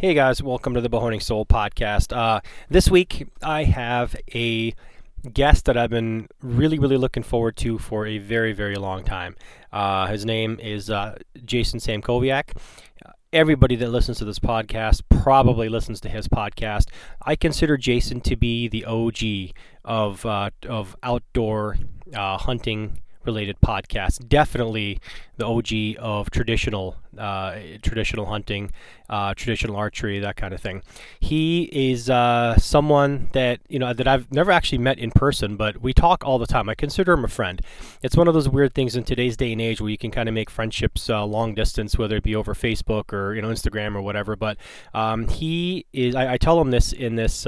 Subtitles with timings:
[0.00, 2.16] Hey guys, welcome to the Bowhunting Soul podcast.
[2.16, 4.72] Uh, this week I have a
[5.30, 9.36] guest that I've been really, really looking forward to for a very, very long time.
[9.70, 12.56] Uh, his name is uh, Jason Samkoviak.
[13.34, 16.86] Everybody that listens to this podcast probably listens to his podcast.
[17.20, 19.54] I consider Jason to be the OG
[19.84, 21.76] of uh, of outdoor
[22.14, 24.26] uh, hunting related podcasts.
[24.26, 25.00] Definitely
[25.36, 28.70] the OG of traditional uh, traditional hunting,
[29.08, 30.82] uh, traditional archery, that kind of thing.
[31.18, 35.80] He is uh, someone that you know that I've never actually met in person, but
[35.82, 36.68] we talk all the time.
[36.68, 37.60] I consider him a friend.
[38.02, 40.28] It's one of those weird things in today's day and age where you can kind
[40.28, 43.94] of make friendships uh, long distance, whether it be over Facebook or you know Instagram
[43.94, 44.36] or whatever.
[44.36, 44.58] But
[44.94, 46.14] um, he is.
[46.14, 47.46] I, I, tell him this in this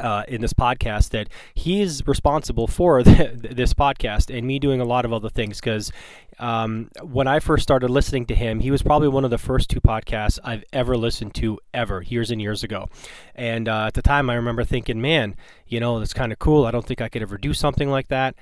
[0.00, 4.84] uh, in this podcast that he's responsible for the, this podcast and me doing a
[4.84, 5.92] lot of other things because
[6.38, 9.68] um, when I first started listening to him, he was probably one of the first
[9.68, 12.88] two podcasts I've ever listened to ever years and years ago.
[13.34, 16.64] And uh, at the time, I remember thinking, man, you know, that's kind of cool.
[16.64, 18.34] I don't think I could ever do something like that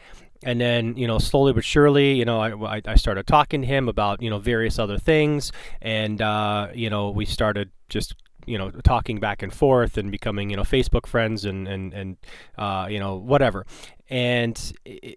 [0.44, 3.88] and then you know slowly but surely you know I, I started talking to him
[3.88, 5.50] about you know various other things
[5.82, 8.14] and uh, you know we started just
[8.48, 12.16] you know talking back and forth and becoming you know Facebook friends and and and
[12.56, 13.66] uh, you know whatever.
[14.10, 14.72] And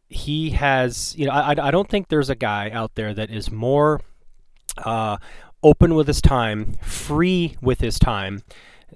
[0.10, 3.52] he has you know I I don't think there's a guy out there that is
[3.52, 4.02] more
[4.78, 5.18] uh,
[5.64, 8.44] open with his time, free with his time.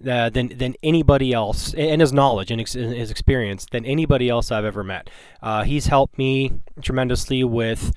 [0.05, 4.51] Uh, than than anybody else, and his knowledge and ex- his experience than anybody else
[4.51, 5.09] I've ever met.
[5.41, 7.93] Uh, he's helped me tremendously with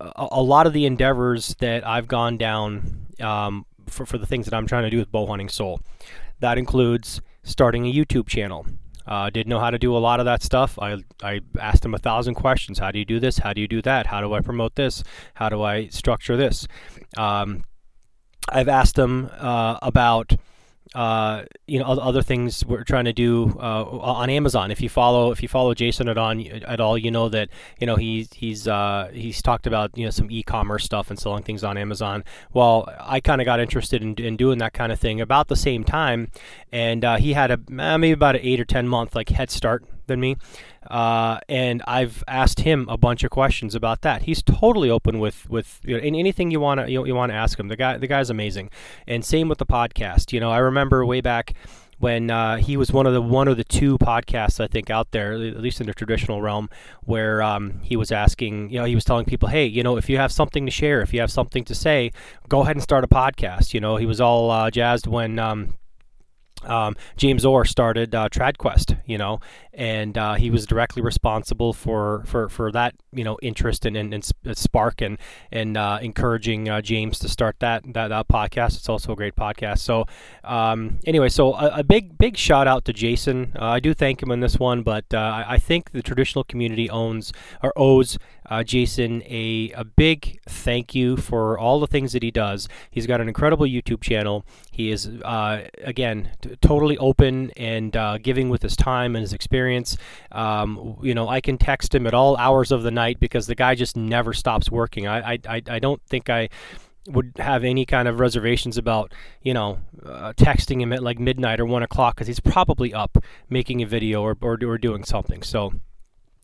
[0.00, 4.46] a, a, lot of the endeavors that I've gone down um, for, for the things
[4.46, 5.80] that I'm trying to do with bow hunting soul.
[6.40, 8.66] That includes starting a YouTube channel.
[9.06, 10.78] Uh, didn't know how to do a lot of that stuff.
[10.80, 12.78] I, I asked him a thousand questions.
[12.80, 13.38] How do you do this?
[13.38, 14.08] How do you do that?
[14.08, 15.04] How do I promote this?
[15.34, 16.66] How do I structure this?
[17.16, 17.64] Um,
[18.48, 20.34] I've asked him uh, about
[20.96, 24.70] uh, you know other things we're trying to do uh, on Amazon.
[24.70, 27.86] If you follow if you follow Jason at on at all, you know that you
[27.86, 31.62] know he's he's uh, he's talked about you know some e-commerce stuff and selling things
[31.62, 32.24] on Amazon.
[32.54, 35.56] Well, I kind of got interested in, in doing that kind of thing about the
[35.56, 36.30] same time,
[36.72, 39.84] and uh, he had a maybe about an eight or ten month like head start
[40.06, 40.36] than me.
[40.88, 44.22] Uh, and I've asked him a bunch of questions about that.
[44.22, 47.36] He's totally open with with you know, anything you want to you, you want to
[47.36, 47.68] ask him.
[47.68, 48.70] The guy the guy's amazing.
[49.06, 50.32] And same with the podcast.
[50.32, 51.54] You know, I remember way back
[51.98, 55.12] when uh, he was one of the one of the two podcasts I think out
[55.12, 56.68] there, at least in the traditional realm,
[57.04, 60.08] where um, he was asking, you know, he was telling people, hey, you know, if
[60.08, 62.12] you have something to share, if you have something to say,
[62.48, 63.72] go ahead and start a podcast.
[63.72, 65.38] You know, he was all uh, jazzed when.
[65.38, 65.74] Um,
[66.64, 69.40] um, James Orr started uh, TradQuest, you know,
[69.72, 74.12] and uh, he was directly responsible for, for, for that, you know, interest and, and,
[74.12, 75.18] and uh, spark and
[75.52, 78.76] and uh, encouraging uh, James to start that, that, that podcast.
[78.76, 79.78] It's also a great podcast.
[79.78, 80.06] So
[80.44, 83.52] um, anyway, so a, a, big big shout out to Jason.
[83.54, 86.90] Uh, I do thank him in this one, but I, I, think the traditional community
[86.90, 88.18] owns or owes
[88.64, 92.68] Jason a a big thank you for all the things that he does.
[92.90, 94.44] He's got an incredible YouTube channel.
[94.70, 99.96] He is again t- totally open and giving with his time and his experience experience.
[100.32, 103.54] Um, you know, I can text him at all hours of the night because the
[103.54, 105.06] guy just never stops working.
[105.06, 106.48] I, I, I don't think I
[107.08, 111.60] would have any kind of reservations about you know uh, texting him at like midnight
[111.60, 113.16] or one o'clock because he's probably up
[113.48, 115.42] making a video or, or, or doing something.
[115.42, 115.72] So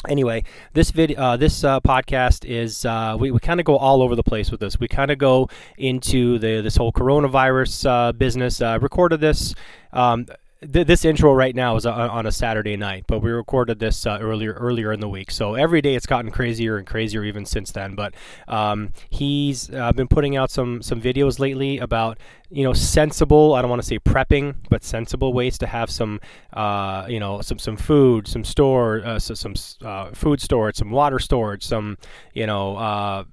[0.09, 0.43] anyway
[0.73, 4.17] this video uh, this uh, podcast is uh, we, we kind of go all over
[4.17, 5.49] the place with this we kind of go
[5.79, 9.55] into the this whole coronavirus uh, business uh, recorded this
[9.93, 10.27] um,
[10.71, 14.19] th- this intro right now is on a Saturday night, but we recorded this uh,
[14.21, 15.31] earlier earlier in the week.
[15.31, 17.95] So every day it's gotten crazier and crazier even since then.
[17.95, 18.15] But
[18.49, 22.19] um, he's uh, been putting out some some videos lately about
[22.50, 23.55] you know sensible.
[23.55, 26.21] I don't want to say prepping, but sensible ways to have some
[26.53, 30.91] uh, you know some some food, some store, uh, so some uh, food storage, some
[30.91, 31.99] water storage, some
[32.34, 33.25] you know uh,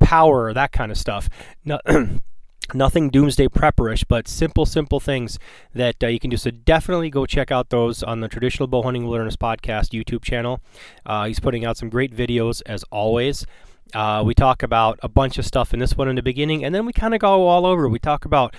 [0.00, 1.28] power, that kind of stuff.
[1.64, 1.80] Now,
[2.74, 5.38] nothing doomsday prepperish, but simple, simple things
[5.74, 6.36] that uh, you can do.
[6.36, 10.60] So definitely go check out those on the Traditional Bow Hunting Wilderness Podcast YouTube channel.
[11.04, 13.46] Uh, he's putting out some great videos as always.
[13.94, 16.74] Uh, we talk about a bunch of stuff in this one in the beginning, and
[16.74, 17.88] then we kind of go all over.
[17.88, 18.54] We talk about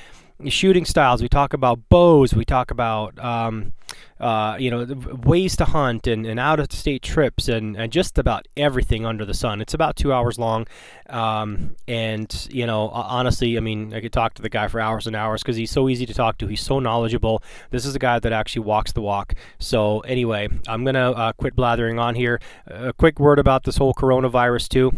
[0.48, 1.22] shooting styles.
[1.22, 2.34] We talk about bows.
[2.34, 3.74] We talk about um,
[4.20, 4.86] uh, you know
[5.24, 9.26] ways to hunt and, and out of state trips and, and just about everything under
[9.26, 9.62] the sun.
[9.62, 10.68] It's about two hours long,
[11.10, 15.08] um, and you know honestly, I mean I could talk to the guy for hours
[15.08, 16.48] and hours because he's so easy to talk to.
[16.48, 17.44] He's so knowledgeable.
[17.72, 19.34] This is a guy that actually walks the walk.
[19.60, 22.40] So anyway, I'm gonna uh, quit blathering on here.
[22.68, 24.94] A quick word about this whole coronavirus too.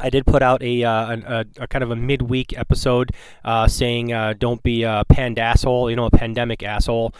[0.00, 3.12] I did put out a, uh, a, a, kind of a midweek episode
[3.44, 7.14] uh, saying uh, don't be a pandasshole, you know, a pandemic asshole.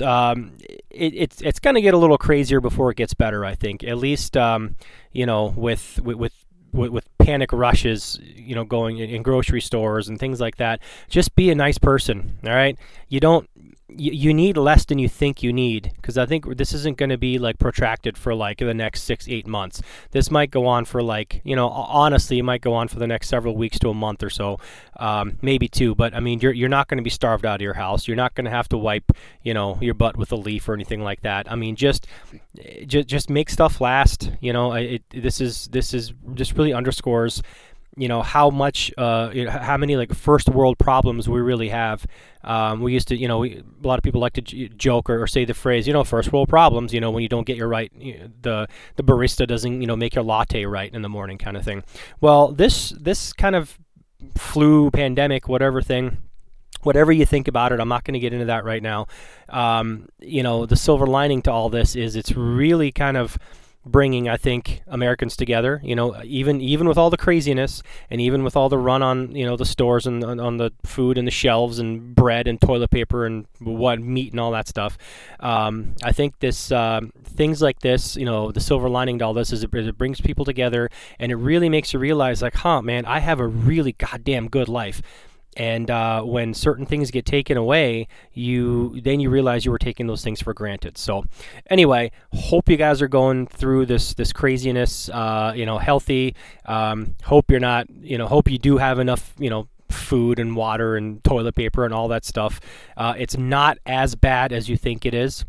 [0.00, 0.52] Um,
[0.90, 3.44] it, it's it's going to get a little crazier before it gets better.
[3.44, 4.76] I think at least um,
[5.10, 6.32] you know with with, with
[6.72, 10.80] with, panic rushes, you know, going in, in, grocery stores and things like that.
[11.08, 12.76] Just be a nice person, all right?
[13.08, 13.48] You don't
[13.96, 17.18] you, need less than you think you need because I think this isn't going to
[17.18, 19.82] be like protracted for like the next six, eight months.
[20.10, 23.06] This might go on for like, you know, honestly, it might go on for the
[23.06, 24.58] next several weeks to a month or so,
[24.96, 25.94] um, maybe two.
[25.94, 28.06] But I mean, you're, you're not going to be starved out of your house.
[28.08, 29.12] You're not going to have to wipe,
[29.42, 31.50] you know, your butt with a leaf or anything like that.
[31.50, 32.06] I mean, just,
[32.86, 34.30] just, just make stuff last.
[34.40, 37.42] You know, it, this is, this is just really underscores
[37.96, 41.68] you know how much uh, you know, how many like first world problems we really
[41.68, 42.06] have
[42.44, 45.10] um, we used to you know we, a lot of people like to j- joke
[45.10, 47.46] or, or, say the phrase you know first world problems you know when you don't
[47.46, 50.94] get your right you know, the the barista doesn't you know make your latte right
[50.94, 51.82] in the morning kind of thing
[52.20, 53.78] well this this kind of
[54.36, 56.18] flu pandemic whatever thing
[56.82, 59.06] whatever you think about it, I'm not going to get into that right now.
[59.48, 63.38] Um, you know, the silver lining to all this is it's really kind of
[63.84, 65.80] bringing I think Americans together.
[65.82, 69.34] You know, even even with all the craziness and even with all the run on
[69.34, 72.60] you know the stores and on, on the food and the shelves and bread and
[72.60, 74.96] toilet paper and what meat and all that stuff.
[75.40, 79.34] Um, I think this uh, things like this, you know, the silver lining to all
[79.34, 80.88] this is it, it brings people together
[81.18, 84.68] and it really makes you realize like, huh, man, I have a really goddamn good
[84.68, 85.02] life
[85.56, 90.06] and uh, when certain things get taken away you then you realize you were taking
[90.06, 90.96] those things for granted.
[90.98, 91.24] So
[91.68, 96.34] anyway hope you guys are going through this this craziness uh, you know healthy.
[96.64, 100.56] Um, hope you're not you know hope you do have enough you know food and
[100.56, 102.60] water and toilet paper and all that stuff.
[102.96, 105.44] Uh, it's not as bad as you think it is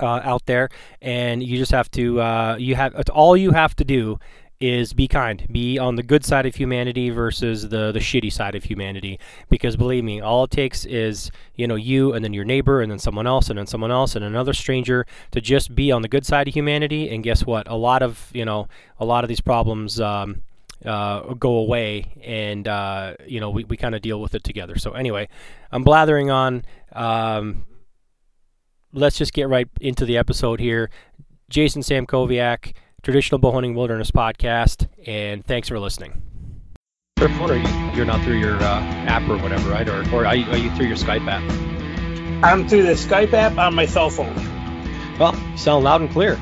[0.00, 0.68] uh, out there,
[1.00, 4.18] and you just have to uh, you have it's all you have to do
[4.60, 5.46] is be kind.
[5.50, 9.18] Be on the good side of humanity versus the the shitty side of humanity.
[9.48, 12.90] Because believe me, all it takes is you know you and then your neighbor and
[12.90, 16.08] then someone else and then someone else and another stranger to just be on the
[16.08, 17.08] good side of humanity.
[17.08, 17.66] And guess what?
[17.68, 18.68] A lot of you know
[18.98, 19.98] a lot of these problems.
[20.00, 20.42] Um,
[20.84, 24.78] uh, go away and uh, you know we, we kind of deal with it together
[24.78, 25.28] so anyway
[25.72, 26.64] i'm blathering on
[26.94, 27.66] um,
[28.94, 30.88] let's just get right into the episode here
[31.50, 32.72] jason samkoviak
[33.02, 36.22] Traditional Bowhunting Wilderness podcast, and thanks for listening.
[37.16, 37.96] What phone are you?
[37.96, 39.88] You're not through your uh, app or whatever, right?
[39.88, 41.42] Or, or are, you, are you through your Skype app?
[42.44, 44.34] I'm through the Skype app on my cell phone.
[45.18, 46.38] Well, you sound loud and clear.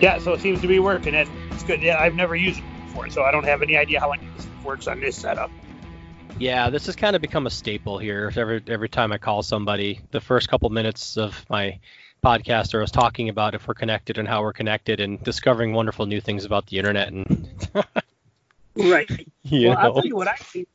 [0.00, 1.14] Yeah, so it seems to be working.
[1.14, 1.82] It's good.
[1.82, 4.20] Yeah, I've never used it before, so I don't have any idea how it
[4.64, 5.50] works on this setup.
[6.38, 8.32] Yeah, this has kind of become a staple here.
[8.34, 11.78] Every every time I call somebody, the first couple minutes of my
[12.24, 16.06] podcaster I was talking about if we're connected and how we're connected and discovering wonderful
[16.06, 17.68] new things about the internet and
[18.76, 19.10] right.
[19.46, 19.82] You well, know.
[19.82, 20.66] I'll tell you what I see.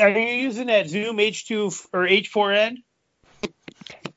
[0.00, 2.78] Are you using that Zoom H2 or H4n?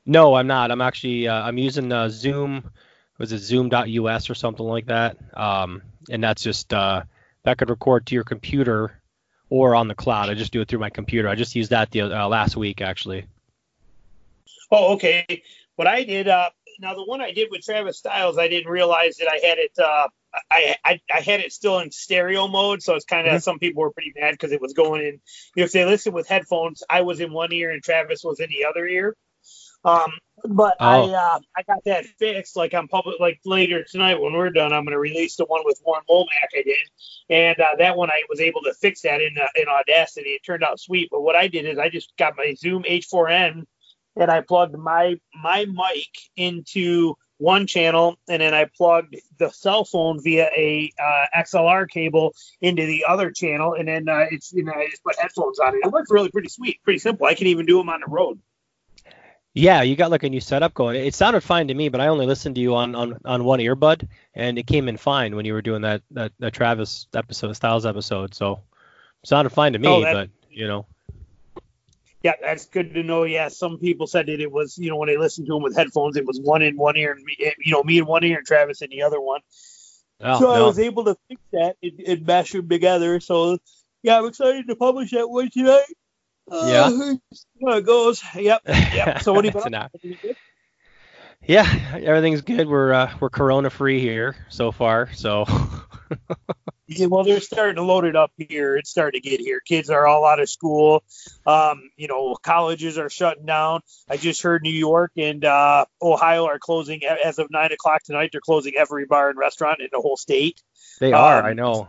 [0.04, 0.72] No, I'm not.
[0.72, 2.72] I'm actually uh, I'm using uh, Zoom.
[3.20, 5.18] Was it Zoom.us or something like that?
[5.36, 7.04] Um, and that's just uh,
[7.44, 9.00] that could record to your computer
[9.48, 10.32] or on the cloud.
[10.32, 11.30] I just do it through my computer.
[11.30, 13.26] I just used that the uh, last week actually.
[14.72, 15.44] Oh, okay.
[15.76, 16.50] What I did, uh,
[16.84, 19.72] now the one I did with Travis Styles, I didn't realize that I had it.
[19.80, 20.08] Uh,
[20.52, 23.40] I, I, I had it still in stereo mode, so it's kind of mm-hmm.
[23.40, 25.22] some people were pretty mad because it was going in.
[25.56, 28.40] You know, if they listen with headphones, I was in one ear and Travis was
[28.40, 29.16] in the other ear.
[29.86, 30.12] Um,
[30.46, 31.14] but oh.
[31.14, 32.56] I uh, I got that fixed.
[32.56, 33.20] Like I'm public.
[33.20, 36.58] Like later tonight when we're done, I'm going to release the one with Warren Womack
[36.58, 36.78] I did,
[37.30, 40.32] and uh, that one I was able to fix that in uh, in Audacity.
[40.32, 41.10] It turned out sweet.
[41.12, 43.66] But what I did is I just got my Zoom H4n
[44.16, 49.84] and I plugged my my mic into one channel, and then I plugged the cell
[49.84, 54.64] phone via a uh, XLR cable into the other channel, and then uh, it's you
[54.64, 55.82] know I just put headphones on it.
[55.84, 57.28] It works really pretty sweet, pretty simple.
[57.28, 58.40] I can even do them on the road.
[59.56, 60.96] Yeah, you got like a new setup going.
[60.96, 63.60] It sounded fine to me, but I only listened to you on, on, on one
[63.60, 67.54] earbud, and it came in fine when you were doing that that, that Travis episode,
[67.54, 68.34] Styles episode.
[68.34, 68.62] So
[69.24, 70.88] sounded fine to me, oh, that, but you know
[72.24, 73.26] yeah, that's good to know.
[73.26, 75.76] Yeah, some people said that it was, you know, when they listened to him with
[75.76, 78.38] headphones, it was one in one ear and me, you know, me in one ear
[78.38, 79.42] and Travis in the other one.
[80.22, 80.52] Oh, so no.
[80.54, 83.20] I was able to fix that and, and mash them together.
[83.20, 83.58] So
[84.04, 85.84] yeah, I'm excited to publish that one tonight.
[86.50, 87.14] Uh, yeah,
[87.66, 88.24] how it goes.
[88.36, 88.62] Yep.
[88.68, 89.22] Yep.
[89.22, 89.92] So what do you got?
[91.46, 92.70] yeah, everything's good.
[92.70, 95.12] We're uh, we're corona free here so far.
[95.14, 95.46] So
[96.88, 98.76] Yeah, well, they're starting to load it up here.
[98.76, 99.62] It's starting to get here.
[99.62, 101.04] Kids are all out of school.
[101.46, 103.82] Um, you know, colleges are shutting down.
[104.10, 108.30] I just heard New York and uh, Ohio are closing as of nine o'clock tonight.
[108.32, 110.62] They're closing every bar and restaurant in the whole state.
[111.00, 111.40] They are.
[111.40, 111.88] Um, I know.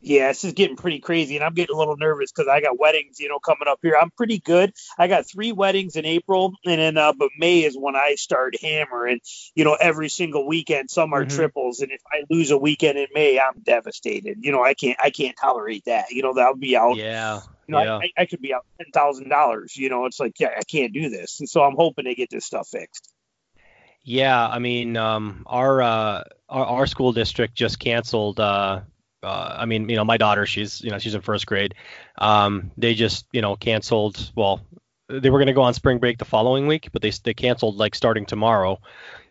[0.00, 2.78] Yeah, this is getting pretty crazy, and I'm getting a little nervous because I got
[2.78, 3.96] weddings, you know, coming up here.
[4.00, 4.72] I'm pretty good.
[4.98, 8.60] I got three weddings in April, and then uh, but May is when I start
[8.60, 9.20] hammering.
[9.54, 11.34] You know, every single weekend, some are mm-hmm.
[11.34, 14.38] triples, and if I lose a weekend in May, I'm devastated.
[14.42, 16.10] You know, I can't I can't tolerate that.
[16.10, 16.96] You know, that'll be out.
[16.96, 17.40] Yeah.
[17.66, 17.96] You know, yeah.
[17.96, 19.76] I, I could be out ten thousand dollars.
[19.76, 22.30] You know, it's like yeah, I can't do this, and so I'm hoping they get
[22.30, 23.12] this stuff fixed.
[24.08, 28.82] Yeah, I mean, um, our, uh, our, our school district just canceled uh,
[29.26, 31.74] uh, I mean, you know, my daughter, she's, you know, she's in first grade.
[32.16, 34.32] Um, they just, you know, canceled.
[34.36, 34.60] Well,
[35.08, 37.76] they were going to go on spring break the following week, but they they canceled
[37.76, 38.80] like starting tomorrow.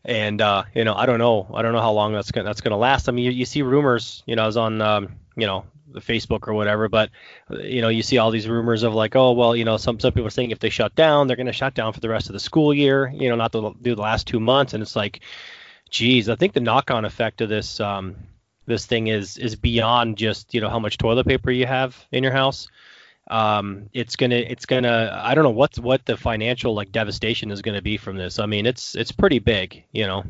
[0.04, 2.62] And uh, you know, I don't know, I don't know how long that's gonna that's
[2.62, 3.10] gonna last.
[3.10, 6.02] I mean, you, you see rumors, you know, I was on, um, you know, the
[6.02, 7.10] Facebook or whatever, but
[7.50, 10.12] you know, you see all these rumors of like, oh, well, you know, some some
[10.12, 12.28] people are saying if they shut down, they're going to shut down for the rest
[12.28, 14.96] of the school year, you know, not to do the last two months, and it's
[14.96, 15.22] like,
[15.90, 18.16] geez, I think the knock-on effect of this, um,
[18.66, 22.24] this thing is is beyond just you know how much toilet paper you have in
[22.24, 22.68] your house.
[23.28, 27.62] Um, it's gonna it's gonna I don't know what what the financial like devastation is
[27.62, 28.40] gonna be from this.
[28.40, 30.24] I mean it's it's pretty big, you know.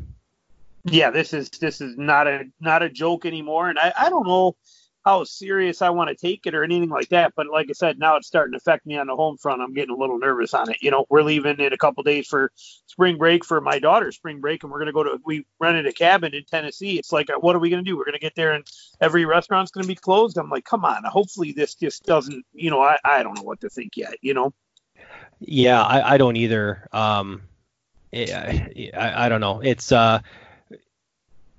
[0.84, 4.26] Yeah, this is this is not a not a joke anymore, and I I don't
[4.26, 4.56] know
[5.06, 7.32] how serious I want to take it or anything like that.
[7.36, 9.62] But like I said, now it's starting to affect me on the home front.
[9.62, 10.78] I'm getting a little nervous on it.
[10.80, 12.50] You know, we're leaving in a couple days for
[12.86, 15.20] spring break for my daughter's spring break, and we're going to go to.
[15.24, 16.98] We rented a cabin in Tennessee.
[16.98, 17.96] It's like, what are we going to do?
[17.96, 18.66] We're going to get there, and
[19.00, 20.36] every restaurant's going to be closed.
[20.38, 21.04] I'm like, come on.
[21.04, 22.44] Hopefully, this just doesn't.
[22.52, 24.16] You know, I I don't know what to think yet.
[24.22, 24.52] You know.
[25.38, 26.88] Yeah, I, I don't either.
[26.90, 27.42] Um,
[28.12, 29.60] I, I, I don't know.
[29.60, 30.18] It's uh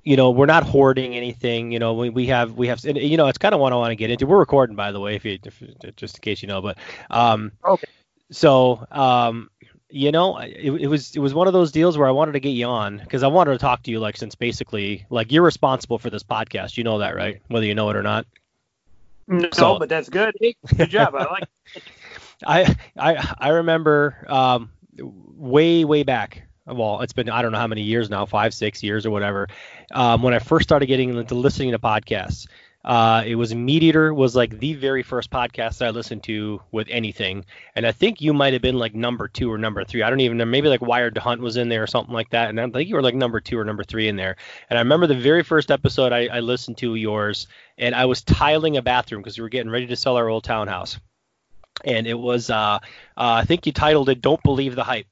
[0.08, 1.74] you know, we're not hoarding anything.
[1.74, 3.92] You know, we, we have we have you know, it's kind of what I want
[3.92, 4.26] to get into.
[4.26, 5.62] We're recording, by the way, if you if,
[5.98, 6.62] just in case you know.
[6.62, 6.78] But
[7.10, 7.88] um, okay.
[8.32, 9.50] So um,
[9.90, 12.40] you know, it, it was it was one of those deals where I wanted to
[12.40, 15.44] get you on because I wanted to talk to you like since basically like you're
[15.44, 16.78] responsible for this podcast.
[16.78, 17.42] You know that, right?
[17.50, 18.26] Whether you know it or not.
[19.28, 20.34] No, so, but that's good.
[20.40, 21.16] Hey, good job.
[21.16, 21.50] I like.
[22.46, 27.68] I I I remember um, way way back well, it's been I don't know how
[27.68, 29.48] many years now, five, six years or whatever.
[29.92, 32.48] Um, when I first started getting into listening to podcasts,
[32.88, 36.88] uh, it was MeatEater was like the very first podcast that I listened to with
[36.90, 37.44] anything,
[37.76, 40.04] and I think you might have been like number two or number three.
[40.04, 40.46] I don't even know.
[40.46, 42.88] Maybe like Wired to Hunt was in there or something like that, and I think
[42.88, 44.38] you were like number two or number three in there.
[44.70, 47.48] And I remember the very first episode I, I listened to yours,
[47.78, 50.46] and I was tiling a bathroom because we were getting ready to sell our old
[50.46, 50.98] townhouse,
[51.84, 52.80] and it was uh, uh,
[53.18, 55.08] I think you titled it "Don't Believe the Hype."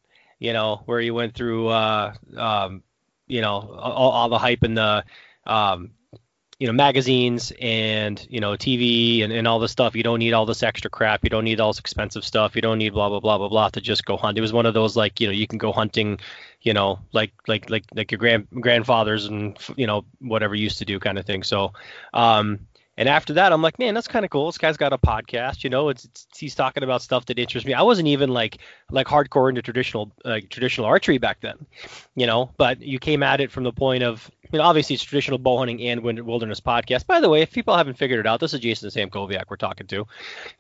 [0.46, 2.84] You know, where you went through, uh, um,
[3.26, 5.04] you know, all, all, the hype in the,
[5.48, 5.90] um,
[6.60, 9.96] you know, magazines and, you know, TV and, and all this stuff.
[9.96, 11.24] You don't need all this extra crap.
[11.24, 12.56] You don't need all this expensive stuff.
[12.56, 14.38] You don't need blah, blah, blah, blah, blah to just go hunt.
[14.38, 16.20] It was one of those, like, you know, you can go hunting,
[16.62, 20.86] you know, like, like, like, like your grand grandfathers and, you know, whatever used to
[20.86, 21.42] do kind of thing.
[21.42, 21.74] So,
[22.14, 22.60] um,
[22.98, 24.46] and after that, I'm like, man, that's kind of cool.
[24.46, 25.90] This guy's got a podcast, you know.
[25.90, 27.74] It's, it's, he's talking about stuff that interests me.
[27.74, 28.60] I wasn't even like
[28.90, 30.12] like hardcore into traditional
[30.50, 31.66] traditional archery back then,
[32.16, 32.52] you know.
[32.58, 35.58] But you came at it from the point of, you know, obviously it's traditional bow
[35.58, 37.06] hunting and wilderness podcast.
[37.06, 39.88] By the way, if people haven't figured it out, this is Jason Samkoviak we're talking
[39.88, 40.08] to.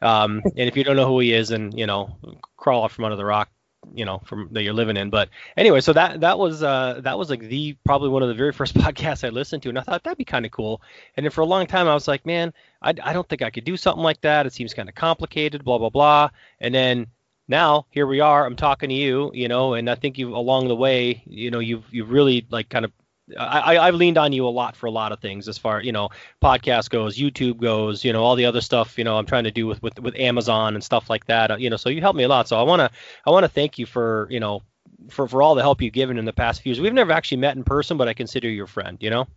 [0.01, 2.15] Um, and if you don't know who he is, and you know,
[2.57, 3.49] crawl off from under the rock,
[3.93, 5.09] you know from that you're living in.
[5.09, 8.33] But anyway so that that was uh that was like the probably one of the
[8.35, 10.81] very first podcasts i listened to and i thought that'd be kind of cool.
[11.17, 13.49] And then for a long time i was like man I, I don't think i
[13.49, 14.45] could do something like that.
[14.45, 16.29] It seems kind of complicated blah blah blah.
[16.59, 17.07] And then
[17.47, 20.67] now here we are i'm talking to you you know and i think you along
[20.67, 22.91] the way you know you've you've really like kind of
[23.37, 25.91] I, I've leaned on you a lot for a lot of things as far you
[25.91, 26.09] know
[26.41, 29.51] podcast goes, YouTube goes, you know all the other stuff you know I'm trying to
[29.51, 31.51] do with with, with Amazon and stuff like that.
[31.51, 32.47] Uh, you know, so you helped me a lot.
[32.47, 32.91] So I wanna
[33.25, 34.61] I wanna thank you for you know
[35.09, 36.79] for for all the help you've given in the past few years.
[36.79, 38.97] We've never actually met in person, but I consider you your friend.
[39.01, 39.27] You know.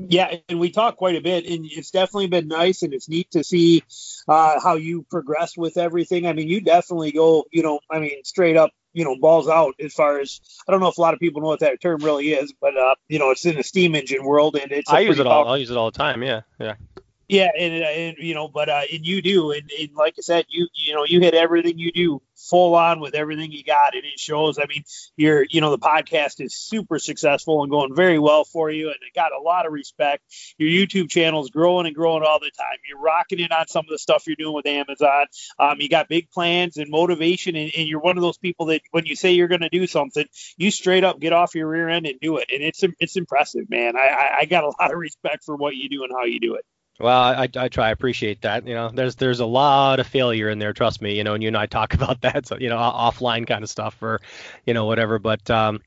[0.00, 3.30] Yeah, and we talk quite a bit, and it's definitely been nice, and it's neat
[3.30, 3.84] to see
[4.26, 6.26] uh, how you progress with everything.
[6.26, 9.74] I mean, you definitely go, you know, I mean, straight up you know balls out
[9.80, 12.02] as far as I don't know if a lot of people know what that term
[12.02, 14.90] really is, but uh, you know it's in the steam engine world and it's.
[14.90, 15.48] I use it all.
[15.48, 16.22] I use it all the time.
[16.22, 16.76] Yeah, yeah.
[17.26, 20.44] Yeah, and, and you know, but uh, and you do, and, and like I said,
[20.50, 24.04] you you know, you hit everything you do full on with everything you got, and
[24.04, 24.58] it shows.
[24.58, 24.84] I mean,
[25.16, 28.96] you're you know, the podcast is super successful and going very well for you, and
[28.96, 30.22] it got a lot of respect.
[30.58, 32.76] Your YouTube channel is growing and growing all the time.
[32.86, 35.24] You're rocking it on some of the stuff you're doing with Amazon.
[35.58, 38.82] Um, you got big plans and motivation, and, and you're one of those people that
[38.90, 40.26] when you say you're going to do something,
[40.58, 43.70] you straight up get off your rear end and do it, and it's it's impressive,
[43.70, 43.96] man.
[43.96, 46.38] I, I I got a lot of respect for what you do and how you
[46.38, 46.66] do it.
[47.00, 47.88] Well, I, I try.
[47.88, 48.66] I appreciate that.
[48.66, 50.72] You know, there's there's a lot of failure in there.
[50.72, 51.16] Trust me.
[51.16, 52.46] You know, and you and I talk about that.
[52.46, 54.20] So you know, offline kind of stuff or,
[54.64, 55.18] you know, whatever.
[55.18, 55.80] But um,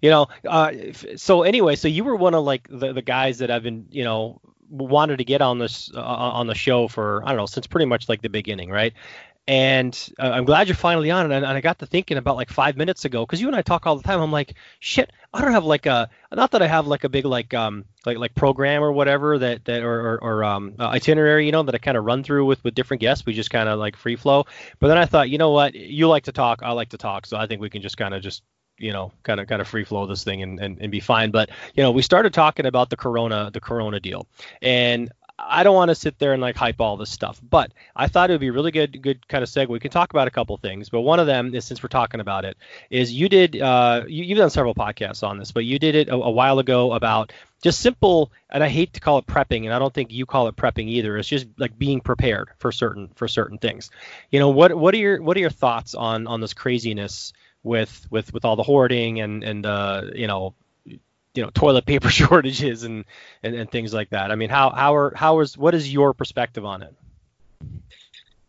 [0.00, 0.72] you know, uh,
[1.16, 4.04] so anyway, so you were one of like the the guys that I've been, you
[4.04, 4.40] know,
[4.70, 7.86] wanted to get on this uh, on the show for I don't know since pretty
[7.86, 8.94] much like the beginning, right?
[9.46, 11.30] And uh, I'm glad you're finally on.
[11.30, 13.60] And, and I got to thinking about like five minutes ago because you and I
[13.62, 14.20] talk all the time.
[14.20, 17.26] I'm like, shit, I don't have like a not that I have like a big
[17.26, 21.44] like um like like program or whatever that that or or, or um uh, itinerary
[21.44, 23.26] you know that I kind of run through with with different guests.
[23.26, 24.46] We just kind of like free flow.
[24.78, 27.26] But then I thought, you know what, you like to talk, I like to talk,
[27.26, 28.42] so I think we can just kind of just
[28.78, 31.30] you know kind of kind of free flow this thing and, and, and be fine
[31.30, 34.26] but you know we started talking about the corona the corona deal
[34.62, 38.06] and I don't want to sit there and like hype all this stuff, but I
[38.06, 39.68] thought it would be really good, good kind of segue.
[39.68, 42.20] We can talk about a couple things, but one of them is since we're talking
[42.20, 42.56] about it,
[42.88, 46.08] is you did uh, you, have done several podcasts on this, but you did it
[46.08, 49.72] a, a, while ago about just simple, and I hate to call it prepping, and
[49.72, 51.18] I don't think you call it prepping either.
[51.18, 53.90] It's just like being prepared for certain for certain things.
[54.30, 57.32] You know, what what are your what are your thoughts on on this craziness?
[57.64, 60.54] with with with all the hoarding and and uh, you know
[61.34, 63.04] you know toilet paper shortages and,
[63.42, 64.30] and and things like that.
[64.30, 66.94] I mean, how how are how is what is your perspective on it?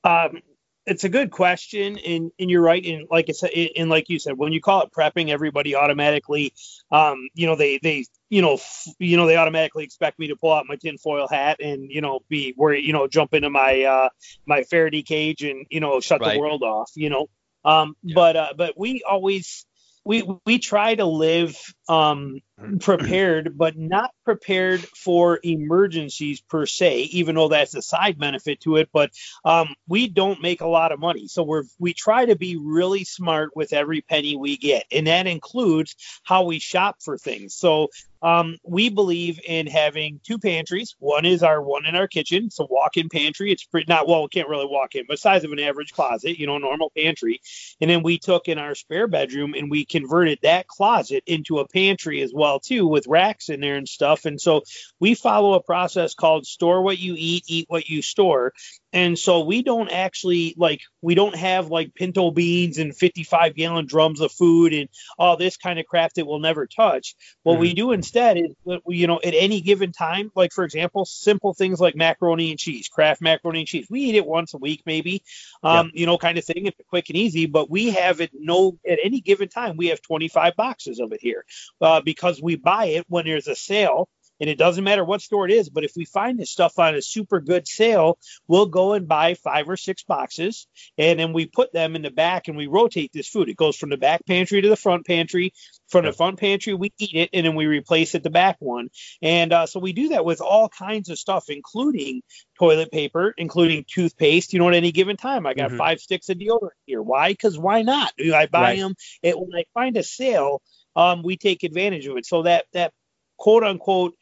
[0.04, 0.42] Um,
[0.86, 2.86] it's a good question, and and you're right.
[2.86, 6.54] And like I said, and like you said, when you call it prepping, everybody automatically,
[6.92, 10.36] um, you know, they they you know, f- you know, they automatically expect me to
[10.36, 13.84] pull out my tinfoil hat and you know be where you know jump into my
[13.84, 14.10] uh
[14.46, 16.34] my Faraday cage and you know shut right.
[16.34, 16.92] the world off.
[16.96, 17.30] You know,
[17.64, 18.14] um, yeah.
[18.14, 19.66] But uh, but we always
[20.06, 21.58] we we try to live
[21.90, 22.40] um,
[22.80, 27.02] prepared, but not prepared for emergencies per se.
[27.04, 29.12] Even though that's a side benefit to it, but
[29.44, 33.04] um, we don't make a lot of money, so we're we try to be really
[33.04, 37.56] smart with every penny we get, and that includes how we shop for things.
[37.56, 37.90] So
[38.22, 40.96] um, we believe in having two pantries.
[40.98, 42.50] One is our one in our kitchen.
[42.58, 43.52] A walk-in pantry.
[43.52, 46.40] It's pretty not well, we can't really walk in, but size of an average closet,
[46.40, 47.42] you know, normal pantry.
[47.82, 51.68] And then we took in our spare bedroom and we converted that closet into a
[51.68, 54.26] pantry as well too, with racks in there and stuff.
[54.26, 54.64] And so
[55.00, 58.54] we follow a process called store what you eat, eat what you store.
[58.96, 63.88] And so we don't actually like we don't have like pinto beans and 55 gallon
[63.88, 64.88] drums of food and
[65.20, 67.14] all this kind of crap that we'll never touch.
[67.44, 67.62] What mm-hmm.
[67.62, 68.56] we do instead is
[68.88, 72.88] you know at any given time, like for example, simple things like macaroni and cheese,
[72.88, 73.88] Kraft macaroni and cheese.
[73.90, 75.24] We eat it once a week maybe,
[75.62, 76.66] um, you know, kind of thing.
[76.66, 79.76] It's quick and easy, but we have it no at any given time.
[79.76, 81.44] We have 25 boxes of it here
[81.82, 85.46] uh, because we buy it when there's a sale and it doesn't matter what store
[85.46, 85.70] it is.
[85.70, 88.18] But if we find this stuff on a super good sale,
[88.48, 90.68] we'll go and buy five or six boxes,
[90.98, 93.50] and then we put them in the back and we rotate this food.
[93.50, 95.54] It goes from the back pantry to the front pantry.
[95.88, 98.90] From the front pantry, we eat it, and then we replace it the back one.
[99.22, 102.22] And uh, so we do that with all kinds of stuff, including
[102.58, 104.52] toilet paper, including toothpaste.
[104.52, 105.78] You know, at any given time, I got mm-hmm.
[105.78, 107.02] five sticks of deodorant here.
[107.02, 107.32] Why?
[107.32, 108.12] Because why not?
[108.18, 108.80] Do I buy right.
[108.80, 108.96] them.
[109.22, 110.62] It, when I find a sale,
[110.96, 112.26] um, we take advantage of it.
[112.26, 112.94] So that that
[113.38, 114.16] quote unquote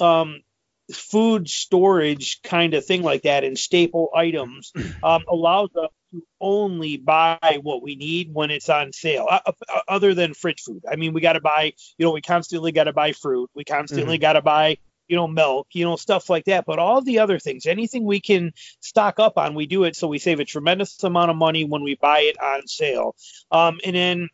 [0.00, 0.40] um,
[0.92, 6.96] food storage kind of thing like that and staple items um, allows us to only
[6.96, 10.82] buy what we need when it's on sale uh, uh, other than fridge food.
[10.90, 13.50] I mean we got to buy you know we constantly got to buy fruit.
[13.54, 14.22] We constantly mm-hmm.
[14.22, 16.64] got to buy you know milk you know stuff like that.
[16.64, 19.96] But all the other things anything we can stock up on we do it.
[19.96, 23.14] So we save a tremendous amount of money when we buy it on sale.
[23.50, 24.28] Um, and then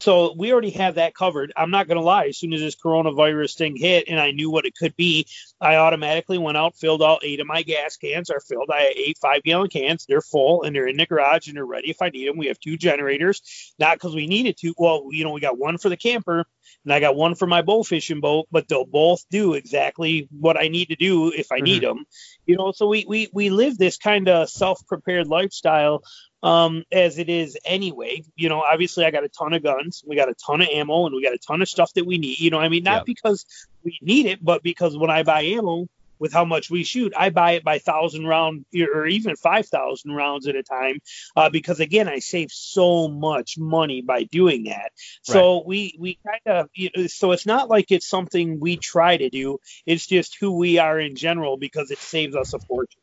[0.00, 1.52] so we already have that covered.
[1.56, 2.26] I'm not going to lie.
[2.26, 5.26] As soon as this coronavirus thing hit and I knew what it could be,
[5.60, 8.70] I automatically went out, filled all eight of my gas cans are filled.
[8.72, 10.06] I have eight five gallon cans.
[10.06, 12.38] They're full and they're in the garage and they're ready if I need them.
[12.38, 14.74] We have two generators, not because we needed to.
[14.78, 16.46] Well, you know, we got one for the camper
[16.84, 20.58] and I got one for my bow fishing boat, but they'll both do exactly what
[20.58, 21.64] I need to do if I mm-hmm.
[21.64, 22.04] need them.
[22.46, 26.02] You know, so we we we live this kind of self prepared lifestyle
[26.42, 28.24] um, as it is anyway.
[28.36, 31.06] You know, obviously I got a ton of guns, we got a ton of ammo,
[31.06, 32.40] and we got a ton of stuff that we need.
[32.40, 33.06] You know, I mean, not yep.
[33.06, 33.46] because
[33.82, 37.30] we need it, but because when I buy ammo with how much we shoot, I
[37.30, 41.00] buy it by thousand round or even five thousand rounds at a time,
[41.34, 44.92] uh, because again, I save so much money by doing that.
[45.22, 49.16] So we we kind of you know, so it's not like it's something we try
[49.16, 49.58] to do.
[49.86, 53.00] It's just who we are in general because it saves us a fortune.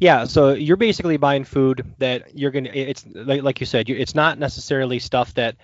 [0.00, 2.70] Yeah, so you're basically buying food that you're gonna.
[2.72, 5.56] It's like, like you said, it's not necessarily stuff that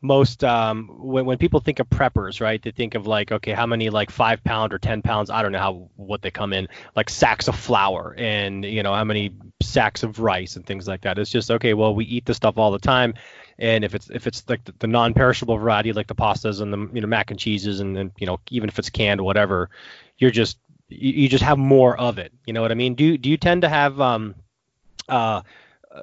[0.00, 2.62] most um, when when people think of preppers, right?
[2.62, 5.28] They think of like, okay, how many like five pound or ten pounds?
[5.28, 8.94] I don't know how what they come in, like sacks of flour and you know
[8.94, 11.18] how many sacks of rice and things like that.
[11.18, 11.74] It's just okay.
[11.74, 13.14] Well, we eat the stuff all the time,
[13.58, 16.88] and if it's if it's like the, the non-perishable variety, like the pastas and the
[16.94, 19.68] you know mac and cheeses, and then you know even if it's canned, whatever,
[20.16, 20.58] you're just
[20.90, 22.32] you, you just have more of it.
[22.46, 22.94] You know what I mean?
[22.94, 24.34] Do do you tend to have um
[25.08, 25.42] uh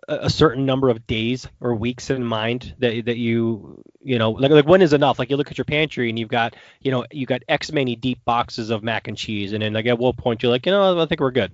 [0.09, 4.51] a, certain number of days or weeks in mind that that you you know like
[4.51, 5.19] like when is enough?
[5.19, 7.95] Like you look at your pantry and you've got you know you got X many
[7.95, 10.71] deep boxes of mac and cheese, and then like at what point you're like you
[10.71, 11.51] know I think we're good.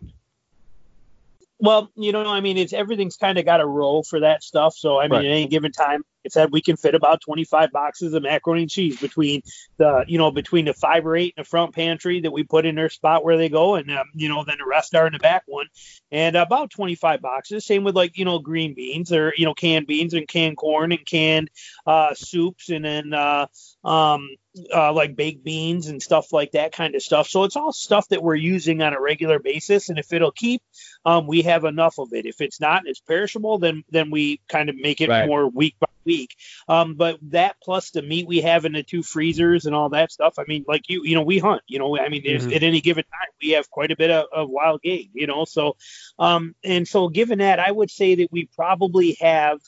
[1.60, 4.76] Well, you know, I mean, it's everything's kind of got a roll for that stuff.
[4.76, 5.26] So, I mean, right.
[5.26, 8.72] at any given time, it said we can fit about 25 boxes of macaroni and
[8.72, 9.42] cheese between
[9.78, 12.66] the, you know, between the five or eight in the front pantry that we put
[12.66, 15.14] in their spot where they go, and um, you know, then the rest are in
[15.14, 15.68] the back one,
[16.12, 17.66] and about 25 boxes.
[17.66, 20.92] Same with like you know green beans or you know canned beans and canned corn
[20.92, 21.50] and canned
[21.86, 23.48] uh, soups, and then uh,
[23.84, 24.28] um,
[24.74, 27.28] uh, like baked beans and stuff like that kind of stuff.
[27.28, 30.62] So it's all stuff that we're using on a regular basis, and if it'll keep,
[31.06, 32.26] um, we have enough of it.
[32.26, 35.28] If it's not, it's perishable, then then we kind of make it right.
[35.28, 36.36] more week by week.
[36.68, 40.12] Um, but that plus the meat we have in the two freezers and all that
[40.12, 40.36] stuff.
[40.38, 41.62] I mean, like you, you know, we hunt.
[41.68, 42.54] You know, I mean, mm-hmm.
[42.54, 45.10] at any given time we have quite a bit of, of wild game.
[45.14, 45.76] You know, so
[46.20, 49.60] um, and so given that, I would say that we probably have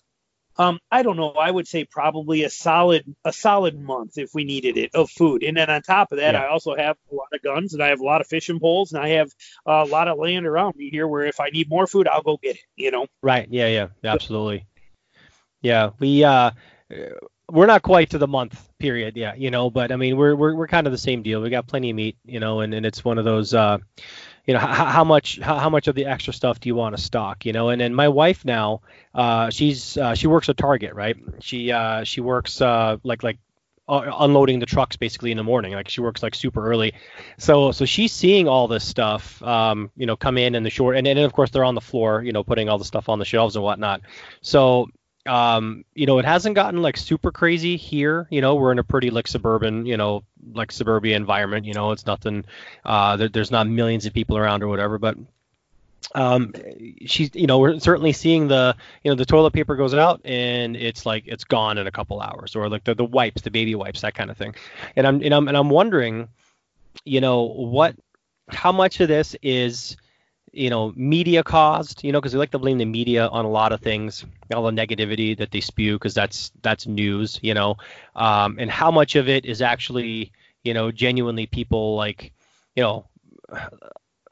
[0.57, 1.31] um, I don't know.
[1.31, 5.43] I would say probably a solid a solid month if we needed it of food.
[5.43, 6.43] And then on top of that, yeah.
[6.43, 8.93] I also have a lot of guns and I have a lot of fishing poles
[8.93, 9.31] and I have
[9.65, 12.37] a lot of land around me here where if I need more food, I'll go
[12.41, 12.61] get it.
[12.75, 13.07] You know.
[13.21, 13.47] Right.
[13.49, 13.67] Yeah.
[13.67, 13.87] Yeah.
[14.03, 14.65] Absolutely.
[15.61, 15.91] Yeah.
[15.99, 16.51] We uh
[17.51, 20.55] we're not quite to the month period yeah you know but i mean we're, we're
[20.55, 22.85] we're kind of the same deal we got plenty of meat you know and, and
[22.85, 23.77] it's one of those uh
[24.47, 26.95] you know how, how much how, how, much of the extra stuff do you want
[26.95, 27.69] to stock you know?
[27.69, 28.81] And then my wife now
[29.13, 31.17] uh, she's uh, she works at target right?
[31.39, 33.39] She uh, she works uh, like like
[33.87, 36.93] uh, unloading the trucks basically in the morning like she works like super early.
[37.37, 40.97] So so she's seeing all this stuff um, you know come in in the short
[40.97, 43.09] and, and then of course they're on the floor you know putting all the stuff
[43.09, 44.01] on the shelves and whatnot.
[44.41, 44.89] So
[45.25, 48.27] um, you know, it hasn't gotten like super crazy here.
[48.29, 51.65] You know, we're in a pretty like suburban, you know, like suburbia environment.
[51.65, 52.45] You know, it's nothing.
[52.83, 55.17] Uh, there, there's not millions of people around or whatever, but
[56.13, 56.53] um,
[57.05, 60.75] she's, you know, we're certainly seeing the, you know, the toilet paper goes out and
[60.75, 63.75] it's like it's gone in a couple hours, or like the the wipes, the baby
[63.75, 64.55] wipes, that kind of thing.
[64.95, 66.29] And I'm and I'm and I'm wondering,
[67.03, 67.95] you know, what,
[68.49, 69.97] how much of this is
[70.55, 73.49] you know media caused you know because we like to blame the media on a
[73.49, 77.75] lot of things all the negativity that they spew because that's that's news you know
[78.15, 80.31] um, and how much of it is actually
[80.63, 82.31] you know genuinely people like
[82.75, 83.05] you know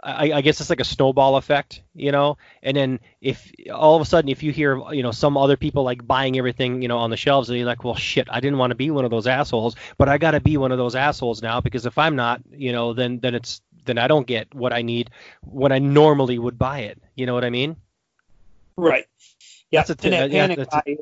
[0.06, 2.38] I, I, guess it's like a snowball effect, you know.
[2.62, 5.84] And then if all of a sudden, if you hear, you know, some other people
[5.84, 8.58] like buying everything, you know, on the shelves, and you're like, well, shit, I didn't
[8.58, 10.96] want to be one of those assholes, but I got to be one of those
[10.96, 14.54] assholes now because if I'm not, you know, then then it's then I don't get
[14.54, 15.10] what I need
[15.42, 17.02] when I normally would buy it.
[17.16, 17.76] You know what I mean?
[18.78, 19.06] Right.
[19.72, 19.84] Yeah.
[19.84, 20.98] That's a and that panic yeah, buy,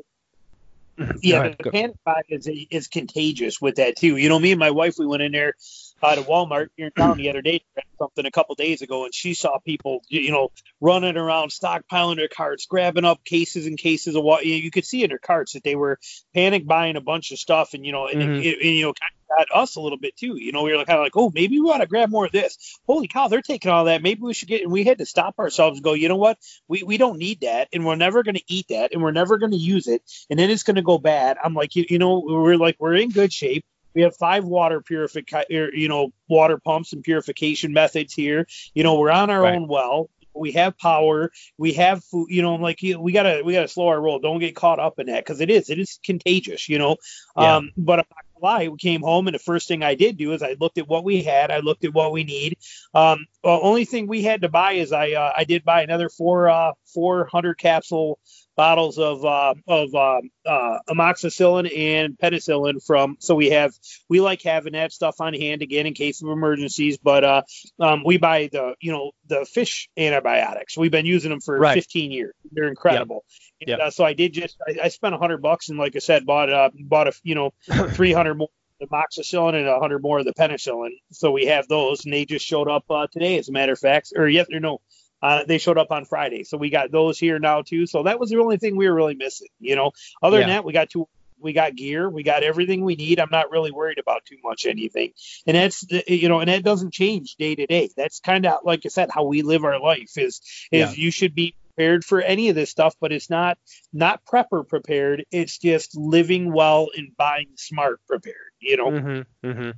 [1.22, 4.16] yeah, ahead, the panic buy is is contagious with that too.
[4.16, 5.54] You know, me and my wife, we went in there
[6.02, 7.62] uh, to Walmart here in town the other day,
[7.98, 12.28] something a couple days ago, and she saw people, you know, running around, stockpiling their
[12.28, 15.64] carts, grabbing up cases and cases of what You could see in their carts that
[15.64, 15.98] they were
[16.34, 18.42] panic buying a bunch of stuff, and you know, and, mm-hmm.
[18.42, 20.36] you know, kind of got us a little bit too.
[20.36, 22.32] You know, we were kind of like, oh, maybe we ought to grab more of
[22.32, 22.78] this.
[22.86, 24.02] Holy cow, they're taking all that.
[24.02, 24.62] Maybe we should get.
[24.62, 26.38] And we had to stop ourselves and go, you know what?
[26.68, 29.38] We we don't need that, and we're never going to eat that, and we're never
[29.38, 31.36] going to use it, and then it's going to go bad.
[31.42, 33.64] I'm like, you, you know, we're like, we're in good shape
[33.94, 38.46] we have five water purification, er, you know, water pumps and purification methods here.
[38.74, 39.54] You know, we're on our right.
[39.54, 40.10] own well.
[40.34, 41.30] We have power.
[41.58, 42.28] We have food.
[42.30, 44.18] You know, i'm like we gotta we gotta slow our roll.
[44.18, 46.68] Don't get caught up in that because it is it is contagious.
[46.68, 46.96] You know,
[47.36, 47.56] yeah.
[47.56, 50.42] um, but I'm not We came home and the first thing I did do is
[50.42, 51.50] I looked at what we had.
[51.50, 52.58] I looked at what we need.
[52.94, 56.48] Um, only thing we had to buy is I uh, I did buy another four
[56.48, 58.18] uh, 400 capsule
[58.56, 63.16] bottles of uh, of uh, uh, amoxicillin and penicillin from.
[63.20, 63.72] So we have
[64.08, 66.98] we like having that stuff on hand again in case of emergencies.
[66.98, 67.42] But uh,
[67.80, 70.76] um, we buy the you know the fish antibiotics.
[70.76, 71.74] We've been using them for right.
[71.74, 72.34] 15 years.
[72.50, 73.24] They're incredible.
[73.60, 73.60] Yep.
[73.60, 73.80] And, yep.
[73.80, 76.52] Uh, so I did just I, I spent 100 bucks and like I said bought
[76.52, 78.48] uh, bought a you know 300 more
[78.82, 80.90] amoxicillin and 100 more of the penicillin.
[81.12, 83.78] So we have those, and they just showed up uh, today, as a matter of
[83.78, 84.80] fact, or yes or no,
[85.22, 87.86] uh, they showed up on Friday, so we got those here now too.
[87.86, 89.48] So that was the only thing we were really missing.
[89.60, 90.46] You know, other yeah.
[90.46, 91.08] than that, we got two.
[91.38, 92.08] We got gear.
[92.08, 93.18] We got everything we need.
[93.18, 95.12] I'm not really worried about too much anything.
[95.46, 97.90] And that's you know, and that doesn't change day to day.
[97.96, 101.04] That's kind of like I said, how we live our life is is yeah.
[101.04, 103.58] you should be prepared for any of this stuff, but it's not
[103.92, 105.24] not prepper prepared.
[105.30, 108.36] It's just living well and buying smart prepared.
[108.60, 108.90] You know.
[108.90, 109.70] Mm-hmm, mm-hmm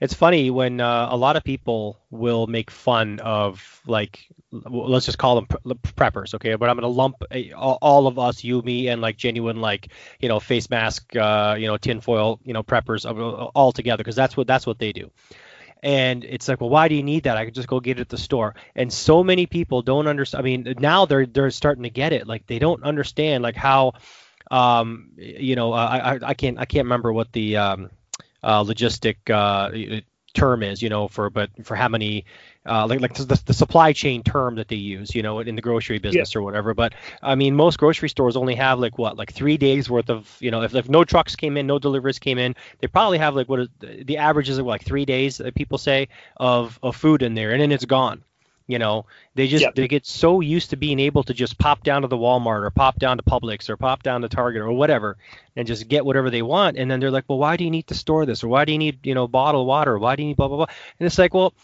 [0.00, 5.18] it's funny when uh, a lot of people will make fun of like let's just
[5.18, 5.46] call them
[5.96, 7.22] preppers okay but i'm to lump
[7.56, 11.66] all of us you me and like genuine like you know face mask uh, you
[11.66, 13.04] know tinfoil you know preppers
[13.54, 15.10] all together because that's what that's what they do
[15.82, 17.36] And it's like, well, why do you need that?
[17.38, 18.54] I could just go get it at the store.
[18.74, 20.40] And so many people don't understand.
[20.40, 22.26] I mean, now they're they're starting to get it.
[22.26, 23.94] Like they don't understand like how,
[24.50, 27.90] um, you know, I, I I can't I can't remember what the um,
[28.42, 30.00] uh, logistic uh,
[30.34, 32.24] term is, you know, for but for how many
[32.66, 35.62] uh, like like the, the supply chain term that they use, you know, in the
[35.62, 36.38] grocery business yeah.
[36.38, 36.74] or whatever.
[36.74, 40.36] But I mean, most grocery stores only have like what, like three days worth of,
[40.40, 43.34] you know, if, if no trucks came in, no deliveries came in, they probably have
[43.34, 47.22] like what is the average is like three days that people say of of food
[47.22, 48.22] in there, and then it's gone.
[48.70, 49.74] You know, they just yep.
[49.74, 52.70] they get so used to being able to just pop down to the Walmart or
[52.70, 55.16] pop down to Publix or pop down to Target or whatever
[55.56, 56.76] and just get whatever they want.
[56.76, 58.44] And then they're like, well, why do you need to store this?
[58.44, 59.92] Or why do you need, you know, bottled water?
[59.92, 60.74] Or why do you need blah blah blah?
[60.98, 61.54] And it's like, well,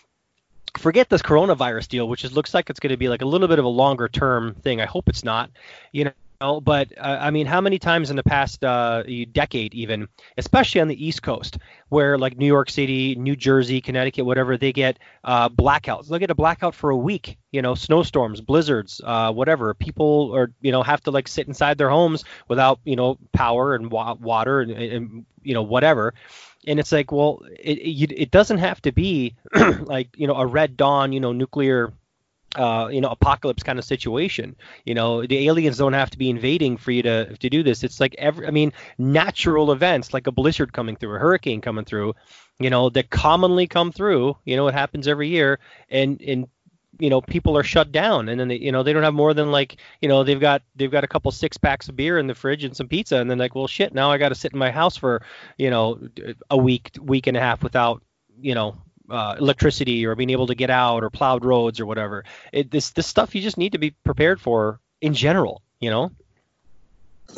[0.79, 3.49] forget this coronavirus deal, which is, looks like it's going to be like a little
[3.49, 4.81] bit of a longer term thing.
[4.81, 5.51] I hope it's not.
[5.93, 10.09] You know, but uh, I mean, how many times in the past uh, decade, even,
[10.37, 14.73] especially on the East Coast, where like New York City, New Jersey, Connecticut, whatever, they
[14.73, 16.09] get uh, blackouts.
[16.09, 17.39] They'll get a blackout for a week.
[17.53, 19.73] You know, snowstorms, blizzards, uh, whatever.
[19.75, 23.75] People are, you know, have to like sit inside their homes without, you know, power
[23.75, 26.15] and wa- water and, and, you know, whatever
[26.67, 29.35] and it's like, well, it it, it doesn't have to be
[29.85, 31.93] like you know a red dawn, you know, nuclear.
[32.57, 34.57] Uh, you know, apocalypse kind of situation.
[34.85, 37.85] You know, the aliens don't have to be invading for you to to do this.
[37.85, 41.85] It's like every, I mean, natural events like a blizzard coming through, a hurricane coming
[41.85, 42.15] through,
[42.59, 44.37] you know, that commonly come through.
[44.45, 45.59] You know, it happens every year,
[45.91, 46.49] and and
[46.99, 49.35] you know people are shut down and then they you know they don't have more
[49.35, 52.27] than like you know they've got they've got a couple six packs of beer in
[52.27, 54.53] the fridge and some pizza and then like well shit now I got to sit
[54.53, 55.23] in my house for
[55.59, 56.09] you know
[56.51, 58.03] a week week and a half without
[58.41, 58.77] you know
[59.11, 62.91] uh, electricity or being able to get out or plowed roads or whatever it, this
[62.91, 66.11] this stuff you just need to be prepared for in general you know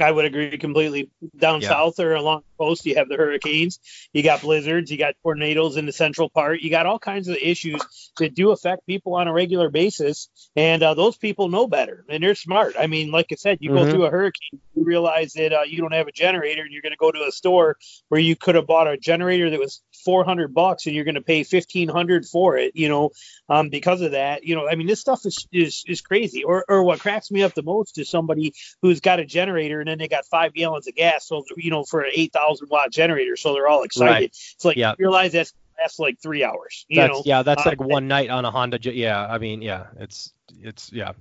[0.01, 1.11] I would agree completely.
[1.37, 1.69] Down yeah.
[1.69, 3.81] south or along the coast, you have the hurricanes,
[4.13, 7.37] you got blizzards, you got tornadoes in the central part, you got all kinds of
[7.37, 12.05] issues that do affect people on a regular basis, and uh, those people know better
[12.09, 12.75] and they're smart.
[12.79, 13.85] I mean, like I said, you mm-hmm.
[13.87, 16.83] go through a hurricane, you realize that uh, you don't have a generator, and you're
[16.83, 17.77] going to go to a store
[18.09, 21.21] where you could have bought a generator that was 400 bucks, and you're going to
[21.21, 22.75] pay 1500 for it.
[22.75, 23.11] You know,
[23.49, 24.45] um, because of that.
[24.45, 26.45] You know, I mean, this stuff is is, is crazy.
[26.45, 29.89] Or or what cracks me up the most is somebody who's got a generator and
[29.89, 31.27] then they got five gallons of gas.
[31.27, 34.13] So you know, for an eight thousand watt generator, so they're all excited.
[34.13, 34.25] Right.
[34.25, 34.95] It's like yeah.
[34.99, 36.85] you realize that's that's like three hours.
[36.89, 38.79] You that's, know, yeah, that's uh, like one night on a Honda.
[38.83, 40.33] Yeah, I mean, yeah, it's
[40.63, 41.13] it's yeah.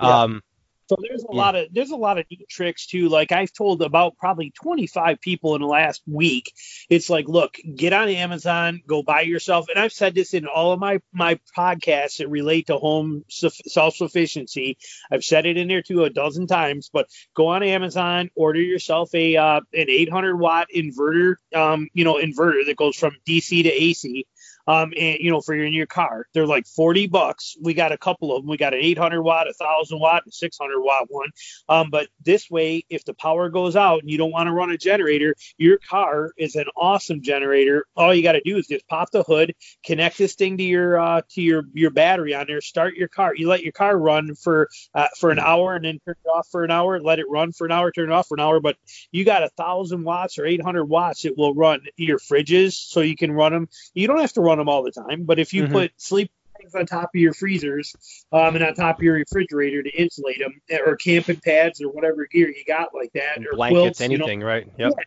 [0.00, 0.22] yeah.
[0.22, 0.42] Um,
[0.88, 1.38] so there's a yeah.
[1.38, 3.08] lot of there's a lot of neat tricks too.
[3.08, 6.52] Like I've told about probably 25 people in the last week.
[6.88, 9.66] It's like, look, get on Amazon, go buy yourself.
[9.68, 13.96] And I've said this in all of my my podcasts that relate to home self
[13.96, 14.78] sufficiency.
[15.10, 16.88] I've said it in there too a dozen times.
[16.90, 22.14] But go on Amazon, order yourself a uh, an 800 watt inverter, um, you know,
[22.14, 24.26] inverter that goes from DC to AC
[24.68, 27.56] um, and you know, for your in your car, they're like 40 bucks.
[27.60, 28.50] We got a couple of them.
[28.50, 31.30] We got an 800 watt, a 1000 watt, a 600 watt one.
[31.70, 34.70] Um, but this way, if the power goes out and you don't want to run
[34.70, 37.86] a generator, your car is an awesome generator.
[37.96, 39.54] All you got to do is just pop the hood,
[39.86, 43.34] connect this thing to your uh, to your your battery on there, start your car.
[43.34, 46.46] You let your car run for uh, for an hour and then turn it off
[46.50, 47.00] for an hour.
[47.00, 48.60] Let it run for an hour, turn it off for an hour.
[48.60, 48.76] But
[49.12, 51.24] you got a thousand watts or 800 watts.
[51.24, 53.68] It will run your fridges, so you can run them.
[53.94, 55.24] You don't have to run them all the time.
[55.24, 55.72] But if you mm-hmm.
[55.72, 57.94] put sleep bags on top of your freezers
[58.32, 62.26] um, and on top of your refrigerator to insulate them, or camping pads or whatever
[62.26, 64.66] gear you got like that, or blankets, quilts, anything, you know, right?
[64.78, 64.92] Yep.
[64.96, 65.04] Yeah,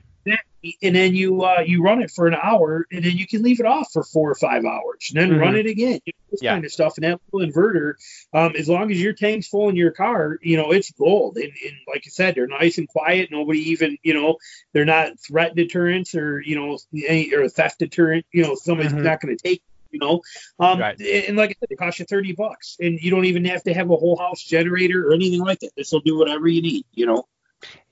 [0.81, 3.59] and then you uh, you run it for an hour, and then you can leave
[3.59, 5.39] it off for four or five hours, and then mm-hmm.
[5.39, 5.99] run it again.
[6.05, 6.53] You know, this yeah.
[6.53, 6.97] kind of stuff.
[6.97, 7.93] And that little inverter,
[8.33, 11.37] um, as long as your tank's full in your car, you know it's gold.
[11.37, 13.29] And, and like I said, they're nice and quiet.
[13.31, 14.37] Nobody even you know
[14.73, 18.25] they're not threat deterrents or you know any, or theft deterrent.
[18.31, 19.03] You know somebody's mm-hmm.
[19.03, 20.21] not going to take you know.
[20.59, 20.99] Um, right.
[20.99, 23.73] And like I said, it costs you 30 bucks, and you don't even have to
[23.73, 25.71] have a whole house generator or anything like that.
[25.75, 27.27] This will do whatever you need, you know.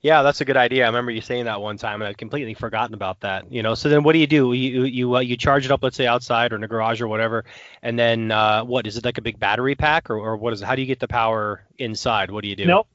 [0.02, 0.84] Yeah, that's a good idea.
[0.84, 3.52] I remember you saying that one time, and I'd completely forgotten about that.
[3.52, 4.52] You know, so then what do you do?
[4.52, 7.08] You you uh, you charge it up, let's say outside or in the garage or
[7.08, 7.44] whatever,
[7.82, 10.62] and then uh, what is it like a big battery pack or, or what is
[10.62, 10.64] it?
[10.64, 12.30] How do you get the power inside?
[12.30, 12.66] What do you do?
[12.66, 12.88] Nope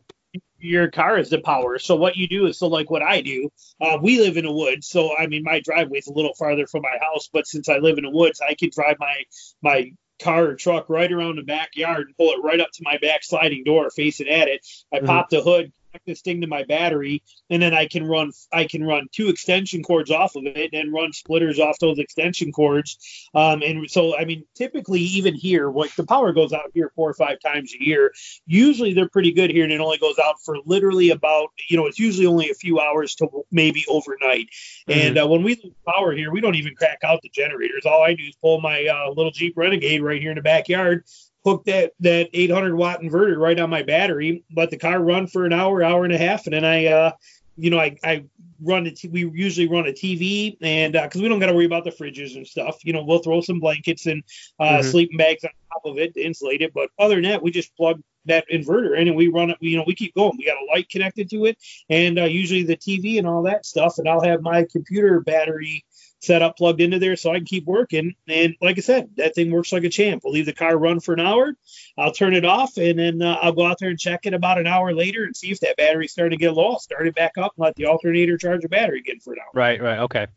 [0.60, 1.78] your car is the power.
[1.80, 3.50] So what you do is so like what I do.
[3.80, 6.68] Uh, we live in a woods, so I mean my driveway is a little farther
[6.68, 9.24] from my house, but since I live in the woods, I can drive my
[9.62, 12.98] my car or truck right around the backyard and pull it right up to my
[12.98, 14.66] back sliding door, facing at it.
[14.94, 15.08] I mm-hmm.
[15.08, 15.72] pop the hood,
[16.06, 19.84] this thing to my battery, and then I can run I can run two extension
[19.84, 22.98] cords off of it and run splitters off those extension cords.
[23.34, 27.10] Um, and so I mean, typically even here, like the power goes out here four
[27.10, 28.12] or five times a year.
[28.46, 31.86] Usually they're pretty good here, and it only goes out for literally about you know
[31.86, 34.50] it's usually only a few hours to maybe overnight.
[34.88, 35.00] Mm-hmm.
[35.00, 37.86] And uh, when we lose power here, we don't even crack out the generators.
[37.86, 41.04] All I do is pull my uh, little Jeep Renegade right here in the backyard
[41.46, 45.46] hook that that 800 watt inverter right on my battery, let the car run for
[45.46, 47.12] an hour, hour and a half, and then I, uh,
[47.56, 48.26] you know, I, I
[48.62, 49.00] run it.
[49.10, 51.92] We usually run a TV, and because uh, we don't got to worry about the
[51.92, 54.24] fridges and stuff, you know, we'll throw some blankets and
[54.60, 54.90] uh, mm-hmm.
[54.90, 56.74] sleeping bags on top of it to insulate it.
[56.74, 59.58] But other than that, we just plug that inverter in and we run it.
[59.60, 60.36] You know, we keep going.
[60.38, 61.58] We got a light connected to it,
[61.90, 64.00] and uh, usually the TV and all that stuff.
[64.00, 65.86] And I'll have my computer battery
[66.26, 68.16] set up plugged into there so I can keep working.
[68.28, 70.24] And like I said, that thing works like a champ.
[70.24, 71.54] We'll leave the car run for an hour.
[71.98, 74.60] I'll turn it off and then uh, I'll go out there and check it about
[74.60, 76.74] an hour later and see if that battery's starting to get low.
[76.74, 79.40] I'll start it back up and let the alternator charge the battery again for an
[79.40, 79.52] hour.
[79.54, 80.28] Right, right, okay.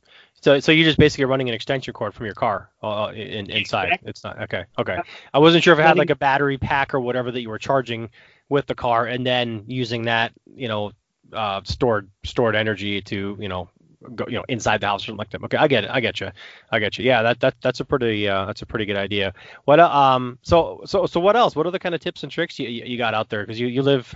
[0.41, 3.51] So, so you're just basically running an extension cord from your car uh, uh in,
[3.51, 3.99] inside.
[4.05, 4.65] It's not okay.
[4.79, 4.99] Okay.
[5.35, 7.59] I wasn't sure if it had like a battery pack or whatever that you were
[7.59, 8.11] charging
[8.49, 10.93] with the car, and then using that, you know,
[11.33, 13.69] uh, stored stored energy to, you know,
[14.15, 15.43] go, you know, inside the house or something like that.
[15.45, 15.91] Okay, I get it.
[15.91, 16.31] I get you.
[16.71, 17.05] I get you.
[17.05, 19.35] Yeah, that, that that's a pretty uh, that's a pretty good idea.
[19.65, 21.57] What uh, um so so so what else?
[21.57, 23.43] What other kind of tips and tricks you you got out there?
[23.43, 24.15] Because you you live,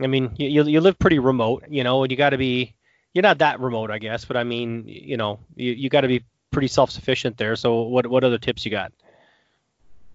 [0.00, 2.74] I mean, you you live pretty remote, you know, and you got to be
[3.12, 6.08] you're not that remote, I guess, but I mean, you know, you you got to
[6.08, 7.56] be pretty self sufficient there.
[7.56, 8.92] So what what other tips you got?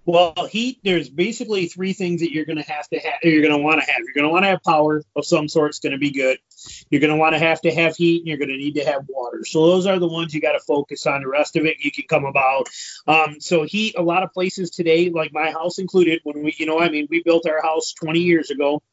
[0.08, 3.58] Well, heat, there's basically three things that you're going to have to have, you're going
[3.58, 4.00] to want to have.
[4.00, 5.70] You're going to want to have power of some sort.
[5.70, 6.38] It's going to be good.
[6.92, 8.86] You're going to want to have to have heat and you're going to need to
[8.86, 9.44] have water.
[9.46, 11.22] So those are the ones you got to focus on.
[11.22, 12.70] The rest of it, you can come about.
[13.08, 16.68] Um, so heat, a lot of places today, like my house included, when we, you
[16.68, 18.84] know, I mean, we built our house 20 years ago.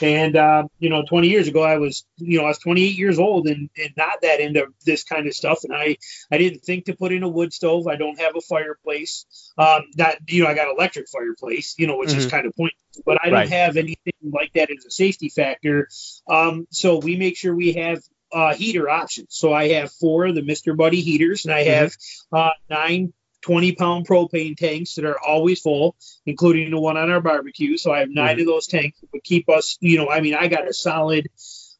[0.00, 3.18] And uh, you know, 20 years ago, I was, you know, I was 28 years
[3.18, 5.64] old and, and not that into this kind of stuff.
[5.64, 5.96] And I,
[6.30, 7.86] I didn't think to put in a wood stove.
[7.86, 9.26] I don't have a fireplace.
[9.58, 12.18] Um, that you know, I got electric fireplace, you know, which mm-hmm.
[12.18, 12.80] is kind of pointless.
[13.04, 15.88] But I don't have anything like that as a safety factor.
[16.28, 19.28] Um, so we make sure we have uh, heater options.
[19.30, 20.76] So I have four of the Mr.
[20.76, 22.36] Buddy heaters, and I have mm-hmm.
[22.36, 27.20] uh, nine 20 pound propane tanks that are always full, including the one on our
[27.20, 27.76] barbecue.
[27.76, 28.40] So I have 9 mm-hmm.
[28.40, 31.28] of those tanks that would keep us, you know, I mean, I got a solid,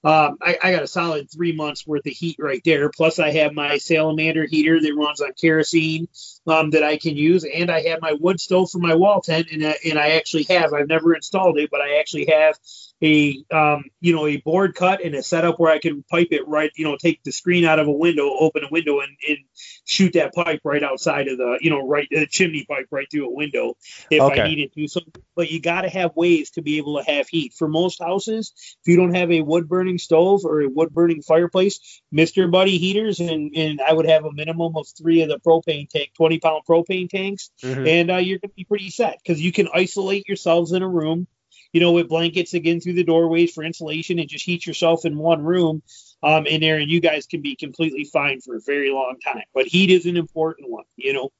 [0.04, 2.90] um, I, I, got a solid three months worth of heat right there.
[2.90, 6.08] Plus, I have my salamander heater that runs on kerosene
[6.44, 9.46] um, that I can use, and I have my wood stove for my wall tent,
[9.52, 12.58] and, and I actually have, I've never installed it, but I actually have
[13.02, 16.46] a um, you know a board cut and a setup where I can pipe it
[16.46, 19.38] right you know take the screen out of a window open a window and, and
[19.84, 23.26] shoot that pipe right outside of the you know right the chimney pipe right through
[23.26, 23.74] a window
[24.10, 24.40] if okay.
[24.40, 25.00] I needed to so
[25.34, 28.52] but you got to have ways to be able to have heat for most houses
[28.56, 32.50] if you don't have a wood burning stove or a wood burning fireplace Mr.
[32.50, 36.10] Buddy heaters and and I would have a minimum of three of the propane tank
[36.16, 37.86] 20 pound propane tanks mm-hmm.
[37.86, 41.26] and uh, you're gonna be pretty set because you can isolate yourselves in a room
[41.72, 45.16] you know, with blankets again through the doorways for insulation and just heat yourself in
[45.18, 45.82] one room
[46.22, 49.44] um, in there, and you guys can be completely fine for a very long time.
[49.54, 51.30] But heat is an important one, you know.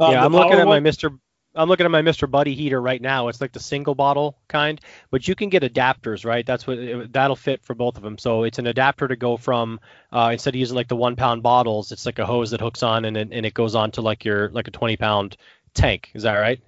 [0.00, 1.18] Um, yeah, I'm looking at one, my Mr.
[1.54, 2.30] I'm looking at my Mr.
[2.30, 3.28] Buddy heater right now.
[3.28, 6.46] It's like the single bottle kind, but you can get adapters, right?
[6.46, 8.18] That's what that'll fit for both of them.
[8.18, 9.80] So it's an adapter to go from
[10.12, 12.82] uh, instead of using like the one pound bottles, it's like a hose that hooks
[12.82, 15.36] on and it, and it goes on to like your like a 20 pound
[15.74, 16.10] tank.
[16.14, 16.60] Is that right?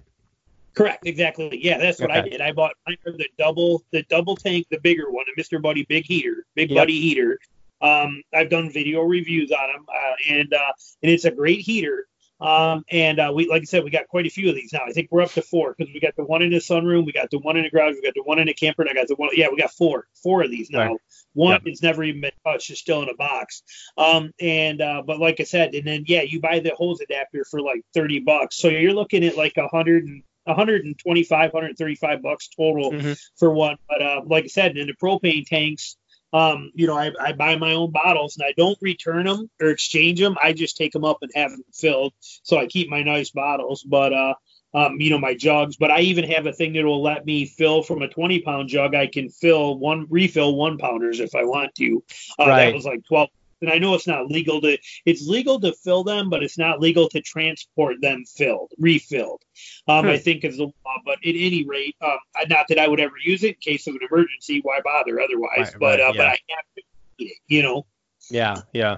[0.73, 1.59] Correct, exactly.
[1.61, 2.19] Yeah, that's what okay.
[2.19, 2.41] I did.
[2.41, 5.61] I bought the double, the double tank, the bigger one, a Mr.
[5.61, 6.81] Buddy Big Heater, Big yep.
[6.81, 7.39] Buddy Heater.
[7.81, 12.05] Um, I've done video reviews on them, uh, and uh, and it's a great heater.
[12.39, 14.81] Um, and uh, we, like I said, we got quite a few of these now.
[14.87, 17.11] I think we're up to four because we got the one in the sunroom, we
[17.11, 18.93] got the one in the garage, we got the one in the camper, and I
[18.95, 19.29] got the one.
[19.33, 20.87] Yeah, we got four, four of these now.
[20.87, 20.97] Right.
[21.33, 23.61] One is never even been touched; it's still in a box.
[23.97, 27.45] Um, and uh, but like I said, and then yeah, you buy the hose adapter
[27.49, 32.49] for like thirty bucks, so you're looking at like a hundred and 125, 135 bucks
[32.49, 33.13] total mm-hmm.
[33.37, 33.77] for one.
[33.87, 35.97] But uh, like I said, in the propane tanks,
[36.33, 39.67] um, you know, I, I, buy my own bottles and I don't return them or
[39.69, 40.37] exchange them.
[40.41, 42.13] I just take them up and have them filled.
[42.21, 44.33] So I keep my nice bottles, but uh,
[44.73, 45.75] um, you know, my jugs.
[45.75, 48.69] But I even have a thing that will let me fill from a 20 pound
[48.69, 48.95] jug.
[48.95, 52.03] I can fill one refill one pounders if I want to.
[52.39, 52.65] Uh, right.
[52.65, 53.29] That was like 12
[53.61, 56.79] and I know it's not legal to it's legal to fill them, but it's not
[56.79, 59.41] legal to transport them filled, refilled.
[59.87, 60.11] Um, hmm.
[60.11, 60.73] I think is the law.
[61.05, 63.95] But at any rate, um, not that I would ever use it in case of
[63.95, 64.59] an emergency.
[64.63, 65.73] Why bother otherwise?
[65.73, 66.17] Right, but right, uh, yeah.
[66.17, 67.85] but I have to, you know.
[68.29, 68.97] Yeah, yeah.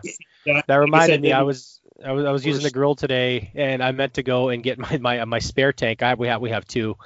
[0.49, 1.31] Uh, that reminded me.
[1.31, 4.49] I was I was I was using the grill today, and I meant to go
[4.49, 6.03] and get my my my spare tank.
[6.03, 6.97] I we have we have two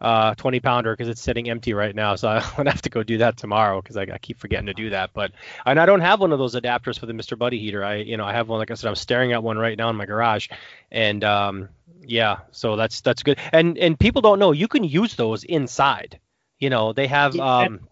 [0.00, 2.14] uh, 20 pounder because it's sitting empty right now.
[2.16, 4.74] So I'm gonna have to go do that tomorrow because I, I, keep forgetting to
[4.74, 5.10] do that.
[5.14, 5.32] But
[5.64, 7.38] and I don't have one of those adapters for the Mr.
[7.38, 7.84] Buddy heater.
[7.84, 9.88] I you know I have one like I said I'm staring at one right now
[9.88, 10.48] in my garage,
[10.90, 11.68] and um,
[12.02, 13.38] yeah, so that's that's good.
[13.52, 16.18] And and people don't know you can use those inside.
[16.58, 17.88] You know they have um,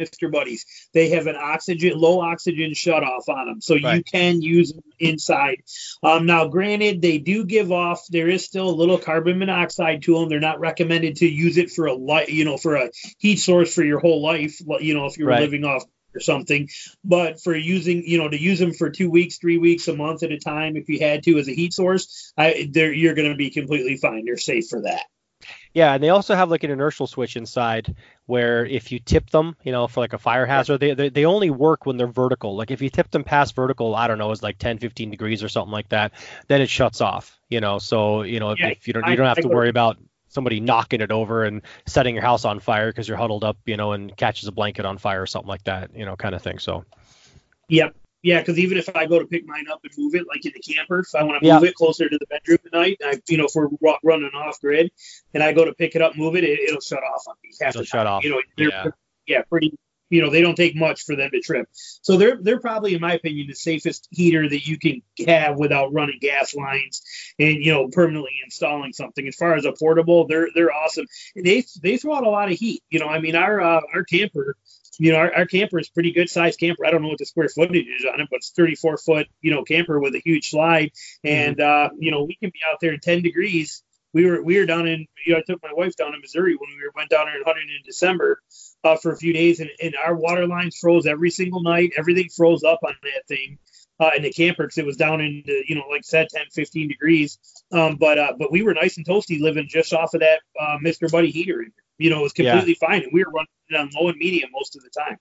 [0.00, 0.30] Mr.
[0.30, 0.66] Buddies.
[0.94, 3.96] They have an oxygen, low oxygen shutoff on them, so right.
[3.96, 5.62] you can use them inside.
[6.02, 8.06] Um, now, granted, they do give off.
[8.08, 10.28] There is still a little carbon monoxide to them.
[10.28, 13.74] They're not recommended to use it for a light, you know, for a heat source
[13.74, 14.60] for your whole life.
[14.80, 15.40] You know, if you're right.
[15.40, 15.84] living off
[16.14, 16.68] or something.
[17.04, 20.22] But for using, you know, to use them for two weeks, three weeks, a month
[20.22, 23.36] at a time, if you had to as a heat source, I, you're going to
[23.36, 24.26] be completely fine.
[24.26, 25.04] You're safe for that.
[25.72, 27.94] Yeah, and they also have like an inertial switch inside
[28.26, 31.24] where if you tip them, you know, for like a fire hazard, they, they, they
[31.24, 32.56] only work when they're vertical.
[32.56, 35.44] Like if you tip them past vertical, I don't know, it's like 10, 15 degrees
[35.44, 36.12] or something like that,
[36.48, 37.78] then it shuts off, you know.
[37.78, 39.98] So, you know, yeah, if you don't you don't have to worry about
[40.28, 43.76] somebody knocking it over and setting your house on fire because you're huddled up, you
[43.76, 46.42] know, and catches a blanket on fire or something like that, you know, kind of
[46.42, 46.58] thing.
[46.58, 46.84] So
[47.68, 47.94] Yep.
[48.22, 50.52] Yeah, because even if I go to pick mine up and move it, like in
[50.54, 53.20] the camper, if I want to move it closer to the bedroom at night, I,
[53.28, 53.68] you know, if we're
[54.02, 54.90] running off grid,
[55.32, 57.50] and I go to pick it up, move it, it will shut off on me.
[57.60, 58.22] Half it'll shut off.
[58.22, 58.86] You know, yeah.
[59.26, 59.74] yeah, pretty.
[60.10, 61.68] You know, they don't take much for them to trip.
[61.72, 65.92] So they're they're probably, in my opinion, the safest heater that you can have without
[65.92, 67.00] running gas lines
[67.38, 69.26] and you know permanently installing something.
[69.28, 71.06] As far as a portable, they're they're awesome.
[71.36, 72.82] And they they throw out a lot of heat.
[72.90, 74.56] You know, I mean, our uh, our camper
[75.00, 76.84] you know, our, our camper is pretty good sized camper.
[76.84, 79.50] I don't know what the square footage is on it, but it's 34 foot, you
[79.50, 80.90] know, camper with a huge slide.
[81.24, 81.94] And, mm-hmm.
[81.94, 83.82] uh, you know, we can be out there in 10 degrees.
[84.12, 86.54] We were, we were down in, you know, I took my wife down in Missouri
[86.54, 88.42] when we went down there in Huntington in December
[88.84, 91.92] uh, for a few days and, and our water lines froze every single night.
[91.96, 93.58] Everything froze up on that thing.
[93.98, 96.46] Uh, in the camper because it was down into you know like I said 10
[96.54, 97.38] 15 degrees
[97.70, 100.78] um, but uh, but we were nice and toasty living just off of that uh,
[100.82, 101.12] Mr.
[101.12, 101.66] Buddy heater
[102.00, 102.88] you know, it was completely yeah.
[102.88, 103.02] fine.
[103.02, 105.18] And we were running on low and medium most of the time.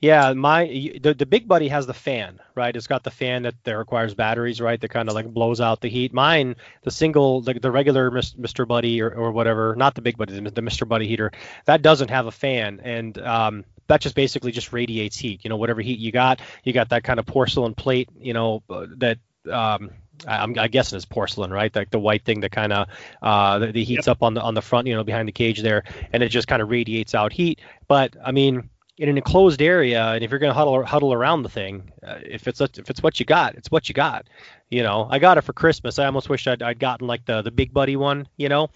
[0.00, 0.64] Yeah, my
[1.00, 2.74] the, the big buddy has the fan, right?
[2.74, 4.80] It's got the fan that, that requires batteries, right?
[4.80, 6.12] That kind of like blows out the heat.
[6.12, 8.66] Mine, the single, the, the regular Mr.
[8.66, 10.88] Buddy or, or whatever, not the big buddy, the Mr.
[10.88, 11.30] Buddy heater,
[11.66, 15.44] that doesn't have a fan, and um, that just basically just radiates heat.
[15.44, 18.62] You know, whatever heat you got, you got that kind of porcelain plate, you know,
[18.70, 19.18] uh, that
[19.50, 19.90] um,
[20.26, 21.74] I'm, I guessing it's porcelain, right?
[21.74, 22.88] Like the white thing that kind of
[23.22, 24.16] uh, the, the heats yep.
[24.16, 26.48] up on the on the front, you know, behind the cage there, and it just
[26.48, 27.60] kind of radiates out heat.
[27.88, 28.68] But I mean,
[28.98, 32.46] in an enclosed area, and if you're gonna huddle huddle around the thing, uh, if
[32.46, 34.26] it's a, if it's what you got, it's what you got.
[34.68, 35.98] You know, I got it for Christmas.
[35.98, 38.68] I almost wish I'd, I'd gotten like the the big buddy one, you know,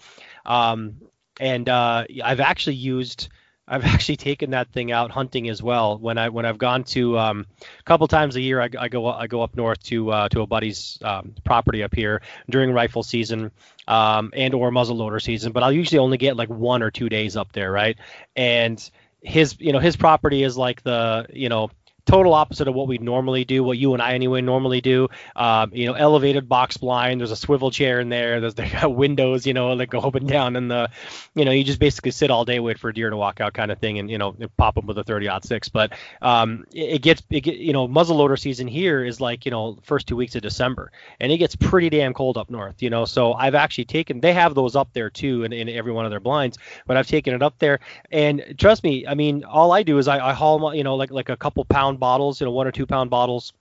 [0.45, 0.95] um,
[1.39, 3.29] and uh, I've actually used
[3.67, 5.97] I've actually taken that thing out hunting as well.
[5.97, 7.45] When I when I've gone to um,
[7.79, 10.41] a couple times a year, I, I, go I go up north to uh, to
[10.41, 13.51] a buddy's um, property up here during rifle season
[13.87, 15.51] um, and or muzzleloader season.
[15.51, 17.97] But I'll usually only get like one or two days up there, right?
[18.35, 18.89] And
[19.21, 21.69] his you know his property is like the you know
[22.05, 25.09] total opposite of what we normally do, what you and I anyway normally do.
[25.35, 27.19] Um, you know, elevated box blind.
[27.19, 28.39] There's a swivel chair in there.
[28.39, 30.89] There's they got windows, you know, that go up and down, and the,
[31.33, 33.53] you know, you just basically sit all day, wait for a deer to walk out,
[33.53, 35.69] kind of thing, and you know, pop them with a 30 six.
[35.69, 39.51] But um, it, it gets, it get, you know, muzzleloader season here is like you
[39.51, 42.89] know first two weeks of December, and it gets pretty damn cold up north, you
[42.89, 43.05] know.
[43.05, 46.11] So I've actually taken, they have those up there too, in, in every one of
[46.11, 47.79] their blinds, but I've taken it up there,
[48.11, 51.11] and trust me, I mean, all I do is I, I haul, you know, like
[51.11, 53.53] like a couple pound pound bottles, you know, one or two pound bottles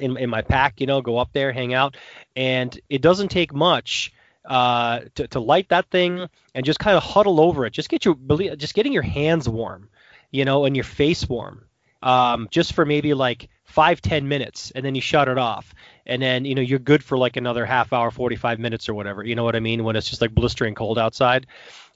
[0.00, 1.96] in, in my pack, you know, go up there, hang out.
[2.36, 4.12] And it doesn't take much
[4.44, 7.72] uh, to, to light that thing and just kind of huddle over it.
[7.72, 8.16] Just get your,
[8.56, 9.88] just getting your hands warm,
[10.30, 11.64] you know, and your face warm.
[12.02, 15.72] Um, just for maybe like five ten minutes and then you shut it off
[16.06, 19.22] and then you know you're good for like another half hour 45 minutes or whatever
[19.24, 21.46] you know what i mean when it's just like blistering cold outside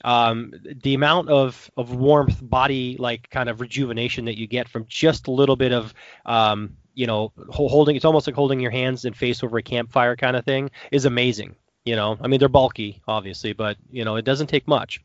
[0.04, 0.52] um,
[0.82, 5.26] the amount of of warmth body like kind of rejuvenation that you get from just
[5.26, 5.94] a little bit of
[6.26, 10.16] um, you know holding it's almost like holding your hands and face over a campfire
[10.16, 14.16] kind of thing is amazing you know i mean they're bulky obviously but you know
[14.16, 15.00] it doesn't take much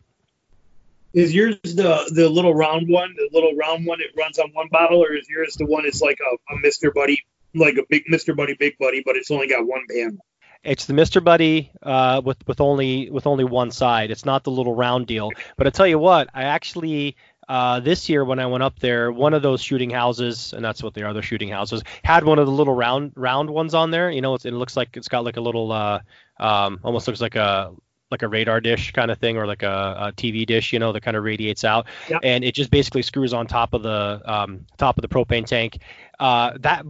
[1.13, 4.69] is yours the the little round one, the little round one it runs on one
[4.71, 6.93] bottle, or is yours the one that's like a, a Mr.
[6.93, 7.21] Buddy,
[7.53, 8.35] like a big Mr.
[8.35, 10.19] Buddy Big Buddy, but it's only got one pan?
[10.63, 11.23] It's the Mr.
[11.23, 14.11] Buddy uh, with with only with only one side.
[14.11, 15.31] It's not the little round deal.
[15.57, 17.15] But I tell you what, I actually
[17.51, 20.81] uh, this year when I went up there, one of those shooting houses, and that's
[20.81, 23.91] what they are, they're shooting houses, had one of the little round round ones on
[23.91, 24.09] there.
[24.09, 25.99] You know, it looks like it's got like a little, uh,
[26.39, 27.73] um, almost looks like a
[28.11, 30.91] like a radar dish kind of thing or like a, a TV dish, you know,
[30.91, 32.19] that kind of radiates out, yep.
[32.23, 35.79] and it just basically screws on top of the um, top of the propane tank.
[36.19, 36.85] Uh, that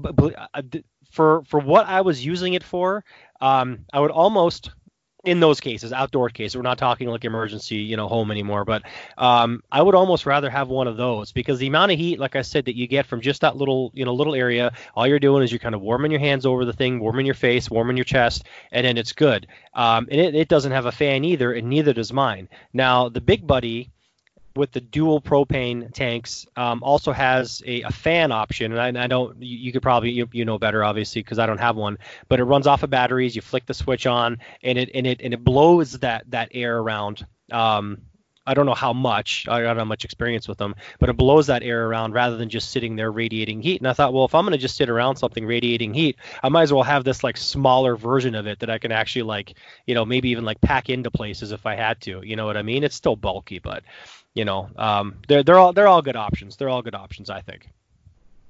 [0.54, 0.62] uh,
[1.10, 3.04] for for what I was using it for,
[3.40, 4.72] um, I would almost
[5.24, 8.66] in those cases, outdoor cases, we're not talking like emergency, you know, home anymore.
[8.66, 8.84] But
[9.18, 12.36] um, I would almost rather have one of those because the amount of heat, like
[12.36, 15.20] I said, that you get from just that little, you know, little area, all you're
[15.20, 17.98] doing is you're kind of warming your hands over the thing, warming your face, warming
[17.98, 19.48] your chest, and then it's good.
[19.74, 22.50] Um, and it, it doesn't have a fan either, and neither does mine.
[22.74, 23.92] Now the big buddy
[24.56, 28.74] with the dual propane tanks um, also has a, a, fan option.
[28.78, 31.46] And I, I don't you, you, could probably you, you know better obviously because I
[31.46, 31.98] don't have one.
[32.28, 35.22] But it runs off of batteries you flick the switch on and it and it
[35.22, 37.26] and it blows that that air around.
[37.52, 38.04] Um,
[38.52, 41.48] I don't know how much I don't have much experience with them but it blows
[41.48, 44.36] that air around rather than just sitting there radiating heat and I thought well if
[44.36, 47.24] I'm going to just sit around something radiating heat I might as well have this
[47.24, 50.62] like smaller version of it that I can actually like you know maybe even like
[50.62, 53.60] pack into places if I had to you know what I mean it's still bulky
[53.60, 53.84] but
[54.34, 56.56] you know, um, they're they're all they're all good options.
[56.56, 57.68] They're all good options, I think.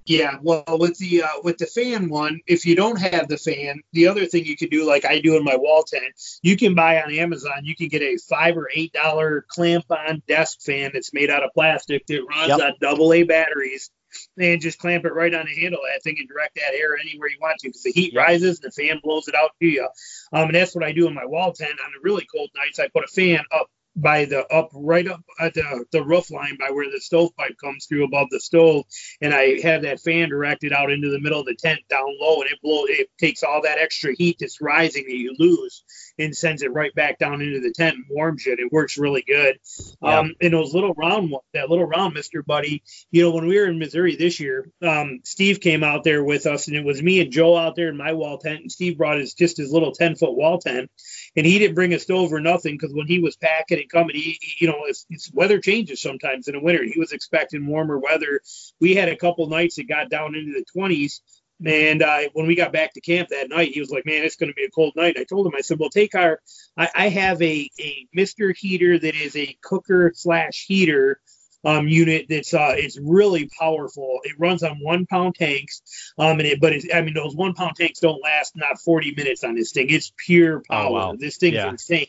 [0.06, 3.82] Yeah, well, with the uh, with the fan one, if you don't have the fan,
[3.94, 6.04] the other thing you can do, like I do in my wall tent,
[6.42, 7.62] you can buy on Amazon.
[7.64, 11.52] You can get a five or eight dollar clamp-on desk fan that's made out of
[11.54, 12.60] plastic that runs yep.
[12.60, 13.92] on double A batteries,
[14.38, 16.98] and just clamp it right on the handle of that thing and direct that air
[16.98, 19.68] anywhere you want to because the heat rises and the fan blows it out to
[19.68, 19.88] you.
[20.34, 21.80] Um, and that's what I do in my wall tent.
[21.86, 25.22] On the really cold nights, I put a fan up by the up right up
[25.40, 28.86] at the, the roof line by where the stovepipe comes through above the stove.
[29.22, 32.42] And i have that fan directed out into the middle of the tent down low
[32.42, 35.84] and it blow it takes all that extra heat that's rising that you lose
[36.20, 39.24] and sends it right back down into the tent and warms it it works really
[39.26, 39.58] good
[40.02, 40.20] yeah.
[40.20, 43.68] um and those little round that little round mr buddy you know when we were
[43.68, 47.22] in missouri this year um steve came out there with us and it was me
[47.22, 49.92] and joe out there in my wall tent and steve brought his just his little
[49.92, 50.90] 10 foot wall tent
[51.36, 54.16] and he didn't bring a stove or nothing because when he was packing and coming,
[54.16, 56.84] he, you know, it's, it's, weather changes sometimes in the winter.
[56.84, 58.42] He was expecting warmer weather.
[58.80, 61.22] We had a couple nights that got down into the 20s.
[61.66, 64.36] And uh, when we got back to camp that night, he was like, "Man, it's
[64.36, 66.40] going to be a cold night." I told him, I said, "Well, take our.
[66.78, 71.22] I, I have a a Mister heater that is a cooker slash heater
[71.64, 74.20] um, unit that's uh, it's really powerful.
[74.24, 75.82] It runs on one pound tanks,
[76.18, 79.14] um, and it, but it's, I mean those one pound tanks don't last not 40
[79.16, 79.90] minutes on this thing.
[79.90, 80.88] It's pure power.
[80.88, 81.16] Oh, wow.
[81.18, 81.70] This thing's yeah.
[81.70, 82.08] insane.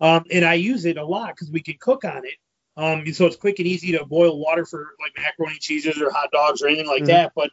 [0.00, 2.34] Um, and I use it a lot because we can cook on it.
[2.76, 6.30] Um, so it's quick and easy to boil water for like macaroni cheeses or hot
[6.32, 7.12] dogs or anything like mm-hmm.
[7.12, 7.32] that.
[7.34, 7.50] But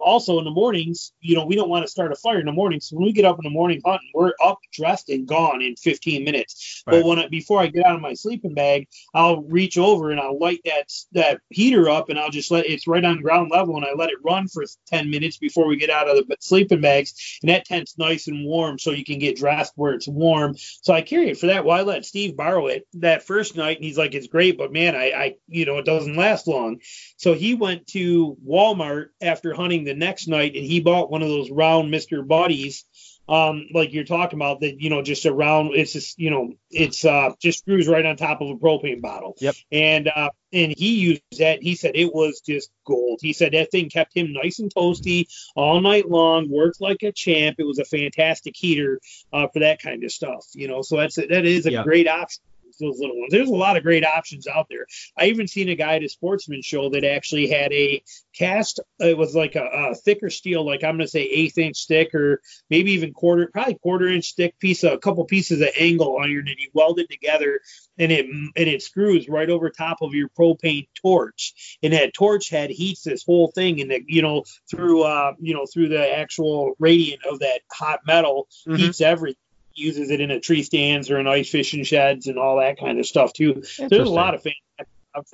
[0.00, 2.52] also in the mornings, you know, we don't want to start a fire in the
[2.52, 2.80] morning.
[2.80, 5.76] So when we get up in the morning hunting, we're up, dressed, and gone in
[5.76, 6.82] 15 minutes.
[6.86, 6.94] Right.
[6.94, 10.20] But when I, before I get out of my sleeping bag, I'll reach over and
[10.20, 13.76] I'll light that that heater up, and I'll just let it's right on ground level,
[13.76, 16.80] and I let it run for 10 minutes before we get out of the sleeping
[16.80, 20.54] bags, and that tent's nice and warm, so you can get dressed where it's warm.
[20.82, 21.64] So I carry it for that.
[21.64, 24.72] Well, I let Steve borrow it that first night, and he's like, "It's great, but
[24.72, 26.80] man, I, I you know, it doesn't last long."
[27.16, 31.28] So he went to Walmart after hunting the next night and he bought one of
[31.28, 32.26] those round Mr.
[32.26, 32.84] Buddies,
[33.28, 36.52] um, like you're talking about that, you know, just a round, it's just, you know,
[36.70, 39.34] it's uh just screws right on top of a propane bottle.
[39.40, 39.54] Yep.
[39.72, 41.62] And uh and he used that.
[41.62, 43.18] He said it was just gold.
[43.20, 45.26] He said that thing kept him nice and toasty
[45.56, 47.56] all night long, worked like a champ.
[47.58, 49.00] It was a fantastic heater
[49.32, 50.82] uh, for that kind of stuff, you know.
[50.82, 51.82] So that's a, that is a yeah.
[51.82, 52.42] great option
[52.78, 53.30] those little ones.
[53.30, 54.86] There's a lot of great options out there.
[55.18, 58.02] I even seen a guy at a sportsman show that actually had a
[58.34, 58.80] cast.
[58.98, 62.14] It was like a, a thicker steel, like I'm going to say eighth inch stick
[62.14, 66.18] or maybe even quarter, probably quarter inch thick piece, of, a couple pieces of angle
[66.18, 67.60] iron, and he welded together,
[67.98, 72.50] and it and it screws right over top of your propane torch, and that torch
[72.50, 76.18] head heats this whole thing, and that you know through uh you know through the
[76.18, 78.76] actual radiant of that hot metal mm-hmm.
[78.76, 79.36] heats everything
[79.76, 82.98] uses it in a tree stands or in ice fishing sheds and all that kind
[82.98, 83.62] of stuff too.
[83.78, 84.44] There's a lot of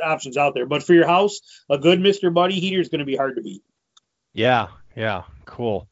[0.02, 1.40] options out there, but for your house,
[1.70, 2.32] a good Mr.
[2.32, 3.62] Buddy heater is going to be hard to beat.
[4.32, 5.88] Yeah, yeah, cool.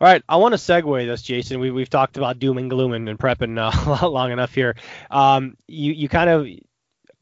[0.00, 1.60] All right, I want to segue this, Jason.
[1.60, 4.74] We, we've talked about doom and gloom and, and prepping uh, long enough here.
[5.10, 6.46] Um, you you kind of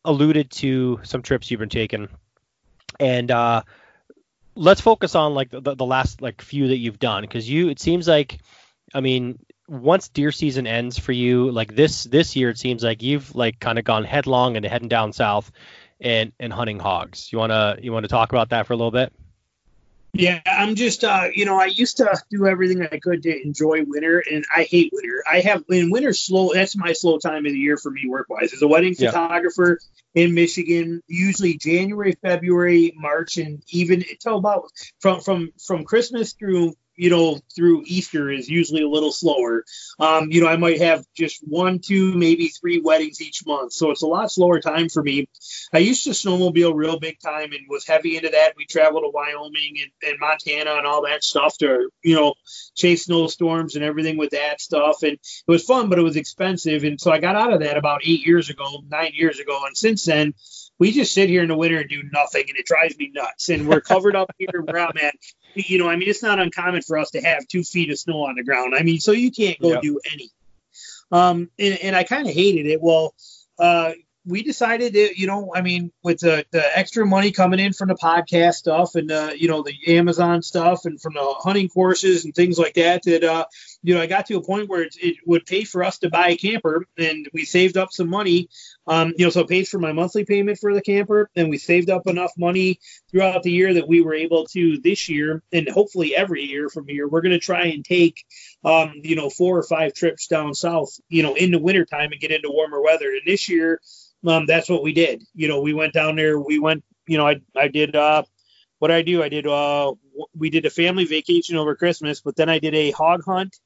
[0.04, 2.08] alluded to some trips you've been taking,
[2.98, 3.62] and uh,
[4.54, 7.78] let's focus on like the, the last like few that you've done because you it
[7.78, 8.38] seems like
[8.94, 13.02] I mean once deer season ends for you, like this this year, it seems like
[13.02, 15.50] you've like kind of gone headlong and heading down south
[16.00, 17.32] and and hunting hogs.
[17.32, 19.12] You wanna you wanna talk about that for a little bit?
[20.14, 23.82] Yeah, I'm just, uh, you know, I used to do everything I could to enjoy
[23.86, 25.24] winter, and I hate winter.
[25.30, 26.52] I have in winter slow.
[26.52, 28.52] That's my slow time of the year for me, work wise.
[28.52, 29.10] As a wedding yeah.
[29.10, 29.78] photographer
[30.14, 36.74] in Michigan, usually January, February, March, and even until about from from from Christmas through
[36.96, 39.64] you know, through Easter is usually a little slower.
[39.98, 43.72] Um, you know, I might have just one, two, maybe three weddings each month.
[43.72, 45.28] So it's a lot slower time for me.
[45.72, 48.54] I used to snowmobile real big time and was heavy into that.
[48.56, 52.34] We traveled to Wyoming and, and Montana and all that stuff to, you know,
[52.74, 55.02] chase snowstorms and everything with that stuff.
[55.02, 56.84] And it was fun, but it was expensive.
[56.84, 59.62] And so I got out of that about eight years ago, nine years ago.
[59.66, 60.34] And since then,
[60.78, 63.50] we just sit here in the winter and do nothing, and it drives me nuts.
[63.50, 65.14] And we're covered up here where I'm at.
[65.54, 68.24] You know, I mean, it's not uncommon for us to have two feet of snow
[68.24, 68.74] on the ground.
[68.74, 69.82] I mean, so you can't go yep.
[69.82, 70.30] do any.
[71.10, 72.80] Um, and, and I kind of hated it.
[72.80, 73.14] Well,
[73.58, 73.92] uh,
[74.24, 77.88] we decided that, you know, I mean, with the, the extra money coming in from
[77.88, 82.24] the podcast stuff and, uh, you know, the Amazon stuff and from the hunting courses
[82.24, 83.44] and things like that, that, uh,
[83.82, 86.10] you know, I got to a point where it, it, would pay for us to
[86.10, 88.48] buy a camper, and we saved up some money.
[88.86, 91.58] Um, you know, so it pays for my monthly payment for the camper, and we
[91.58, 92.78] saved up enough money
[93.10, 96.86] throughout the year that we were able to this year, and hopefully every year from
[96.86, 98.24] here, we're going to try and take,
[98.64, 102.20] um, you know, four or five trips down south, you know, in the wintertime and
[102.20, 103.10] get into warmer weather.
[103.10, 103.80] And this year,
[104.26, 105.22] um, that's what we did.
[105.34, 106.38] You know, we went down there.
[106.38, 108.22] We went, you know, I I did uh,
[108.78, 109.22] what I do.
[109.22, 109.92] I did uh,
[110.36, 113.56] we did a family vacation over Christmas, but then I did a hog hunt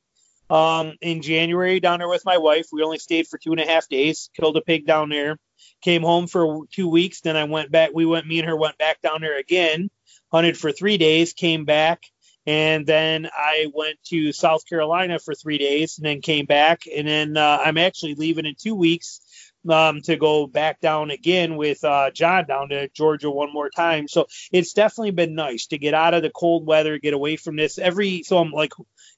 [0.49, 2.67] um, in January down there with my wife.
[2.73, 5.39] We only stayed for two and a half days, killed a pig down there,
[5.83, 7.21] came home for two weeks.
[7.21, 7.91] Then I went back.
[7.93, 9.91] We went, me and her went back down there again,
[10.33, 12.05] hunted for three days, came back.
[12.47, 16.83] And then I went to South Carolina for three days and then came back.
[16.95, 19.21] And then uh, I'm actually leaving in two weeks
[19.69, 24.09] um, to go back down again with uh, John down to Georgia one more time.
[24.09, 27.57] So it's definitely been nice to get out of the cold weather, get away from
[27.57, 27.79] this.
[27.79, 28.73] Every so I'm like,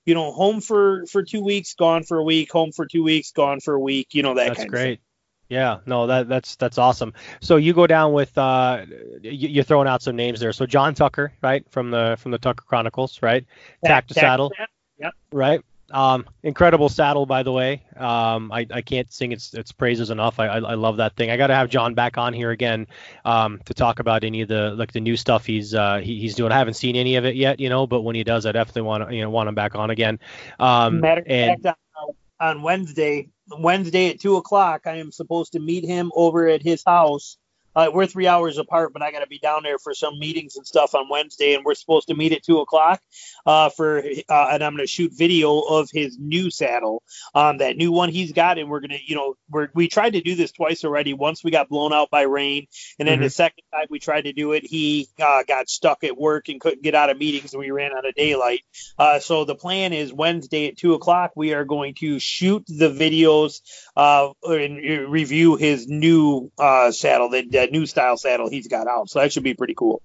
[0.06, 3.32] you know, home for for two weeks, gone for a week, home for two weeks,
[3.32, 4.08] gone for a week.
[4.12, 4.56] You know that.
[4.56, 5.00] That's great.
[5.49, 7.14] Yeah, no, that that's that's awesome.
[7.40, 8.84] So you go down with uh,
[9.22, 10.53] you, are throwing out some names there.
[10.53, 13.46] So John Tucker, right, from the from the Tucker Chronicles, right?
[13.84, 14.53] Tack to saddle.
[14.99, 15.12] Yep.
[15.32, 15.62] Right.
[15.90, 17.82] Um, incredible saddle, by the way.
[17.96, 20.38] Um, I, I can't sing its its praises enough.
[20.38, 21.30] I, I, I love that thing.
[21.30, 22.86] I got to have John back on here again
[23.24, 26.34] um, to talk about any of the like the new stuff he's uh, he, he's
[26.34, 26.53] doing.
[26.53, 28.82] I haven't seen any of it yet, you know, but when he does, I definitely
[28.82, 30.18] want to you know want him back on again.
[30.59, 35.61] Um, Matter and, fact, on, on Wednesday, Wednesday at two o'clock, I am supposed to
[35.61, 37.38] meet him over at his house
[37.78, 40.56] uh, we're three hours apart, but I got to be down there for some meetings
[40.56, 43.00] and stuff on Wednesday, and we're supposed to meet at two o'clock.
[43.46, 47.04] Uh, for uh, and I'm going to shoot video of his new saddle,
[47.36, 50.20] um, that new one he's got, and we're gonna, you know, we're we tried to
[50.20, 51.14] do this twice already.
[51.14, 52.66] Once we got blown out by rain,
[52.98, 53.24] and then mm-hmm.
[53.24, 56.60] the second time we tried to do it, he uh, got stuck at work and
[56.60, 58.62] couldn't get out of meetings, and we ran out of daylight.
[58.98, 61.30] Uh, so the plan is Wednesday at two o'clock.
[61.36, 63.60] We are going to shoot the videos
[63.96, 69.10] uh, and review his new uh, saddle that, that new style saddle he's got out.
[69.10, 70.02] So that should be pretty cool.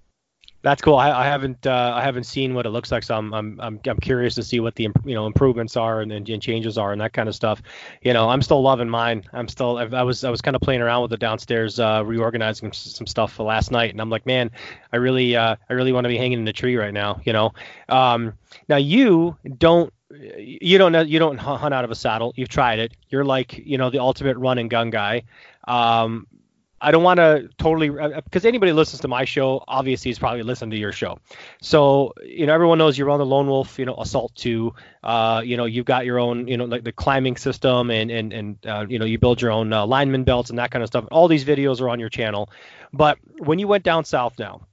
[0.63, 0.95] That's cool.
[0.95, 3.79] I, I haven't uh, I haven't seen what it looks like, so I'm I'm I'm,
[3.85, 7.01] I'm curious to see what the you know improvements are and, and, changes are and
[7.01, 7.61] that kind of stuff.
[8.01, 9.25] You know, I'm still loving mine.
[9.33, 12.71] I'm still I was I was kind of playing around with it downstairs, uh, reorganizing
[12.71, 14.51] some stuff last night, and I'm like, man,
[14.93, 17.19] I really uh, I really want to be hanging in the tree right now.
[17.25, 17.53] You know,
[17.89, 18.33] um,
[18.69, 19.93] now you don't
[20.37, 22.31] you don't know you don't hunt out of a saddle.
[22.37, 22.93] You've tried it.
[23.09, 25.23] You're like you know the ultimate run and gun guy.
[25.67, 26.25] Um,
[26.83, 30.43] I don't want to totally because uh, anybody listens to my show obviously is probably
[30.43, 31.17] listening to your show.
[31.61, 34.75] So you know everyone knows you're on the Lone Wolf, you know, Assault Two.
[35.01, 38.33] Uh, you know you've got your own, you know, like the climbing system and and
[38.33, 40.87] and uh, you know you build your own uh, lineman belts and that kind of
[40.87, 41.05] stuff.
[41.09, 42.49] All these videos are on your channel.
[42.91, 44.67] But when you went down south now,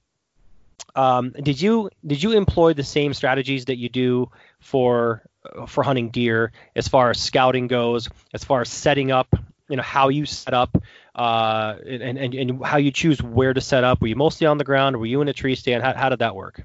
[0.95, 5.81] um, did you did you employ the same strategies that you do for uh, for
[5.81, 9.33] hunting deer as far as scouting goes, as far as setting up
[9.71, 10.77] you know how you set up
[11.15, 14.01] uh, and, and, and how you choose where to set up.
[14.01, 14.97] Were you mostly on the ground?
[14.97, 15.83] Were you in a tree stand?
[15.83, 16.63] How, how did that work?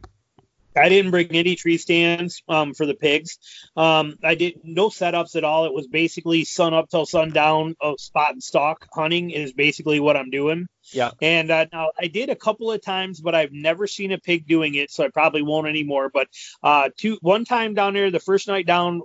[0.76, 3.38] I didn't bring any tree stands um, for the pigs.
[3.76, 5.64] Um, I did no setups at all.
[5.64, 10.16] It was basically sun up till sundown of spot and stalk hunting is basically what
[10.16, 10.68] I'm doing.
[10.92, 11.12] Yeah.
[11.22, 14.46] And uh, now I did a couple of times, but I've never seen a pig
[14.46, 16.10] doing it, so I probably won't anymore.
[16.12, 16.28] But
[16.62, 19.02] uh, two one time down there, the first night down,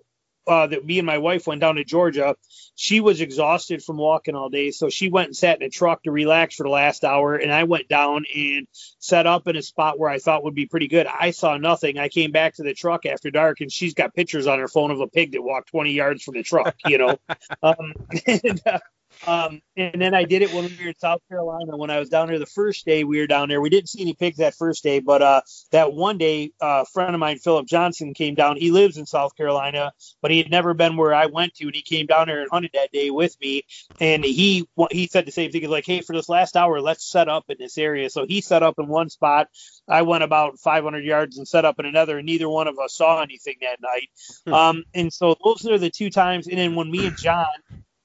[0.48, 2.36] uh, that me and my wife went down to Georgia,
[2.76, 4.72] she was exhausted from walking all day.
[4.72, 7.36] So she went and sat in a truck to relax for the last hour.
[7.36, 8.68] And I went down and
[9.00, 11.08] set up in a spot where I thought would be pretty good.
[11.08, 11.98] I saw nothing.
[11.98, 14.92] I came back to the truck after dark and she's got pictures on her phone
[14.92, 17.18] of a pig that walked 20 yards from the truck, you know.
[17.64, 17.94] um,
[18.26, 18.80] and, uh,
[19.28, 21.78] Um, and then I did it when we were in South Carolina.
[21.78, 23.62] When I was down there the first day, we were down there.
[23.62, 25.42] We didn't see any pigs that first day, but uh,
[25.72, 28.58] that one day, uh, a friend of mine, Philip Johnson, came down.
[28.58, 31.76] He lives in South Carolina, but he had never been where I went to, and
[31.76, 33.64] he came down there and hunted that day with me.
[34.00, 35.62] And he he said the same thing.
[35.62, 38.42] He's like, "Hey, for this last hour, let's set up in this area." So he
[38.42, 39.48] set up in one spot.
[39.88, 42.96] I went about 500 yards and set up in another, and neither one of us
[42.96, 44.10] saw anything that night.
[44.46, 44.54] Hmm.
[44.54, 46.48] Um, and so those are the two times.
[46.48, 47.48] And then when me and John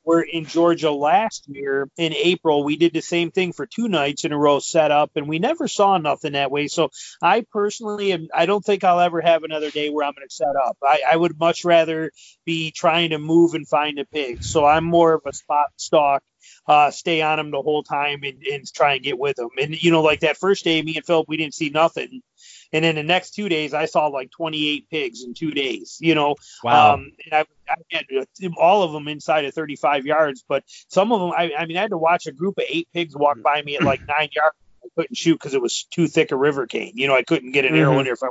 [0.06, 2.64] were in Georgia last year in April.
[2.64, 5.40] We did the same thing for two nights in a row set up, and we
[5.40, 6.68] never saw nothing that way.
[6.68, 6.90] So
[7.20, 10.34] I personally, am, I don't think I'll ever have another day where I'm going to
[10.34, 10.78] set up.
[10.82, 12.12] I, I would much rather
[12.44, 14.44] be trying to move and find a pig.
[14.44, 16.22] So I'm more of a spot stalk
[16.66, 19.48] uh, stay on them the whole time and, and, try and get with them.
[19.60, 22.22] And you know, like that first day, me and Philip, we didn't see nothing.
[22.72, 25.98] And in the next two days, I saw like 28 pigs in two days.
[26.00, 26.94] You know, wow.
[26.94, 31.12] Um, and I, I had uh, all of them inside of 35 yards, but some
[31.12, 33.42] of them, I, I mean, I had to watch a group of eight pigs walk
[33.42, 34.56] by me at like nine yards.
[34.84, 36.92] I couldn't shoot because it was too thick a river cane.
[36.94, 37.80] You know, I couldn't get an mm-hmm.
[37.80, 38.28] arrow in there if I,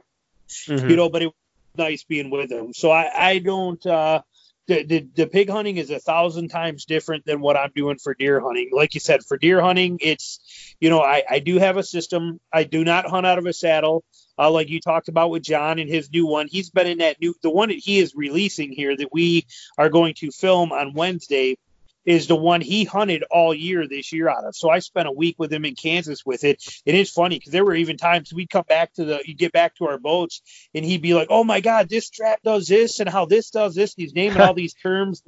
[0.47, 0.89] mm-hmm.
[0.89, 1.33] you know, but it was
[1.77, 2.73] nice being with them.
[2.73, 3.86] So I, I don't.
[3.86, 4.21] uh
[4.68, 8.13] the, the, the pig hunting is a thousand times different than what I'm doing for
[8.13, 8.70] deer hunting.
[8.72, 12.39] Like you said, for deer hunting, it's, you know, I, I do have a system.
[12.51, 14.03] I do not hunt out of a saddle
[14.38, 16.47] uh, like you talked about with John and his new one.
[16.47, 19.45] He's been in that new, the one that he is releasing here that we
[19.78, 21.57] are going to film on Wednesday
[22.06, 24.56] is the one he hunted all year this year out of.
[24.56, 26.64] So I spent a week with him in Kansas with it.
[26.86, 29.51] And it's funny because there were even times we'd come back to the, you get
[29.51, 30.41] back to our boats
[30.74, 33.76] and he'd be like, oh my God, this trap does this and how this does
[33.76, 33.93] this.
[33.95, 35.24] He's naming all these terms,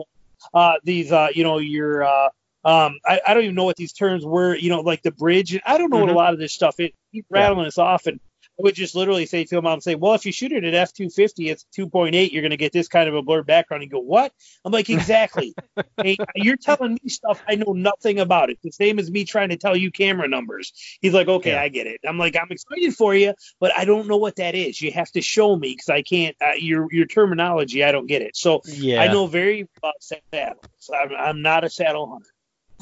[0.53, 2.29] uh, these, uh, you know, your, uh,
[2.65, 5.57] um, I, I, don't even know what these terms were, you know, like the bridge.
[5.65, 6.07] I don't know mm-hmm.
[6.07, 6.79] what a lot of this stuff.
[6.79, 7.67] It he's rattling yeah.
[7.67, 8.19] us off, and
[8.59, 10.93] would just literally say to him, I'll say, well, if you shoot it at f
[10.93, 12.31] two fifty, it's two point eight.
[12.31, 13.83] You're going to get this kind of a blurred background.
[13.83, 14.31] And go, what?
[14.65, 15.53] I'm like, exactly.
[16.01, 18.49] hey, you're telling me stuff I know nothing about.
[18.49, 20.73] It the same as me trying to tell you camera numbers.
[21.01, 21.61] He's like, okay, yeah.
[21.61, 22.01] I get it.
[22.07, 24.81] I'm like, I'm excited for you, but I don't know what that is.
[24.81, 26.35] You have to show me because I can't.
[26.41, 28.35] Uh, your your terminology, I don't get it.
[28.35, 29.01] So yeah.
[29.01, 30.63] I know very about saddles.
[30.93, 32.31] I'm, I'm not a saddle hunter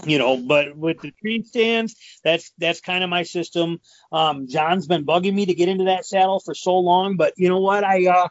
[0.03, 3.79] you know but with the tree stands that's that's kind of my system
[4.11, 7.47] um john's been bugging me to get into that saddle for so long but you
[7.47, 8.27] know what i uh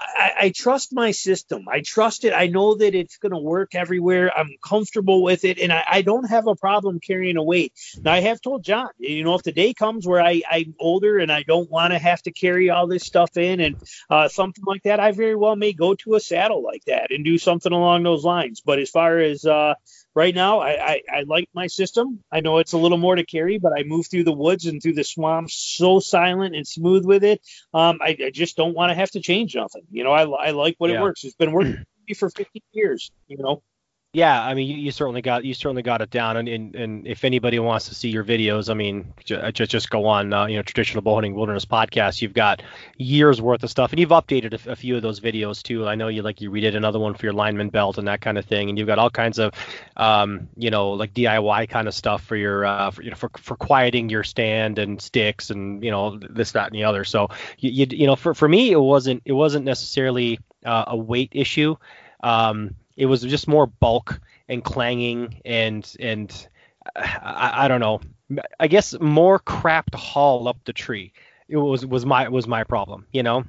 [0.00, 1.66] I, I, trust my system.
[1.68, 2.32] I trust it.
[2.32, 4.30] I know that it's going to work everywhere.
[4.36, 7.72] I'm comfortable with it, and I, I, don't have a problem carrying a weight.
[8.02, 11.18] Now, I have told John, you know, if the day comes where I, am older
[11.18, 13.76] and I don't want to have to carry all this stuff in and
[14.08, 17.24] uh, something like that, I very well may go to a saddle like that and
[17.24, 18.60] do something along those lines.
[18.60, 19.74] But as far as uh,
[20.14, 22.22] right now, I, I, I, like my system.
[22.30, 24.82] I know it's a little more to carry, but I move through the woods and
[24.82, 27.40] through the swamps so silent and smooth with it.
[27.72, 29.82] Um, I, I, just don't want to have to change nothing.
[29.90, 30.98] You know, I, I like what yeah.
[30.98, 31.24] it works.
[31.24, 31.84] It's been working
[32.16, 33.10] for 15 years.
[33.28, 33.62] You know.
[34.12, 37.06] Yeah, I mean, you, you, certainly got you certainly got it down, and, and, and
[37.06, 40.56] if anybody wants to see your videos, I mean, just just go on, uh, you
[40.56, 42.20] know, traditional bowhunting wilderness podcast.
[42.20, 42.60] You've got
[42.98, 45.86] years worth of stuff, and you've updated a, a, few of those videos too.
[45.86, 48.36] I know you like you redid another one for your lineman belt and that kind
[48.36, 49.54] of thing, and you've got all kinds of,
[49.96, 53.30] um, you know, like DIY kind of stuff for your, uh, for, you know, for
[53.36, 57.04] for quieting your stand and sticks and you know this that and the other.
[57.04, 60.96] So you you, you know, for for me, it wasn't it wasn't necessarily uh, a
[60.96, 61.76] weight issue.
[62.24, 66.48] Um, it was just more bulk and clanging and and
[66.94, 68.00] I, I don't know.
[68.60, 71.12] I guess more crap to haul up the tree.
[71.48, 73.44] It was was my was my problem, you know.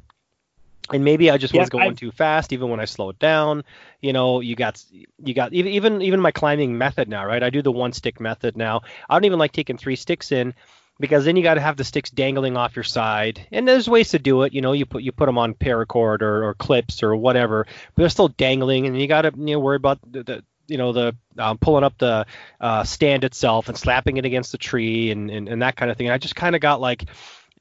[0.93, 3.63] And maybe I just yeah, was going I, too fast, even when I slowed down.
[4.01, 7.43] You know, you got you got even even even my climbing method now, right?
[7.43, 8.81] I do the one stick method now.
[9.09, 10.53] I don't even like taking three sticks in
[11.01, 13.45] because then you got to have the sticks dangling off your side.
[13.51, 14.53] And there's ways to do it.
[14.53, 18.01] You know, you put you put them on paracord or, or clips or whatever, but
[18.01, 20.93] they're still dangling, and you got to you know worry about the, the you know
[20.93, 22.25] the um, pulling up the
[22.61, 25.97] uh, stand itself and slapping it against the tree and, and, and that kind of
[25.97, 26.07] thing.
[26.07, 27.05] And I just kind of got like,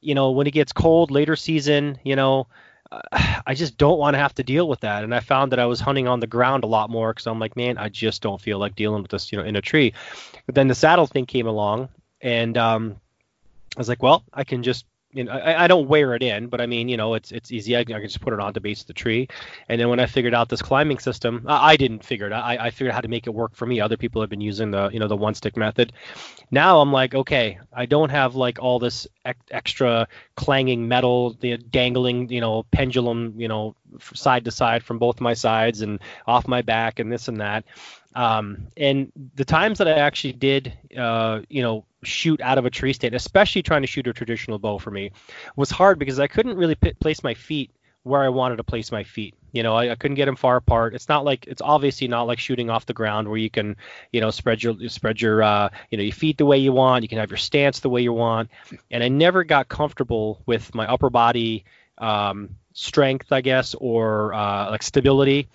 [0.01, 2.47] you know, when it gets cold later season, you know,
[2.93, 3.01] uh,
[3.47, 5.05] I just don't want to have to deal with that.
[5.05, 7.39] And I found that I was hunting on the ground a lot more because I'm
[7.39, 9.93] like, man, I just don't feel like dealing with this, you know, in a tree.
[10.47, 11.89] But then the saddle thing came along,
[12.21, 13.01] and um,
[13.77, 16.47] I was like, well, I can just you know, I, I, don't wear it in,
[16.47, 17.77] but I mean, you know, it's it's easy.
[17.77, 19.29] I, I, can just put it on the base of the tree.
[19.69, 22.33] And then when I figured out this climbing system, I, I didn't figure it.
[22.33, 23.81] I, I figured out how to make it work for me.
[23.81, 25.93] Other people have been using the you know the one stick method.
[26.53, 29.09] Now I'm like, okay, I don't have like all this
[29.51, 30.07] extra
[30.37, 33.75] clanging metal, the dangling, you know, pendulum, you know,
[34.15, 37.65] side to side from both my sides and off my back and this and that.
[38.15, 42.71] Um, and the times that I actually did, uh, you know, shoot out of a
[42.71, 45.13] tree stand, especially trying to shoot a traditional bow for me,
[45.57, 47.71] was hard because I couldn't really p- place my feet
[48.03, 49.35] where I wanted to place my feet.
[49.53, 50.95] You know, I, I, couldn't get them far apart.
[50.95, 53.77] It's not like it's obviously not like shooting off the ground where you can,
[54.13, 57.03] you know, spread your spread your uh, you know your feet the way you want.
[57.03, 58.49] You can have your stance the way you want.
[58.91, 61.65] And I never got comfortable with my upper body
[61.99, 65.49] um, strength, I guess, or uh, like stability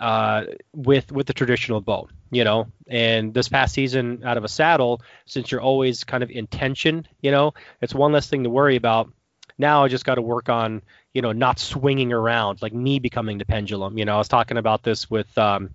[0.00, 0.44] uh,
[0.74, 2.08] with with the traditional bow.
[2.30, 6.30] You know, and this past season out of a saddle, since you're always kind of
[6.30, 9.10] in tension, you know, it's one less thing to worry about.
[9.56, 10.82] Now I just got to work on
[11.18, 13.98] you know, not swinging around, like me becoming the pendulum.
[13.98, 15.70] You know, I was talking about this with um,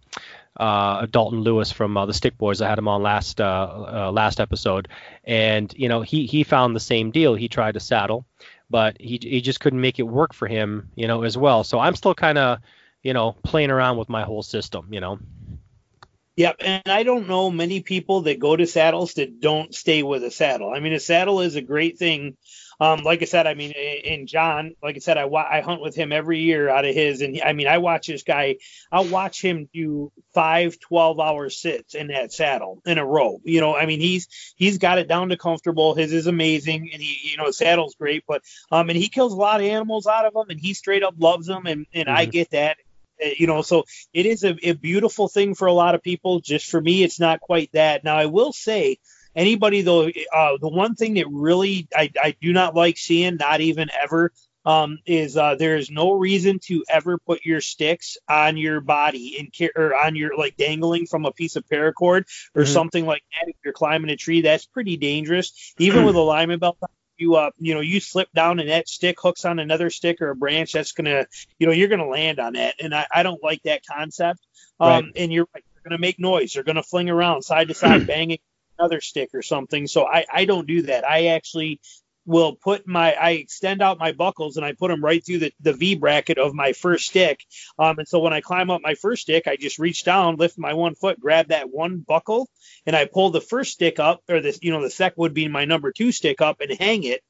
[0.58, 2.62] uh, Dalton Lewis from uh, the Stick Boys.
[2.62, 4.88] I had him on last uh, uh, last episode,
[5.24, 7.36] and you know, he he found the same deal.
[7.36, 8.26] He tried to saddle,
[8.70, 11.64] but he he just couldn't make it work for him, you know, as well.
[11.64, 12.60] So I'm still kind of,
[13.04, 15.20] you know, playing around with my whole system, you know.
[16.36, 20.24] Yep, and I don't know many people that go to saddles that don't stay with
[20.24, 20.74] a saddle.
[20.74, 22.38] I mean, a saddle is a great thing
[22.80, 25.96] um, like I said, I mean, in John, like I said, I, I hunt with
[25.96, 28.58] him every year out of his, and I mean, I watch this guy.
[28.92, 33.40] I'll watch him do five 12 hour sits in that saddle in a row.
[33.44, 35.96] You know, I mean, he's he's got it down to comfortable.
[35.96, 38.42] His is amazing, and he, you know, saddle's great, but
[38.72, 41.16] um, and he kills a lot of animals out of them, and he straight up
[41.18, 42.18] loves them, and and mm-hmm.
[42.18, 42.78] I get that
[43.38, 46.70] you know so it is a, a, beautiful thing for a lot of people just
[46.70, 48.98] for me it's not quite that now i will say
[49.36, 53.62] anybody though, uh, the one thing that really I, I do not like seeing, not
[53.62, 54.32] even ever,
[54.66, 59.38] um, is uh, there is no reason to ever put your sticks on your body
[59.38, 62.24] in or on your like dangling from a piece of paracord
[62.56, 62.66] or mm-hmm.
[62.66, 63.50] something like that.
[63.50, 65.74] If you're climbing a tree, that's pretty dangerous.
[65.80, 66.78] Even with a lineman belt,
[67.24, 70.30] you uh, you know, you slip down and that stick hooks on another stick or
[70.30, 71.26] a branch, that's gonna,
[71.58, 72.76] you know, you're gonna land on that.
[72.80, 74.40] And I, I don't like that concept.
[74.80, 75.06] Um, right.
[75.16, 76.54] and you're, you're gonna make noise.
[76.54, 78.40] You're gonna fling around side to side, banging
[78.78, 79.88] another stick or something.
[79.88, 81.08] So I, I don't do that.
[81.10, 81.80] I actually
[82.26, 85.54] will put my I extend out my buckles and I put them right through the,
[85.62, 87.42] the V bracket of my first stick.
[87.78, 90.58] Um, and so when I climb up my first stick, I just reach down, lift
[90.58, 92.48] my one foot, grab that one buckle,
[92.86, 95.48] and I pull the first stick up, or this, you know, the sec would be
[95.48, 97.22] my number two stick up and hang it.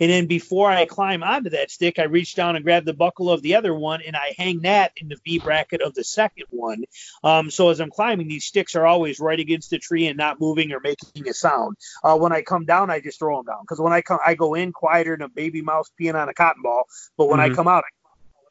[0.00, 3.30] And then before I climb onto that stick, I reach down and grab the buckle
[3.30, 6.46] of the other one and I hang that in the V bracket of the second
[6.50, 6.84] one.
[7.22, 10.40] Um, so as I'm climbing, these sticks are always right against the tree and not
[10.40, 11.76] moving or making a sound.
[12.02, 14.34] Uh, when I come down, I just throw them down because when I come, I
[14.34, 16.84] go in quieter than a baby mouse peeing on a cotton ball.
[17.16, 17.52] But when mm-hmm.
[17.52, 18.01] I come out, I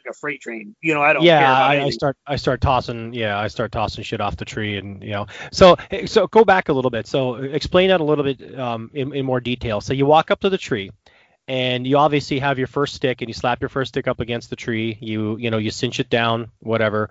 [0.05, 0.75] like a freight train.
[0.81, 1.23] You know, I don't.
[1.23, 3.13] Yeah, I, I, start I start tossing.
[3.13, 5.27] Yeah, I start tossing shit off the tree, and you know.
[5.51, 7.07] So so go back a little bit.
[7.07, 9.81] So explain that a little bit um, in, in more detail.
[9.81, 10.91] So you walk up to the tree
[11.47, 14.49] and you obviously have your first stick and you slap your first stick up against
[14.49, 17.09] the tree you you know you cinch it down whatever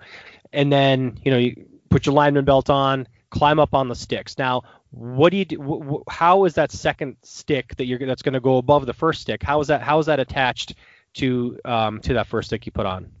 [0.53, 4.37] and then you know you put your lineman belt on climb up on the sticks
[4.37, 8.21] now what do you do wh- wh- how is that second stick that you're that's
[8.21, 10.75] going to go above the first stick how is that how is that attached
[11.13, 13.11] to um to that first stick you put on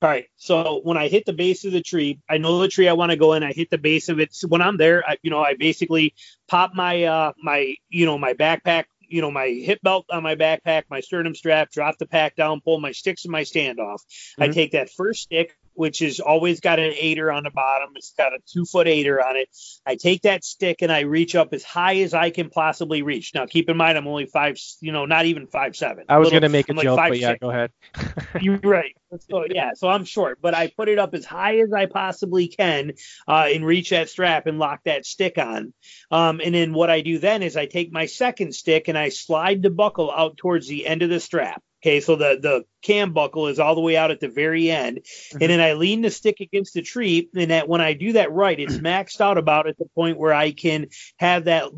[0.00, 0.26] all right.
[0.36, 3.10] So when I hit the base of the tree, I know the tree I want
[3.10, 3.42] to go in.
[3.42, 4.32] I hit the base of it.
[4.32, 6.14] So when I'm there, I, you know, I basically
[6.46, 10.36] pop my uh my you know my backpack you know, my hip belt on my
[10.36, 14.00] backpack, my sternum strap, drop the pack down, pull my sticks and my standoff.
[14.00, 14.42] Mm-hmm.
[14.42, 17.90] I take that first stick, which is always got an aider on the bottom.
[17.94, 19.48] It's got a two foot aider on it.
[19.86, 23.32] I take that stick and I reach up as high as I can possibly reach.
[23.32, 26.04] Now, keep in mind, I'm only five, you know, not even five seven.
[26.08, 27.40] I was going to make a I'm joke, like but yeah, six.
[27.40, 27.70] go ahead.
[28.40, 28.96] You're right.
[29.30, 32.48] So yeah, so I'm short, but I put it up as high as I possibly
[32.48, 32.92] can
[33.26, 35.72] uh, and reach that strap and lock that stick on.
[36.10, 39.10] Um, and then what I do then is I take my second stick and I
[39.10, 41.62] slide the buckle out towards the end of the strap.
[41.80, 44.98] Okay, so the the cam buckle is all the way out at the very end,
[44.98, 45.38] mm-hmm.
[45.40, 48.32] and then I lean the stick against the tree, and that when I do that
[48.32, 51.70] right, it's maxed out about at the point where I can have that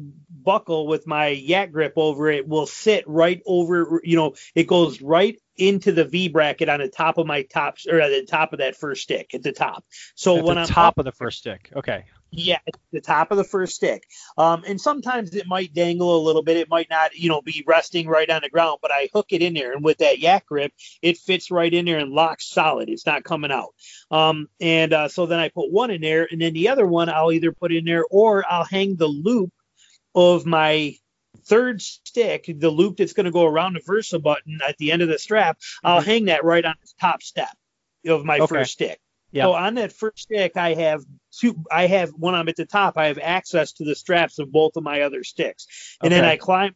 [0.42, 5.00] buckle with my yak grip over it will sit right over, you know, it goes
[5.00, 8.52] right into the V bracket on the top of my top or at the top
[8.52, 9.84] of that first stick at the top.
[10.14, 12.04] So at when the I'm top up, of the first stick, okay.
[12.32, 12.58] Yeah,
[12.92, 14.04] the top of the first stick.
[14.38, 16.56] Um, and sometimes it might dangle a little bit.
[16.56, 19.42] It might not, you know, be resting right on the ground, but I hook it
[19.42, 19.72] in there.
[19.72, 20.72] And with that yak grip,
[21.02, 22.88] it fits right in there and locks solid.
[22.88, 23.74] It's not coming out.
[24.12, 27.08] Um, and uh, so then I put one in there, and then the other one
[27.08, 29.52] I'll either put in there or I'll hang the loop
[30.14, 30.94] of my
[31.46, 35.02] third stick, the loop that's going to go around the Versa button at the end
[35.02, 35.58] of the strap.
[35.82, 36.10] I'll mm-hmm.
[36.10, 37.50] hang that right on the top step
[38.06, 38.46] of my okay.
[38.46, 39.00] first stick.
[39.34, 41.62] So on that first stick, I have two.
[41.70, 44.76] I have when I'm at the top, I have access to the straps of both
[44.76, 46.20] of my other sticks, and okay.
[46.20, 46.74] then I climb.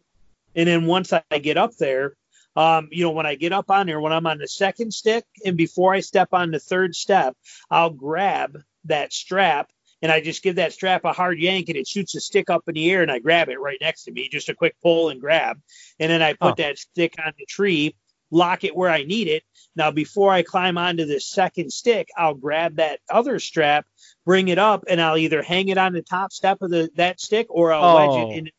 [0.55, 2.15] And then once I get up there,
[2.55, 5.25] um, you know, when I get up on there, when I'm on the second stick,
[5.45, 7.37] and before I step on the third step,
[7.71, 11.89] I'll grab that strap and I just give that strap a hard yank and it
[11.89, 14.29] shoots the stick up in the air and I grab it right next to me,
[14.29, 15.59] just a quick pull and grab.
[15.99, 16.55] And then I put oh.
[16.59, 17.97] that stick on the tree
[18.35, 19.43] lock it where I need it.
[19.77, 23.87] Now, before I climb onto the second stick, I'll grab that other strap,
[24.25, 27.21] bring it up, and I'll either hang it on the top step of the that
[27.21, 27.97] stick or I'll oh.
[27.97, 28.39] wedge it oh.
[28.39, 28.51] in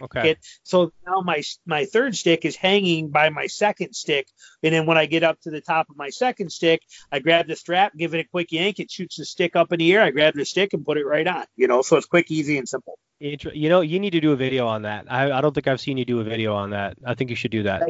[0.00, 0.36] Okay.
[0.62, 4.28] So now my my third stick is hanging by my second stick,
[4.62, 7.48] and then when I get up to the top of my second stick, I grab
[7.48, 10.02] the strap, give it a quick yank, it shoots the stick up in the air.
[10.02, 11.44] I grab the stick and put it right on.
[11.56, 12.98] You know, so it's quick, easy, and simple.
[13.20, 15.06] You know, you need to do a video on that.
[15.08, 16.96] I, I don't think I've seen you do a video on that.
[17.06, 17.82] I think you should do that.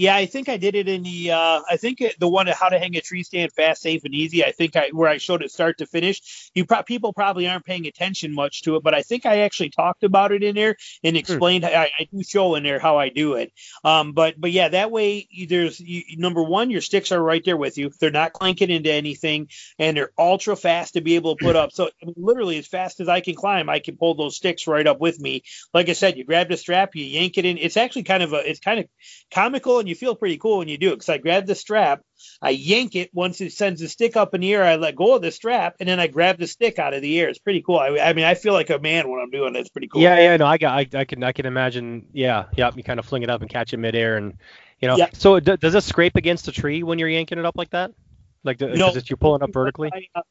[0.00, 1.32] Yeah, I think I did it in the.
[1.32, 4.14] Uh, I think it, the one how to hang a tree stand fast, safe, and
[4.14, 4.42] easy.
[4.42, 6.50] I think I where I showed it start to finish.
[6.54, 9.68] You pro- people probably aren't paying attention much to it, but I think I actually
[9.68, 11.18] talked about it in there and hmm.
[11.18, 11.64] explained.
[11.64, 11.76] Hmm.
[11.76, 13.52] I, I, do show in there how I do it.
[13.84, 17.58] Um, but but yeah, that way there's you, number one, your sticks are right there
[17.58, 17.90] with you.
[18.00, 19.48] They're not clanking into anything,
[19.78, 21.72] and they're ultra fast to be able to put up.
[21.72, 24.66] So I mean, literally as fast as I can climb, I can pull those sticks
[24.66, 25.42] right up with me.
[25.74, 27.58] Like I said, you grab the strap, you yank it in.
[27.58, 28.48] It's actually kind of a.
[28.48, 28.86] It's kind of
[29.30, 32.00] comical and you feel pretty cool when you do it because I grab the strap,
[32.40, 35.16] I yank it once it sends the stick up in the air, I let go
[35.16, 37.28] of the strap, and then I grab the stick out of the air.
[37.28, 37.78] It's pretty cool.
[37.78, 39.60] I, I mean, I feel like a man when I'm doing it.
[39.60, 40.00] It's pretty cool.
[40.00, 42.06] Yeah, yeah, no, I got, I, I can, I can imagine.
[42.12, 44.38] Yeah, yeah, you kind of fling it up and catch it midair, and
[44.80, 44.96] you know.
[44.96, 45.08] Yeah.
[45.12, 47.92] So d- does it scrape against the tree when you're yanking it up like that?
[48.44, 49.90] Like, because no, you're pulling up vertically.
[49.92, 50.22] I, uh,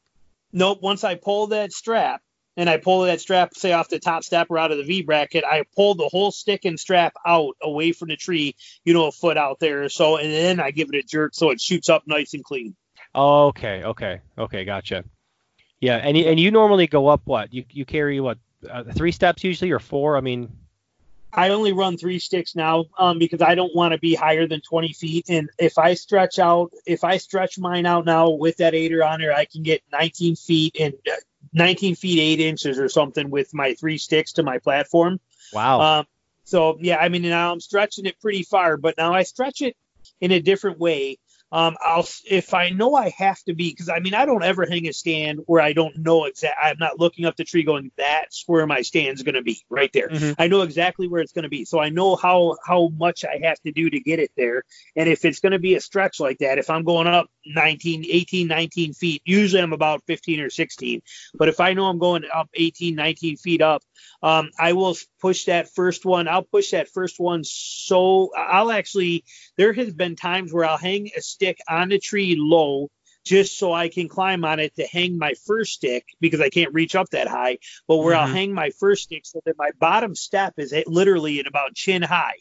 [0.52, 0.80] nope.
[0.82, 2.22] Once I pull that strap,
[2.56, 5.02] and I pull that strap, say off the top step or out of the V
[5.02, 9.06] bracket, I pull the whole stick and strap out away from the tree, you know,
[9.06, 11.60] a foot out there or so, and then I give it a jerk so it
[11.60, 12.74] shoots up nice and clean.
[13.14, 15.04] Okay, okay, okay, gotcha.
[15.80, 17.52] Yeah, and you, and you normally go up what?
[17.54, 18.38] You you carry what
[18.70, 20.16] uh, three steps usually or four?
[20.16, 20.52] I mean,
[21.32, 24.60] I only run three sticks now um, because I don't want to be higher than
[24.60, 25.26] 20 feet.
[25.28, 29.20] And if I stretch out, if I stretch mine out now with that aider on
[29.20, 31.16] there, I can get 19 feet and uh,
[31.52, 35.20] 19 feet 8 inches or something with my three sticks to my platform.
[35.52, 35.80] Wow.
[35.80, 36.06] Um,
[36.44, 39.76] so, yeah, I mean, now I'm stretching it pretty far, but now I stretch it
[40.20, 41.18] in a different way
[41.52, 44.66] um, I'll if I know I have to be because I mean I don't ever
[44.66, 46.58] hang a stand where I don't know exact.
[46.62, 49.92] I'm not looking up the tree going that's where my stand's going to be right
[49.92, 50.08] there.
[50.08, 50.40] Mm-hmm.
[50.40, 53.40] I know exactly where it's going to be, so I know how how much I
[53.42, 54.62] have to do to get it there.
[54.94, 58.04] And if it's going to be a stretch like that, if I'm going up 19,
[58.08, 61.02] 18, 19 feet, usually I'm about 15 or 16.
[61.34, 63.82] But if I know I'm going up 18, 19 feet up,
[64.22, 66.28] um, I will push that first one.
[66.28, 69.24] I'll push that first one so I'll actually.
[69.56, 72.90] There has been times where I'll hang a stick on the tree low
[73.24, 76.74] just so I can climb on it to hang my first stick because I can't
[76.74, 77.58] reach up that high.
[77.88, 78.26] But where mm-hmm.
[78.26, 82.02] I'll hang my first stick so that my bottom step is literally at about chin
[82.02, 82.36] high.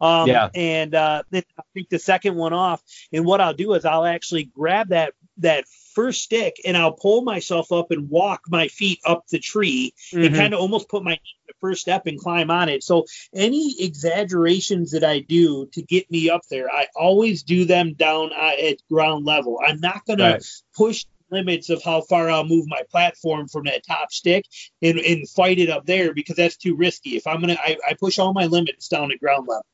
[0.00, 0.48] Um, yeah.
[0.52, 2.82] And uh, then I'll take the second one off,
[3.12, 5.64] and what I'll do is I'll actually grab that that
[5.94, 10.24] first stick and I'll pull myself up and walk my feet up the tree mm-hmm.
[10.24, 11.18] and kind of almost put my
[11.60, 12.82] first step and climb on it.
[12.82, 13.04] So
[13.34, 18.30] any exaggerations that I do to get me up there, I always do them down
[18.32, 19.60] uh, at ground level.
[19.64, 20.40] I'm not going right.
[20.40, 24.44] to push limits of how far I'll move my platform from that top stick
[24.82, 27.16] and, and fight it up there because that's too risky.
[27.16, 29.64] If I'm gonna, I, I push all my limits down at ground level.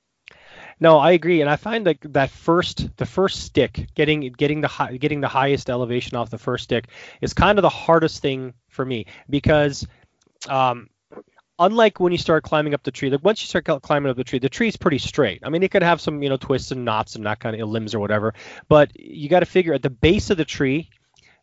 [0.81, 4.69] No, I agree, and I find that that first the first stick getting getting the
[4.69, 6.89] high, getting the highest elevation off the first stick
[7.21, 9.87] is kind of the hardest thing for me because
[10.49, 10.89] um,
[11.59, 14.25] unlike when you start climbing up the tree, like once you start climbing up the
[14.25, 15.41] tree, the tree's pretty straight.
[15.43, 17.69] I mean, it could have some you know twists and knots and that kind of
[17.69, 18.35] limbs or whatever,
[18.69, 20.91] but you got to figure at the base of the tree.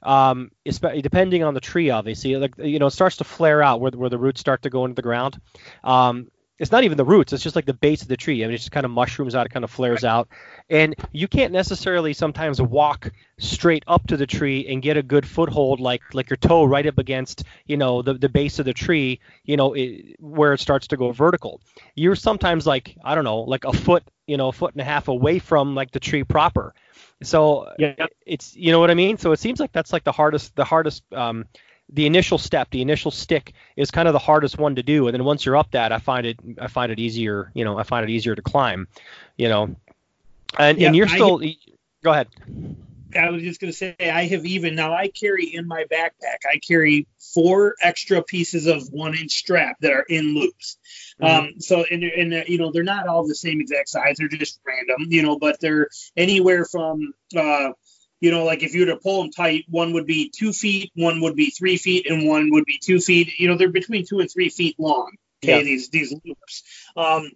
[0.04, 3.92] Um, depending on the tree, obviously, like you know, it starts to flare out where,
[3.92, 5.42] where the roots start to go into the ground.
[5.84, 8.43] Um, it's not even the roots it's just like the base of the tree.
[8.43, 10.28] I mean it just kind of mushrooms out it kind of flares out.
[10.70, 15.28] And you can't necessarily sometimes walk straight up to the tree and get a good
[15.28, 18.74] foothold like like your toe right up against you know the, the base of the
[18.74, 21.62] tree you know it, where it starts to go vertical.
[21.95, 24.86] You're sometimes like i don't know like a foot you know a foot and a
[24.86, 26.74] half away from like the tree proper.
[27.24, 28.08] So yeah.
[28.26, 29.18] it's you know what i mean?
[29.18, 31.45] So it seems like that's like the hardest the hardest um,
[31.92, 35.08] the initial step, the initial stick is kind of the hardest one to do.
[35.08, 37.78] And then once you're up that, I find it, I find it easier, you know,
[37.78, 38.88] I find it easier to climb,
[39.38, 39.76] you know,
[40.58, 41.56] and, yeah, and you're still, I,
[42.04, 42.28] go ahead.
[43.16, 46.40] I was just going to say, I have even now I carry in my backpack,
[46.52, 50.78] I carry four extra pieces of one inch strap that are in loops.
[51.22, 51.46] Mm-hmm.
[51.46, 54.18] Um, so, and, and, you know, they're not all the same exact size.
[54.18, 57.70] They're just random, you know, but they're anywhere from, uh,
[58.20, 60.91] you know, like if you were to pull them tight, one would be two feet,
[60.95, 63.38] one would be three feet, and one would be two feet.
[63.39, 65.11] You know, they're between two and three feet long.
[65.43, 65.63] Okay, yeah.
[65.63, 66.63] these these loops.
[66.95, 67.32] Um,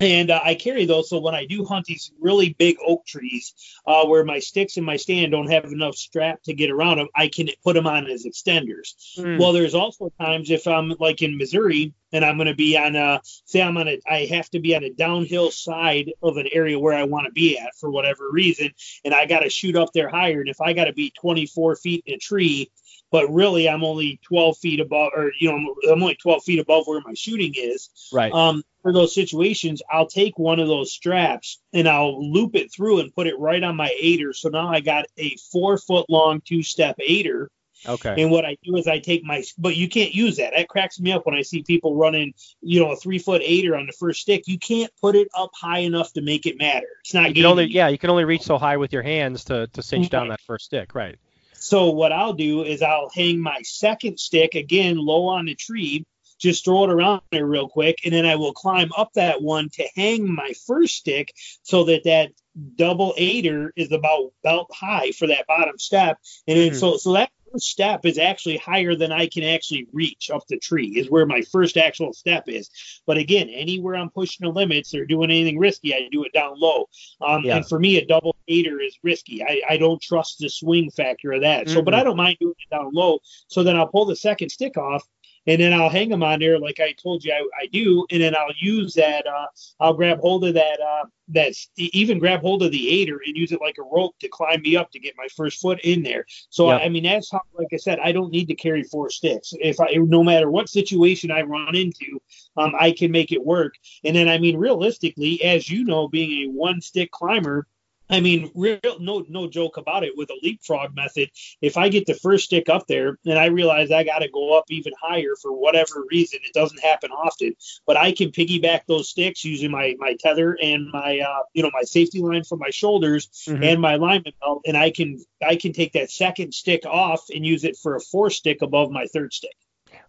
[0.00, 1.08] and uh, I carry those.
[1.08, 3.54] So when I do hunt these really big oak trees,
[3.86, 7.08] uh, where my sticks and my stand don't have enough strap to get around them,
[7.14, 8.94] I can put them on as extenders.
[9.18, 9.38] Mm.
[9.38, 12.96] Well, there's also times if I'm like in Missouri and I'm going to be on
[12.96, 16.48] a, say I'm on a, I have to be on a downhill side of an
[16.52, 18.70] area where I want to be at for whatever reason,
[19.04, 20.40] and I got to shoot up there higher.
[20.40, 22.70] And if I got to be 24 feet in a tree,
[23.10, 26.86] but really I'm only 12 feet above, or you know, I'm only 12 feet above
[26.86, 27.90] where my shooting is.
[28.12, 28.32] Right.
[28.32, 33.00] Um, for those situations, I'll take one of those straps and I'll loop it through
[33.00, 34.32] and put it right on my aider.
[34.32, 37.50] So now I got a four foot long two step aider.
[37.88, 38.22] Okay.
[38.22, 40.52] And what I do is I take my, but you can't use that.
[40.54, 43.74] That cracks me up when I see people running, you know, a three foot aider
[43.74, 44.46] on the first stick.
[44.46, 46.88] You can't put it up high enough to make it matter.
[47.00, 47.28] It's not.
[47.28, 49.82] You can only, yeah, you can only reach so high with your hands to to
[49.82, 51.18] cinch down that first stick, right?
[51.60, 56.06] So what I'll do is I'll hang my second stick again low on the tree,
[56.38, 59.68] just throw it around there real quick, and then I will climb up that one
[59.74, 61.32] to hang my first stick
[61.62, 62.32] so that that
[62.76, 66.78] double aider is about belt high for that bottom step, and then mm-hmm.
[66.78, 70.58] so so that first step is actually higher than I can actually reach up the
[70.58, 72.70] tree, is where my first actual step is.
[73.06, 76.54] But again, anywhere I'm pushing the limits or doing anything risky, I do it down
[76.58, 76.86] low.
[77.20, 77.56] Um, yeah.
[77.56, 79.42] And for me, a double aider is risky.
[79.42, 81.68] I, I don't trust the swing factor of that.
[81.68, 81.84] So, mm-hmm.
[81.84, 83.18] but I don't mind doing it down low.
[83.48, 85.06] So then I'll pull the second stick off
[85.46, 88.22] and then I'll hang them on there like I told you I, I do, and
[88.22, 89.26] then I'll use that.
[89.26, 89.46] Uh,
[89.80, 90.80] I'll grab hold of that.
[90.80, 94.28] Uh, that even grab hold of the aider and use it like a rope to
[94.28, 96.24] climb me up to get my first foot in there.
[96.48, 96.80] So yep.
[96.80, 99.52] I, I mean that's how, like I said, I don't need to carry four sticks.
[99.60, 102.20] If I, no matter what situation I run into,
[102.56, 103.74] um, I can make it work.
[104.04, 107.66] And then I mean realistically, as you know, being a one stick climber
[108.10, 110.16] I mean, real no no joke about it.
[110.16, 111.30] With a leapfrog method,
[111.62, 114.58] if I get the first stick up there and I realize I got to go
[114.58, 117.54] up even higher for whatever reason, it doesn't happen often.
[117.86, 121.70] But I can piggyback those sticks using my my tether and my uh, you know
[121.72, 123.62] my safety line for my shoulders mm-hmm.
[123.62, 127.46] and my lineman belt, and I can I can take that second stick off and
[127.46, 129.54] use it for a four stick above my third stick.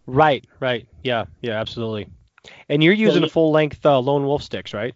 [0.08, 2.08] Right, right, yeah, yeah, absolutely.
[2.70, 4.95] And you're using so, a full length uh, lone wolf sticks, right?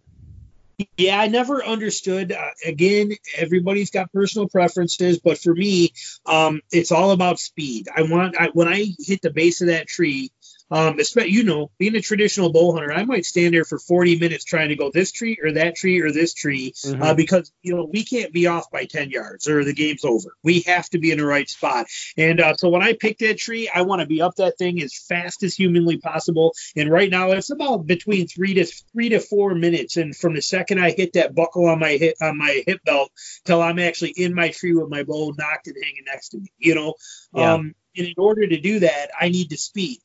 [0.98, 2.32] Yeah, I never understood.
[2.32, 5.94] Uh, again, everybody's got personal preferences, but for me,
[6.26, 7.88] um, it's all about speed.
[7.96, 10.32] I want I, when I hit the base of that tree,
[10.72, 14.18] um, especially, you know, being a traditional bow hunter, I might stand there for 40
[14.20, 17.04] minutes trying to go this tree or that tree or this tree uh, mm-hmm.
[17.04, 20.36] uh, because, you know, we can't be off by 10 yards or the game's over.
[20.44, 21.88] We have to be in the right spot.
[22.18, 24.82] And uh, so when I pick that tree, I want to be up that thing
[24.82, 26.54] as fast as humanly possible.
[26.76, 29.98] And right now it's about between three to three to four minutes.
[29.98, 33.12] And from the second I hit that buckle on my hip, on my hip belt
[33.44, 36.52] till I'm actually in my tree with my bow nocked and hanging next to me,
[36.58, 36.96] you know,
[37.34, 37.54] yeah.
[37.54, 40.00] um, and in order to do that, I need to speed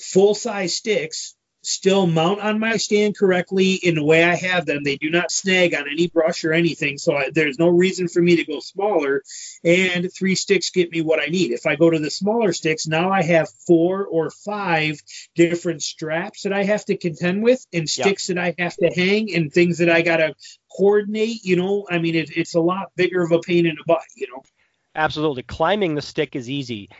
[0.00, 1.34] full size sticks
[1.66, 4.84] still mount on my stand correctly in the way I have them.
[4.84, 6.96] They do not snag on any brush or anything.
[6.96, 9.22] So I, there's no reason for me to go smaller.
[9.64, 11.50] And three sticks get me what I need.
[11.50, 15.00] If I go to the smaller sticks, now I have four or five
[15.34, 19.34] different straps that I have to contend with and sticks that I have to hang
[19.34, 20.36] and things that I got to
[20.76, 21.44] coordinate.
[21.44, 24.02] You know, I mean, it, it's a lot bigger of a pain in the butt,
[24.14, 24.42] you know.
[24.94, 25.42] Absolutely.
[25.42, 26.90] Climbing the stick is easy.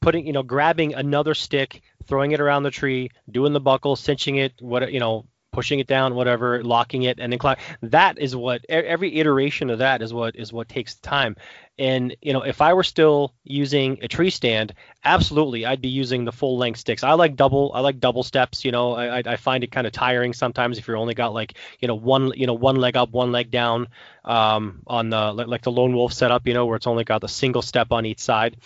[0.00, 4.36] Putting, you know, grabbing another stick, throwing it around the tree, doing the buckle, cinching
[4.36, 7.56] it, what, you know, pushing it down, whatever, locking it, and then climb.
[7.82, 11.36] That is what every iteration of that is what is what takes time.
[11.78, 14.74] And you know, if I were still using a tree stand,
[15.04, 17.02] absolutely, I'd be using the full length sticks.
[17.02, 17.72] I like double.
[17.74, 18.64] I like double steps.
[18.64, 21.54] You know, I, I find it kind of tiring sometimes if you're only got like
[21.80, 23.88] you know one you know one leg up, one leg down
[24.24, 26.46] um, on the like the lone wolf setup.
[26.46, 28.58] You know, where it's only got the single step on each side.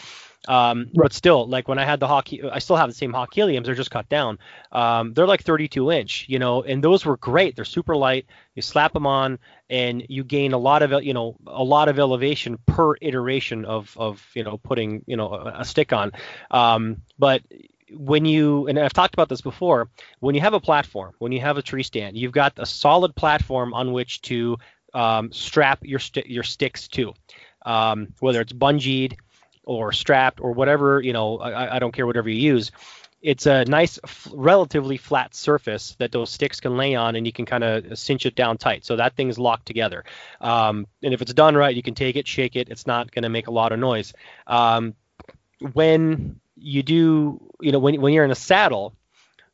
[0.47, 0.89] Um, right.
[0.95, 3.65] But still, like when I had the hockey, I still have the same Hawk Heliums.
[3.65, 4.39] They're just cut down.
[4.73, 7.57] Um, they're like 32 inch, you know, and those were great.
[7.57, 8.27] They're super light.
[8.55, 9.39] You slap them on,
[9.71, 13.95] and you gain a lot of, you know, a lot of elevation per iteration of,
[13.99, 16.13] of you know, putting, you know, a, a stick on.
[16.51, 17.43] Um, but
[17.97, 19.89] when you and I've talked about this before,
[20.21, 23.15] when you have a platform, when you have a tree stand, you've got a solid
[23.15, 24.59] platform on which to
[24.93, 27.15] um, strap your st- your sticks to,
[27.67, 29.17] um, whether it's bungeed
[29.65, 32.71] or strapped or whatever you know I, I don't care whatever you use
[33.25, 37.33] it's a nice f- relatively flat surface that those sticks can lay on and you
[37.33, 38.85] can kind of cinch it down tight.
[38.85, 40.05] So that thing's locked together.
[40.43, 42.69] Um, and if it's done right you can take it shake it.
[42.69, 44.13] It's not going to make a lot of noise.
[44.47, 44.95] Um,
[45.73, 48.95] when you do you know when, when you're in a saddle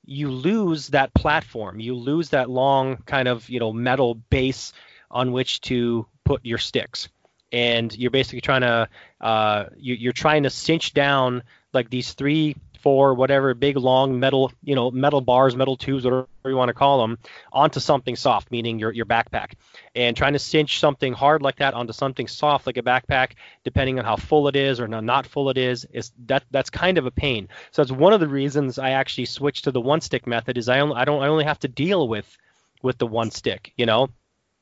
[0.04, 1.78] you lose that platform.
[1.78, 4.72] You lose that long kind of you know metal base
[5.12, 7.08] on which to put your sticks
[7.52, 8.88] and you're basically trying to
[9.20, 11.42] uh, you, are trying to cinch down
[11.72, 16.26] like these three four, whatever, big long metal, you know, metal bars, metal tubes, whatever
[16.46, 17.18] you want to call them,
[17.52, 19.52] onto something soft, meaning your your backpack.
[19.94, 23.32] And trying to cinch something hard like that onto something soft like a backpack,
[23.64, 26.98] depending on how full it is or not full it is, is that that's kind
[26.98, 27.48] of a pain.
[27.70, 30.58] So that's one of the reasons I actually switched to the one stick method.
[30.58, 32.36] Is I only I don't I only have to deal with
[32.82, 34.08] with the one stick, you know.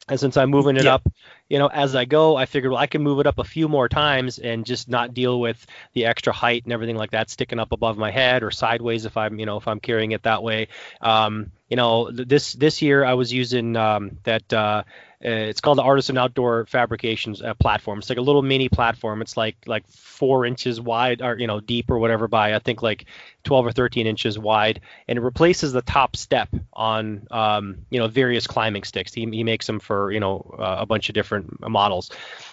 [0.09, 0.95] And since I'm moving it yeah.
[0.95, 1.13] up,
[1.49, 3.69] you know, as I go, I figured well, I can move it up a few
[3.69, 7.59] more times and just not deal with the extra height and everything like that sticking
[7.59, 10.43] up above my head or sideways if I'm, you know, if I'm carrying it that
[10.43, 10.69] way.
[11.01, 14.53] Um, you know, this this year I was using um, that.
[14.53, 14.85] Uh,
[15.25, 17.99] uh, it's called the Artisan Outdoor Fabrications uh, platform.
[17.99, 19.21] It's like a little mini platform.
[19.21, 22.83] It's like like four inches wide or you know deep or whatever by I think
[22.83, 23.07] like
[23.43, 28.07] 12 or 13 inches wide, and it replaces the top step on um, you know
[28.07, 29.13] various climbing sticks.
[29.13, 32.13] He, he makes them for you know uh, a bunch of different models,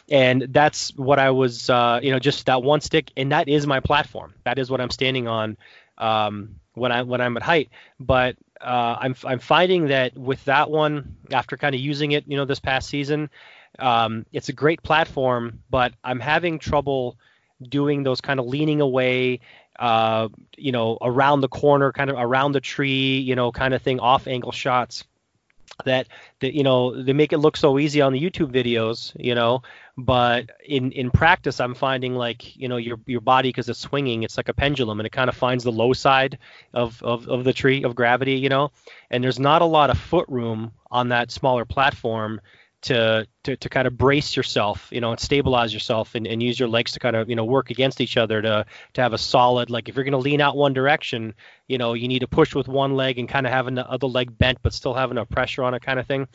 [0.09, 3.67] and that's what I was uh, you know just that one stick, and that is
[3.67, 4.33] my platform.
[4.43, 5.57] That is what I'm standing on
[5.99, 7.69] um, when I when I'm at height.
[7.99, 12.38] But uh, I'm I'm finding that with that one, after kind of using it, you
[12.38, 13.30] know, this past season,
[13.80, 17.18] um, it's a great platform, but I'm having trouble
[17.61, 19.40] doing those kind of leaning away,
[19.80, 23.82] uh, you know, around the corner, kind of around the tree, you know, kind of
[23.82, 25.03] thing, off angle shots
[25.83, 26.07] that
[26.39, 29.61] that you know they make it look so easy on the YouTube videos, you know,
[29.97, 34.23] but in in practice I'm finding like you know your your body because it's swinging,
[34.23, 36.37] it's like a pendulum, and it kind of finds the low side
[36.73, 38.71] of, of of the tree of gravity, you know,
[39.09, 42.39] and there's not a lot of foot room on that smaller platform
[42.85, 46.59] to, to, to kind of brace yourself, you know, and stabilize yourself and, and use
[46.59, 48.63] your legs to kind of, you know, work against each other to,
[48.93, 51.33] to have a solid, like if you're going to lean out one direction,
[51.67, 54.05] you know, you need to push with one leg and kind of having the other
[54.05, 56.27] leg bent, but still having a pressure on it kind of thing.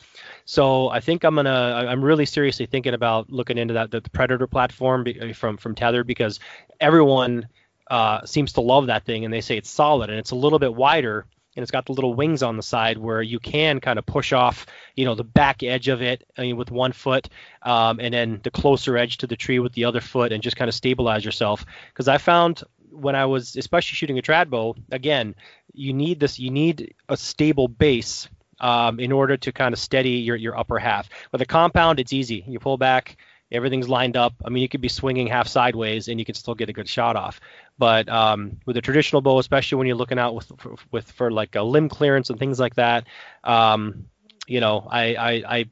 [0.43, 4.01] So I think I'm going to, I'm really seriously thinking about looking into that, the
[4.01, 6.41] Predator platform from, from Tether because
[6.81, 7.47] everyone
[7.89, 10.59] uh, seems to love that thing and they say it's solid and it's a little
[10.59, 11.25] bit wider
[11.55, 14.31] and it's got the little wings on the side where you can kind of push
[14.33, 14.65] off,
[14.95, 17.29] you know, the back edge of it I mean, with one foot,
[17.61, 20.55] um, and then the closer edge to the tree with the other foot, and just
[20.55, 21.65] kind of stabilize yourself.
[21.89, 25.35] Because I found when I was especially shooting a trad bow, again,
[25.73, 28.27] you need this, you need a stable base
[28.59, 31.09] um, in order to kind of steady your your upper half.
[31.31, 32.43] With a compound, it's easy.
[32.47, 33.17] You pull back,
[33.51, 34.33] everything's lined up.
[34.45, 36.87] I mean, you could be swinging half sideways and you can still get a good
[36.87, 37.41] shot off.
[37.81, 41.31] But um, with a traditional bow, especially when you're looking out with for, with for
[41.31, 43.07] like a limb clearance and things like that,
[43.43, 44.05] um,
[44.45, 45.69] you know, I I, I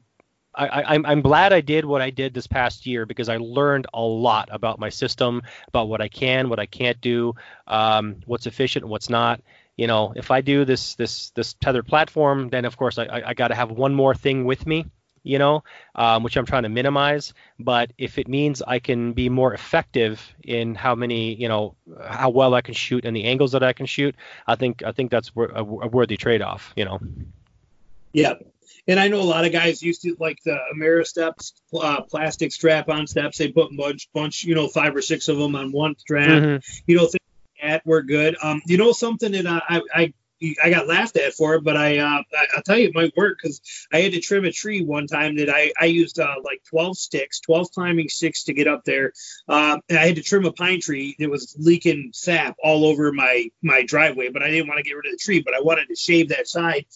[0.52, 3.86] I, am I'm glad I did what I did this past year because I learned
[3.94, 7.34] a lot about my system, about what I can, what I can't do,
[7.68, 9.40] um, what's efficient, what's not.
[9.76, 13.28] You know, if I do this this this tether platform, then of course I, I,
[13.28, 14.86] I got to have one more thing with me
[15.22, 15.62] you know,
[15.94, 17.34] um, which I'm trying to minimize.
[17.58, 21.74] But if it means I can be more effective in how many, you know,
[22.06, 24.14] how well I can shoot and the angles that I can shoot,
[24.46, 26.72] I think I think that's a, a worthy trade-off.
[26.76, 27.00] You know.
[28.12, 28.34] Yeah,
[28.88, 33.06] and I know a lot of guys used to like the Ameristeps uh, plastic strap-on
[33.06, 33.38] steps.
[33.38, 36.28] They put bunch, bunch, you know, five or six of them on one strap.
[36.28, 36.78] Mm-hmm.
[36.86, 37.14] You know, things
[37.62, 38.36] like that were good.
[38.42, 40.12] Um, you know, something that I, I
[40.62, 42.22] I got laughed at for it, but I uh,
[42.56, 43.60] I'll tell you it might work because
[43.92, 46.96] I had to trim a tree one time that I I used uh, like 12
[46.96, 49.12] sticks, 12 climbing sticks to get up there.
[49.48, 53.50] Uh, I had to trim a pine tree that was leaking sap all over my
[53.62, 55.88] my driveway, but I didn't want to get rid of the tree, but I wanted
[55.88, 56.86] to shave that side.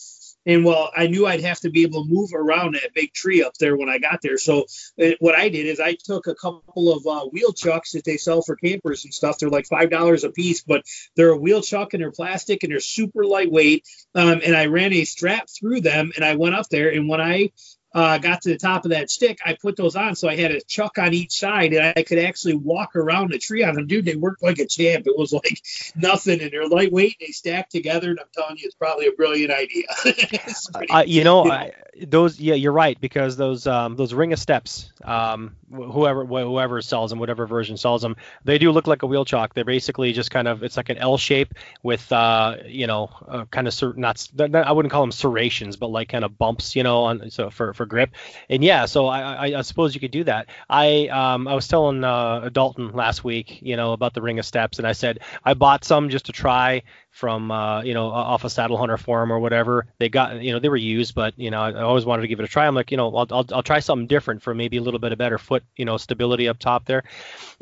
[0.47, 3.43] And well, I knew I'd have to be able to move around that big tree
[3.43, 4.39] up there when I got there.
[4.39, 4.67] So
[5.03, 8.17] uh, what I did is I took a couple of uh, wheel chucks that they
[8.17, 9.39] sell for campers and stuff.
[9.39, 10.85] They're like five dollars a piece, but
[11.17, 13.87] they're a wheel chuck and they're plastic and they're super lightweight.
[14.15, 16.91] Um, and I ran a strap through them and I went up there.
[16.91, 17.51] And when I
[17.95, 20.51] uh, got to the top of that stick, I put those on so I had
[20.51, 23.87] a chuck on each side and I could actually walk around the tree on them.
[23.87, 25.07] Dude, they worked like a champ.
[25.07, 25.63] It was like
[25.97, 27.17] nothing, and they're lightweight.
[27.21, 29.85] They stack together, and I'm telling you, it's probably a brilliant idea.
[30.03, 31.73] pretty, uh, you know, I,
[32.03, 37.11] those yeah, you're right because those um, those ring of steps, um, whoever whoever sells
[37.11, 39.55] them, whatever version sells them, they do look like a wheel chuck.
[39.55, 43.45] They're basically just kind of it's like an L shape with uh, you know uh,
[43.47, 47.05] kind of not I wouldn't call them serrations, but like kind of bumps, you know,
[47.05, 48.15] on so for for for grip.
[48.49, 50.49] And yeah, so I, I, I suppose you could do that.
[50.69, 54.47] I um, I was telling uh, Dalton last week, you know, about the Ring of
[54.47, 56.83] Steps, and I said I bought some just to try
[57.15, 59.87] from uh, you know off a Saddle Hunter forum or whatever.
[59.99, 62.41] They got you know they were used, but you know I, always wanted to give
[62.41, 62.67] it a try.
[62.67, 65.13] I'm like you know I'll, I'll, I'll try something different for maybe a little bit
[65.13, 67.05] of better foot you know stability up top there,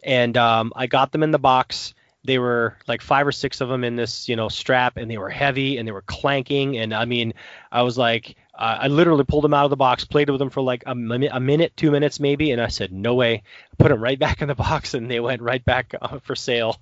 [0.02, 3.68] and um, I got them in the box they were like five or six of
[3.68, 6.94] them in this you know strap and they were heavy and they were clanking and
[6.94, 7.34] i mean
[7.72, 10.50] i was like uh, I literally pulled them out of the box, played with them
[10.50, 13.42] for like a, a minute, two minutes maybe, and I said, no way.
[13.78, 16.80] Put them right back in the box, and they went right back uh, for sale.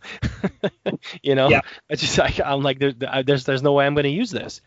[1.22, 1.60] you know, yeah.
[1.88, 4.60] I just I, am like, there, there's there's no way I'm going to use this.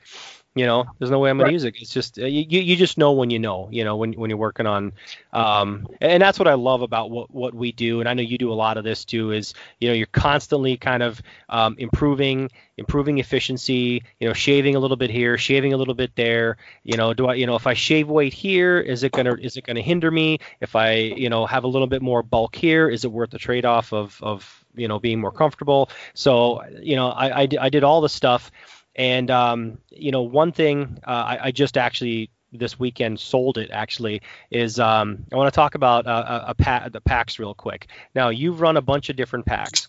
[0.56, 1.54] You know, there's no way I'm going right.
[1.54, 1.74] use it.
[1.80, 3.70] It's just uh, you, you just know when you know.
[3.72, 4.94] You know when when you're working on,
[5.32, 8.02] um, and that's what I love about what what we do.
[8.02, 9.32] And I know you do a lot of this too.
[9.32, 11.20] Is you know you're constantly kind of
[11.50, 14.04] um, improving improving efficiency.
[14.20, 16.58] You know, shaving a little bit here, shaving a little bit there.
[16.84, 19.58] You know, do I you know if I shave weight here, is it gonna is
[19.58, 20.38] it gonna hinder me?
[20.62, 23.40] If I you know have a little bit more bulk here, is it worth the
[23.40, 25.90] trade off of of you know being more comfortable?
[26.14, 28.52] So you know I I, I did all the stuff
[28.96, 33.72] and um, you know, one thing uh, I, I, just actually this weekend sold it
[33.72, 34.22] actually
[34.52, 37.88] is um, I want to talk about uh, a, a pack, the packs real quick.
[38.14, 39.88] Now you've run a bunch of different packs.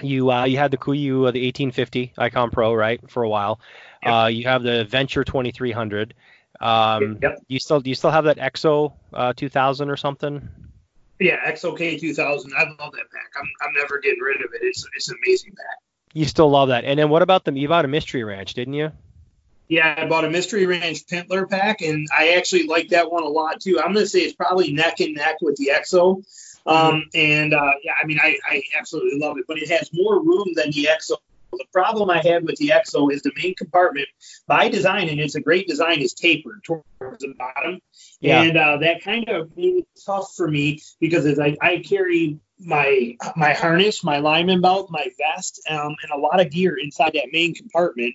[0.00, 3.60] You uh, you had the Kuiu uh, the 1850 Icon Pro right for a while.
[4.02, 4.12] Yep.
[4.12, 6.14] Uh, you have the Venture 2300.
[6.60, 7.38] Um, yep.
[7.48, 10.48] You still do you still have that EXO uh, 2000 or something?
[11.20, 12.52] Yeah, EXO K 2000.
[12.56, 13.30] I love that pack.
[13.38, 14.62] I'm, I'm never getting rid of it.
[14.62, 15.81] It's it's an amazing pack.
[16.12, 16.84] You still love that.
[16.84, 17.56] And then what about them?
[17.56, 18.92] You bought a Mystery Ranch, didn't you?
[19.68, 23.28] Yeah, I bought a Mystery Ranch Pintler pack, and I actually like that one a
[23.28, 23.78] lot too.
[23.78, 26.22] I'm going to say it's probably neck and neck with the EXO.
[26.66, 26.98] Um, mm-hmm.
[27.14, 30.48] And uh, yeah, I mean, I, I absolutely love it, but it has more room
[30.54, 31.16] than the EXO.
[31.52, 34.08] The problem I had with the EXO is the main compartment,
[34.46, 37.80] by design, and it's a great design, is tapered towards the bottom.
[38.20, 38.42] Yeah.
[38.42, 42.38] And uh, that kind of made it tough for me because as I, I carry
[42.64, 47.12] my my harness, my lineman belt, my vest, um, and a lot of gear inside
[47.14, 48.14] that main compartment.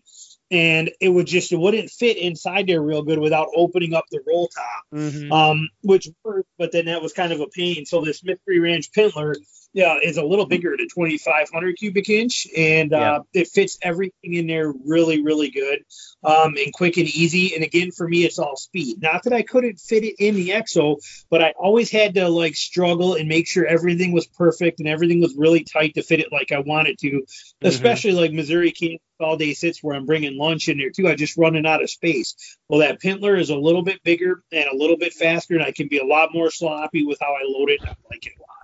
[0.49, 4.21] And it would just it wouldn't fit inside there real good without opening up the
[4.25, 5.31] roll top, mm-hmm.
[5.31, 7.85] um, which worked, but then that was kind of a pain.
[7.85, 9.35] So this Mystery Ranch Pintler
[9.77, 13.41] yeah, is a little bigger at 2,500 cubic inch, and uh, yeah.
[13.41, 15.85] it fits everything in there really, really good,
[16.23, 17.53] um, and quick and easy.
[17.53, 19.03] And again, for me, it's all speed.
[19.03, 20.95] Not that I couldn't fit it in the EXO,
[21.29, 25.21] but I always had to like struggle and make sure everything was perfect and everything
[25.21, 27.11] was really tight to fit it like I wanted to.
[27.11, 27.67] Mm-hmm.
[27.67, 31.07] Especially like Missouri Kansas all day sits where I'm bringing lunch in there too.
[31.07, 32.57] I just running out of space.
[32.67, 35.71] Well, that Pintler is a little bit bigger and a little bit faster, and I
[35.71, 37.81] can be a lot more sloppy with how I load it.
[37.83, 38.56] I like it a lot.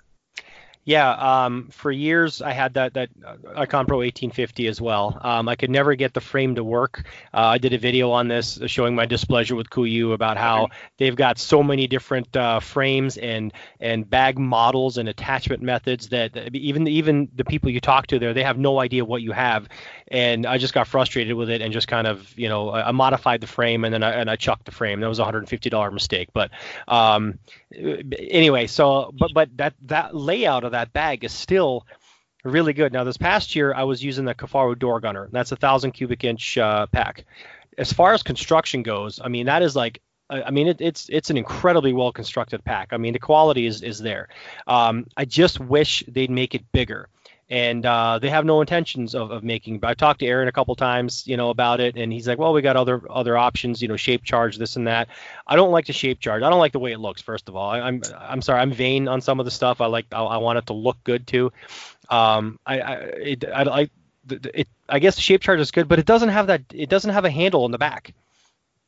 [0.86, 5.18] Yeah, um, for years I had that that uh, Icon Pro 1850 as well.
[5.22, 7.06] Um, I could never get the frame to work.
[7.34, 11.16] Uh, I did a video on this showing my displeasure with Kuiu about how they've
[11.16, 16.86] got so many different uh, frames and and bag models and attachment methods that even
[16.90, 19.70] even the people you talk to there they have no idea what you have.
[20.10, 23.40] And I just got frustrated with it and just kind of you know I, modified
[23.40, 25.00] the frame and then I, and I chucked the frame.
[25.00, 26.52] That was a $150 mistake, but
[26.90, 27.40] um,
[27.74, 31.86] anyway, so but but that that layout of that bag is still
[32.44, 32.94] really good.
[32.94, 35.30] Now this past year I was using the Kifaru door gunner.
[35.32, 37.26] That's a thousand cubic inch uh, pack.
[37.78, 41.30] As far as construction goes, I mean that is like I mean, it, it's it's
[41.30, 42.90] an incredibly well constructed pack.
[42.92, 44.30] I mean, the quality is is there.
[44.68, 47.10] Um, I just wish they'd make it bigger
[47.50, 49.80] and uh, they have no intentions of, of making.
[49.80, 52.38] But I talked to Aaron a couple times, you know, about it, and he's like,
[52.38, 55.10] "Well, we got other other options, you know, shape charge, this and that."
[55.46, 56.42] I don't like the shape charge.
[56.42, 57.22] I don't like the way it looks.
[57.22, 59.82] First of all, I, am I'm, I'm sorry, I'm vain on some of the stuff.
[59.82, 61.52] I like I, I want it to look good too.
[62.10, 63.90] Um, I I it, I,
[64.30, 66.62] it, I guess the shape charge is good, but it doesn't have that.
[66.74, 68.14] It doesn't have a handle in the back,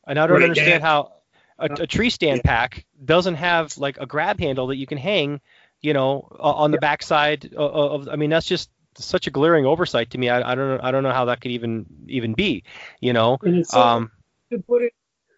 [0.06, 0.88] and I don't right, understand yeah.
[0.88, 1.12] how
[1.58, 2.50] a, a, tree stand yeah.
[2.50, 5.40] pack doesn't have like a grab handle that you can hang
[5.82, 6.80] you know, on the yeah.
[6.80, 10.28] backside of, of, I mean, that's just such a glaring oversight to me.
[10.28, 10.80] I, I don't know.
[10.82, 12.64] I don't know how that could even even be.
[13.00, 13.38] You know,
[13.74, 14.10] um,
[14.50, 14.92] to put it,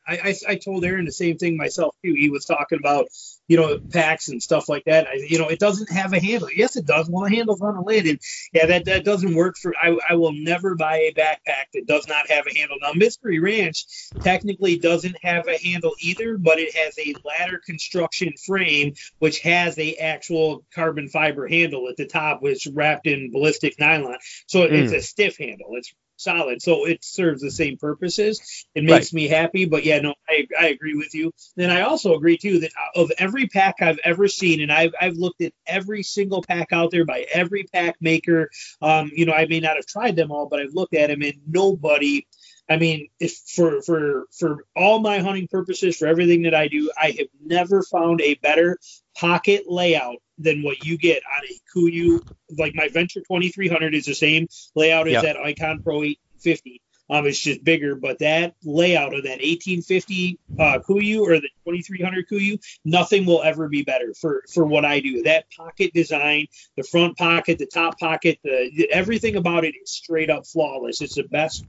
[0.09, 2.14] I, I, I told Aaron the same thing myself too.
[2.14, 3.09] He was talking about
[3.48, 5.09] you know, packs and stuff like that.
[5.09, 6.51] I, you know, it doesn't have a handle.
[6.55, 7.09] Yes, it does.
[7.09, 8.20] Well, the handle's on the lid, and
[8.52, 9.74] yeah, that, that doesn't work for.
[9.82, 12.76] I, I will never buy a backpack that does not have a handle.
[12.80, 13.86] Now, Mystery Ranch
[14.22, 19.78] technically doesn't have a handle either, but it has a ladder construction frame which has
[19.78, 24.18] a actual carbon fiber handle at the top, which wrapped in ballistic nylon.
[24.47, 24.72] So mm.
[24.72, 25.70] it's a stiff handle.
[25.72, 26.62] It's solid.
[26.62, 28.66] So it serves the same purposes.
[28.74, 29.15] It makes right.
[29.15, 29.65] me happy.
[29.65, 31.32] But yeah, no, I, I agree with you.
[31.57, 35.16] Then I also agree too that of every pack I've ever seen, and I've, I've
[35.16, 38.51] looked at every single pack out there by every pack maker.
[38.82, 41.23] Um, you know, I may not have tried them all, but I've looked at them,
[41.23, 42.27] and nobody.
[42.69, 46.90] I mean, if for for for all my hunting purposes, for everything that I do,
[47.01, 48.78] I have never found a better
[49.16, 52.20] pocket layout than what you get on a Kuiu.
[52.57, 56.82] Like my Venture 2300 is the same layout as that Icon Pro 850.
[57.11, 62.28] Um, it's just bigger, but that layout of that 1850 uh, Kuiu or the 2300
[62.28, 65.23] Kuiu, nothing will ever be better for for what I do.
[65.23, 70.28] That pocket design, the front pocket, the top pocket, the everything about it is straight
[70.28, 71.01] up flawless.
[71.01, 71.65] It's the best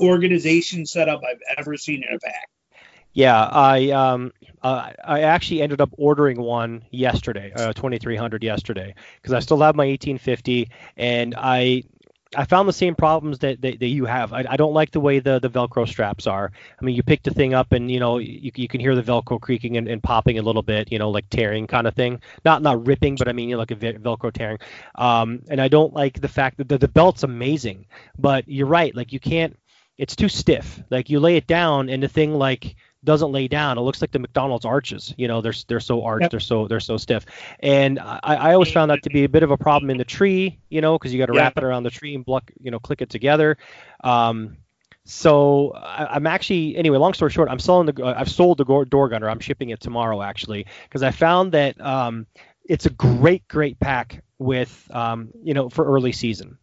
[0.00, 2.48] organization setup I've ever seen in a pack.
[3.12, 4.32] Yeah, I um
[4.62, 9.74] uh, I actually ended up ordering one yesterday, uh, 2300 yesterday, because I still have
[9.74, 11.82] my 1850, and I
[12.36, 14.32] I found the same problems that, that, that you have.
[14.32, 16.52] I, I, don't like the way the, the Velcro straps are.
[16.80, 19.02] I mean, you pick the thing up and, you know, you, you can hear the
[19.02, 22.20] Velcro creaking and, and popping a little bit, you know, like tearing kind of thing.
[22.44, 24.58] Not not ripping, but I mean, you know, like a Velcro tearing.
[24.94, 27.86] Um, and I don't like the fact that the, the belt's amazing,
[28.16, 28.94] but you're right.
[28.94, 29.58] Like you can't,
[30.00, 30.82] it's too stiff.
[30.90, 33.78] Like you lay it down and the thing like– doesn't lay down.
[33.78, 35.14] It looks like the McDonald's arches.
[35.16, 36.30] You know, they're they're so arched, yep.
[36.30, 37.24] they're so they're so stiff.
[37.60, 40.04] And I, I always found that to be a bit of a problem in the
[40.04, 40.58] tree.
[40.68, 42.78] You know, because you got to wrap it around the tree and block, you know,
[42.78, 43.56] click it together.
[44.04, 44.58] Um,
[45.04, 46.98] so I, am actually anyway.
[46.98, 48.04] Long story short, I'm selling the.
[48.04, 49.30] Uh, I've sold the door gunner.
[49.30, 52.26] I'm shipping it tomorrow actually because I found that um,
[52.64, 56.58] it's a great great pack with um, you know for early season.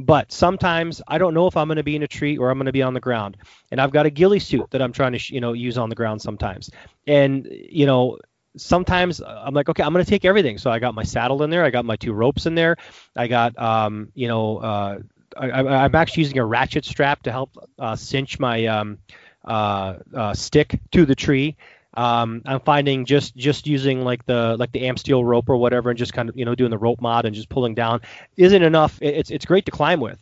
[0.00, 2.58] But sometimes I don't know if I'm going to be in a tree or I'm
[2.58, 3.36] going to be on the ground,
[3.70, 5.94] and I've got a ghillie suit that I'm trying to you know use on the
[5.94, 6.70] ground sometimes,
[7.06, 8.18] and you know
[8.56, 10.58] sometimes I'm like, okay, I'm going to take everything.
[10.58, 12.76] So I got my saddle in there, I got my two ropes in there,
[13.16, 14.98] I got um, you know uh,
[15.36, 18.98] I, am actually using a ratchet strap to help uh, cinch my um,
[19.44, 21.56] uh, uh, stick to the tree.
[21.94, 25.98] Um, I'm finding just just using like the like the Amsteel rope or whatever, and
[25.98, 28.00] just kind of you know doing the rope mod and just pulling down
[28.36, 28.98] isn't enough.
[29.00, 30.20] It's it's great to climb with,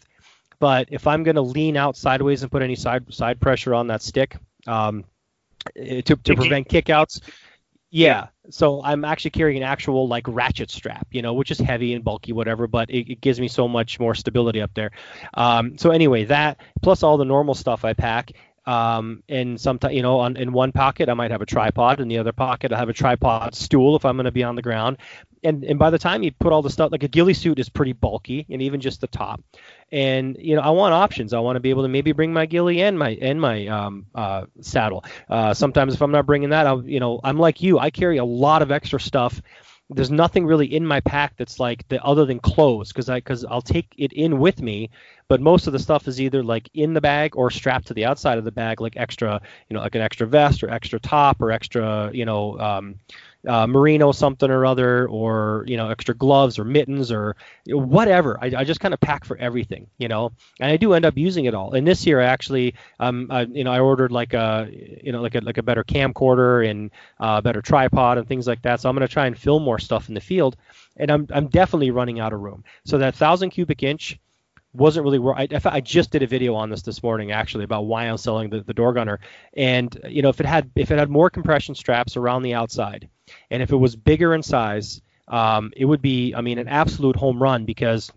[0.59, 3.89] but if I'm going to lean out sideways and put any side side pressure on
[3.89, 4.37] that stick
[4.67, 5.05] um,
[5.77, 7.21] eh, to to prevent kickouts,
[7.91, 8.29] yeah.
[8.51, 12.03] So I'm actually carrying an actual like ratchet strap, you know, which is heavy and
[12.03, 14.91] bulky, whatever, but it, it gives me so much more stability up there.
[15.35, 18.33] Um, so anyway, that plus all the normal stuff I pack,
[18.69, 22.09] um, and sometimes, you know, on, in one pocket I might have a tripod, in
[22.09, 24.63] the other pocket I have a tripod stool if I'm going to be on the
[24.63, 24.99] ground.
[25.43, 27.71] And and by the time you put all the stuff, like a ghillie suit is
[27.71, 29.41] pretty bulky, and even just the top.
[29.91, 31.33] And you know, I want options.
[31.33, 34.07] I want to be able to maybe bring my ghillie and my and my um,
[34.15, 35.03] uh, saddle.
[35.31, 37.79] Uh, sometimes if I'm not bringing that, I'll you know, I'm like you.
[37.79, 39.41] I carry a lot of extra stuff
[39.91, 43.45] there's nothing really in my pack that's like the other than clothes because I because
[43.45, 44.91] I'll take it in with me,
[45.29, 48.05] but most of the stuff is either like in the bag or strapped to the
[48.05, 51.41] outside of the bag, like extra, you know, like an extra vest or extra top
[51.41, 52.97] or extra, you know, um,
[53.49, 57.35] uh, merino something or other, or you know, extra gloves or mittens or
[57.67, 58.39] whatever.
[58.41, 61.17] I, I just kind of pack for everything, you know, and I do end up
[61.17, 61.73] using it all.
[61.73, 65.23] And this year, I actually, um, I, you know, I ordered like a, you know,
[65.23, 68.81] like a like a better camcorder and a uh, better tripod and things like that.
[68.81, 70.57] So I'm going to try and film more stuff in the field,
[70.97, 72.65] and I'm I'm definitely running out of room.
[72.85, 74.19] So that thousand cubic inch
[74.73, 77.87] wasn't really where I, I just did a video on this this morning actually about
[77.87, 79.19] why I'm selling the, the door gunner
[79.57, 83.09] and you know if it had if it had more compression straps around the outside
[83.51, 87.17] and if it was bigger in size um, it would be I mean an absolute
[87.17, 88.13] home run because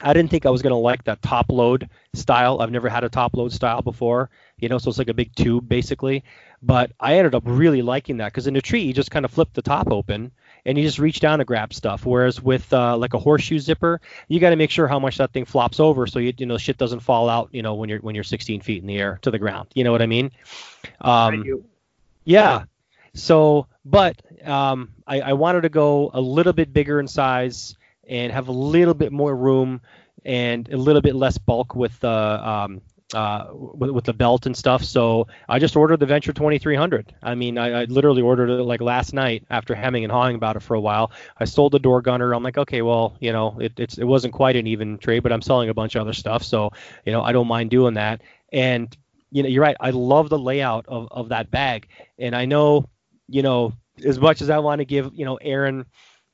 [0.00, 2.60] I didn't think I was going to like that top load style.
[2.60, 5.34] I've never had a top load style before, you know, so it's like a big
[5.34, 6.24] tube basically.
[6.62, 9.30] But I ended up really liking that because in the tree, you just kind of
[9.30, 10.32] flip the top open
[10.64, 12.06] and you just reach down to grab stuff.
[12.06, 15.32] Whereas with uh, like a horseshoe zipper, you got to make sure how much that
[15.32, 17.48] thing flops over so you you know shit doesn't fall out.
[17.52, 19.68] You know when you're when you're 16 feet in the air to the ground.
[19.74, 20.30] You know what I mean?
[21.00, 21.64] Um,
[22.24, 22.64] yeah.
[23.14, 27.76] So, but um, I, I wanted to go a little bit bigger in size
[28.08, 29.80] and have a little bit more room
[30.24, 32.80] and a little bit less bulk with the uh, um,
[33.14, 34.84] uh, with, with, the belt and stuff.
[34.84, 37.14] So I just ordered the Venture 2300.
[37.22, 40.56] I mean, I, I, literally ordered it like last night after hemming and hawing about
[40.56, 41.12] it for a while.
[41.38, 42.32] I sold the door gunner.
[42.32, 45.32] I'm like, okay, well, you know, it, it's it wasn't quite an even trade, but
[45.32, 46.70] I'm selling a bunch of other stuff, so
[47.04, 48.22] you know, I don't mind doing that.
[48.52, 48.94] And
[49.30, 49.76] you know, you're right.
[49.80, 52.88] I love the layout of of that bag, and I know,
[53.28, 53.74] you know,
[54.04, 55.86] as much as I want to give, you know, Aaron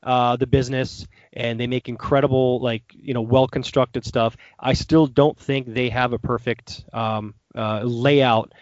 [0.03, 4.37] uh, the business and they make incredible like you know well constructed stuff.
[4.59, 8.53] I still don't think they have a perfect um, uh, layout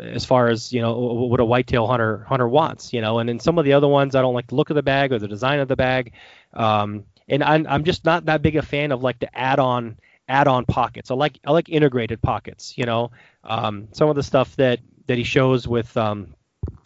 [0.00, 3.18] as far as you know what a whitetail hunter hunter wants you know?
[3.18, 5.12] And in some of the other ones i don't like the look of the bag
[5.12, 6.12] or the design of the bag.
[6.54, 9.98] Um, and I'm, I'm just not that big a fan of like the add-on
[10.28, 11.10] add-on pockets.
[11.10, 13.10] I like i like integrated pockets you know?
[13.44, 16.34] Um, some of the stuff that that he shows with um,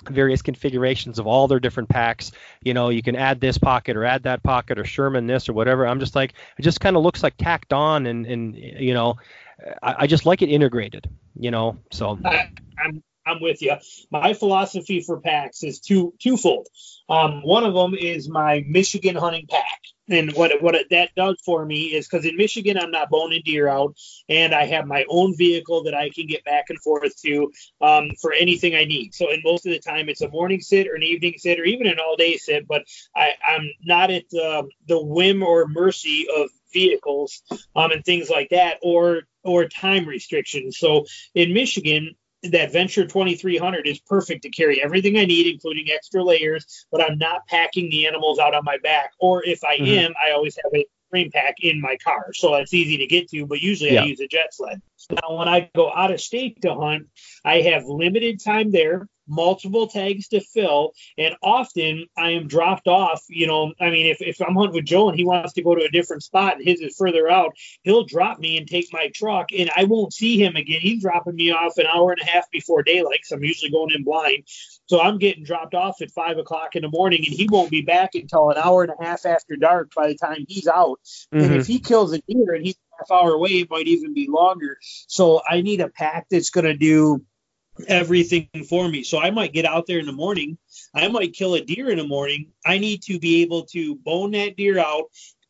[0.08, 2.32] various configurations of all their different packs.
[2.62, 5.52] You know, you can add this pocket or add that pocket or Sherman this or
[5.52, 5.86] whatever.
[5.86, 9.16] I'm just like, it just kind of looks like tacked on, and and you know,
[9.82, 11.08] I, I just like it integrated.
[11.38, 12.18] You know, so.
[12.24, 13.74] I, I'm I'm with you.
[14.10, 16.68] My philosophy for packs is two twofold.
[17.08, 19.80] Um, one of them is my Michigan hunting pack.
[20.08, 23.68] And what what that does for me is because in Michigan I'm not boning deer
[23.68, 23.96] out,
[24.28, 28.10] and I have my own vehicle that I can get back and forth to um,
[28.20, 29.14] for anything I need.
[29.14, 31.64] So, and most of the time it's a morning sit or an evening sit or
[31.64, 32.68] even an all day sit.
[32.68, 32.84] But
[33.14, 37.42] I, I'm not at the, the whim or mercy of vehicles
[37.74, 40.78] um, and things like that, or or time restrictions.
[40.78, 42.14] So in Michigan,
[42.50, 47.18] that Venture 2300 is perfect to carry everything I need, including extra layers, but I'm
[47.18, 49.12] not packing the animals out on my back.
[49.18, 49.86] Or if I mm-hmm.
[49.86, 52.32] am, I always have a frame pack in my car.
[52.32, 54.02] So it's easy to get to, but usually yeah.
[54.02, 54.82] I use a jet sled.
[55.10, 57.08] Now, when I go out of state to hunt,
[57.44, 63.22] I have limited time there multiple tags to fill, and often I am dropped off.
[63.28, 65.74] You know, I mean, if, if I'm hunting with Joe and he wants to go
[65.74, 69.10] to a different spot and his is further out, he'll drop me and take my
[69.14, 70.80] truck, and I won't see him again.
[70.80, 73.90] He's dropping me off an hour and a half before daylight, because I'm usually going
[73.94, 74.44] in blind.
[74.86, 77.82] So I'm getting dropped off at five o'clock in the morning, and he won't be
[77.82, 81.00] back until an hour and a half after dark by the time he's out.
[81.34, 81.44] Mm-hmm.
[81.44, 84.28] And if he kills a deer and he's half hour away, it might even be
[84.28, 84.78] longer.
[84.80, 87.24] So I need a pack that's going to do
[87.86, 89.02] everything for me.
[89.02, 90.58] So I might get out there in the morning.
[90.94, 92.52] I might kill a deer in the morning.
[92.64, 95.04] I need to be able to bone that deer out,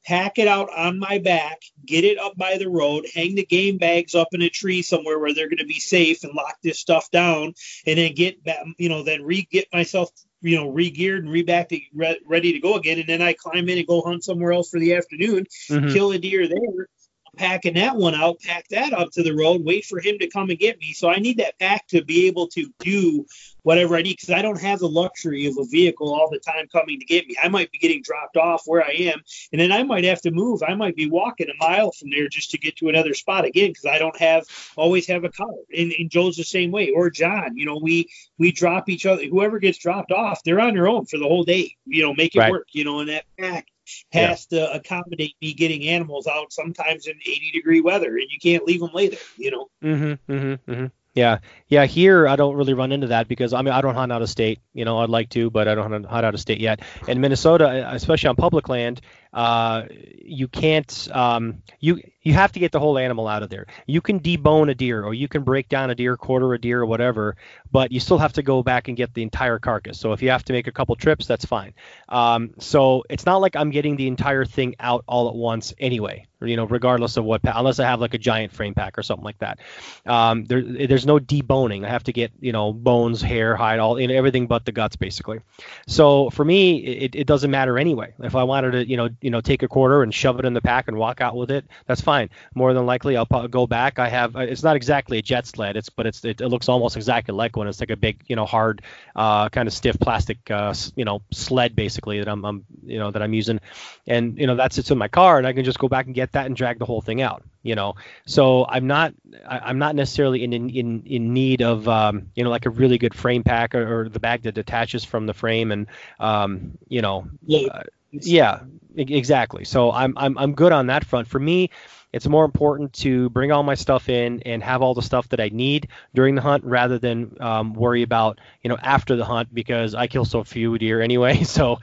[0.04, 3.78] pack it out on my back, get it up by the road, hang the game
[3.78, 6.78] bags up in a tree somewhere where they're going to be safe and lock this
[6.78, 7.54] stuff down,
[7.86, 10.10] and then get back, you know, then re get myself,
[10.42, 12.98] you know, re-geared and re-back to re- ready to go again.
[12.98, 15.92] And then I climb in and go hunt somewhere else for the afternoon, mm-hmm.
[15.92, 16.88] kill a deer there,
[17.36, 20.50] packing that one out, pack that up to the road, wait for him to come
[20.50, 20.92] and get me.
[20.92, 23.26] So I need that pack to be able to do
[23.62, 26.68] whatever I need because I don't have the luxury of a vehicle all the time
[26.70, 27.36] coming to get me.
[27.42, 29.20] I might be getting dropped off where I am,
[29.52, 30.62] and then I might have to move.
[30.62, 33.70] I might be walking a mile from there just to get to another spot again
[33.70, 34.44] because I don't have
[34.76, 35.54] always have a car.
[35.76, 37.56] And, and Joe's the same way, or John.
[37.56, 38.08] You know, we
[38.38, 39.24] we drop each other.
[39.24, 41.76] Whoever gets dropped off, they're on their own for the whole day.
[41.86, 42.52] You know, make it right.
[42.52, 42.68] work.
[42.72, 43.66] You know, and that pack
[44.12, 44.58] has yeah.
[44.58, 48.80] to accommodate me getting animals out sometimes in 80 degree weather, and you can't leave
[48.80, 49.18] them lay there.
[49.36, 49.68] You know.
[49.82, 50.32] Mm-hmm.
[50.32, 50.70] Mm-hmm.
[50.70, 50.86] mm-hmm.
[51.16, 51.38] Yeah,
[51.68, 51.86] yeah.
[51.86, 54.28] Here, I don't really run into that because I mean I don't hunt out of
[54.28, 54.60] state.
[54.74, 56.82] You know, I'd like to, but I don't hunt out of state yet.
[57.08, 59.00] In Minnesota, especially on public land,
[59.32, 59.84] uh,
[60.22, 63.66] you can't um, you you have to get the whole animal out of there.
[63.86, 66.82] You can debone a deer or you can break down a deer, quarter a deer
[66.82, 67.36] or whatever,
[67.72, 69.98] but you still have to go back and get the entire carcass.
[69.98, 71.72] So if you have to make a couple trips, that's fine.
[72.10, 76.26] Um, so it's not like I'm getting the entire thing out all at once anyway.
[76.40, 79.24] You know, regardless of what, unless I have like a giant frame pack or something
[79.24, 79.58] like that.
[80.04, 81.84] Um, there, there's no deboning.
[81.84, 84.72] I have to get you know bones, hair, hide, all you know, everything but the
[84.72, 85.40] guts basically.
[85.86, 88.12] So for me, it, it doesn't matter anyway.
[88.22, 90.52] If I wanted to, you know, you know, take a quarter and shove it in
[90.52, 92.30] the pack and walk out with it, that's fine.
[92.54, 93.98] More than likely, I'll go back.
[93.98, 94.36] I have.
[94.36, 95.76] It's not exactly a jet sled.
[95.76, 97.68] It's but it's it, it looks almost exactly like one.
[97.68, 98.82] It's like a big, you know, hard,
[99.14, 103.10] uh, kind of stiff plastic, uh, you know, sled basically that I'm, I'm, you know,
[103.10, 103.60] that I'm using,
[104.06, 106.14] and you know that's it's in my car, and I can just go back and
[106.14, 107.94] get that and drag the whole thing out you know
[108.26, 109.14] so i'm not
[109.48, 112.98] I, am not necessarily in in in need of um, you know like a really
[112.98, 115.86] good frame pack or, or, the bag that detaches from the frame and
[116.20, 117.68] um, you know yeah.
[117.68, 117.82] Uh,
[118.12, 118.60] yeah
[118.96, 121.70] exactly so I'm, I'm i'm good on that front for me
[122.16, 125.40] it's more important to bring all my stuff in and have all the stuff that
[125.40, 129.52] I need during the hunt rather than um, worry about you know after the hunt
[129.52, 131.44] because I kill so few deer anyway.
[131.56, 131.78] So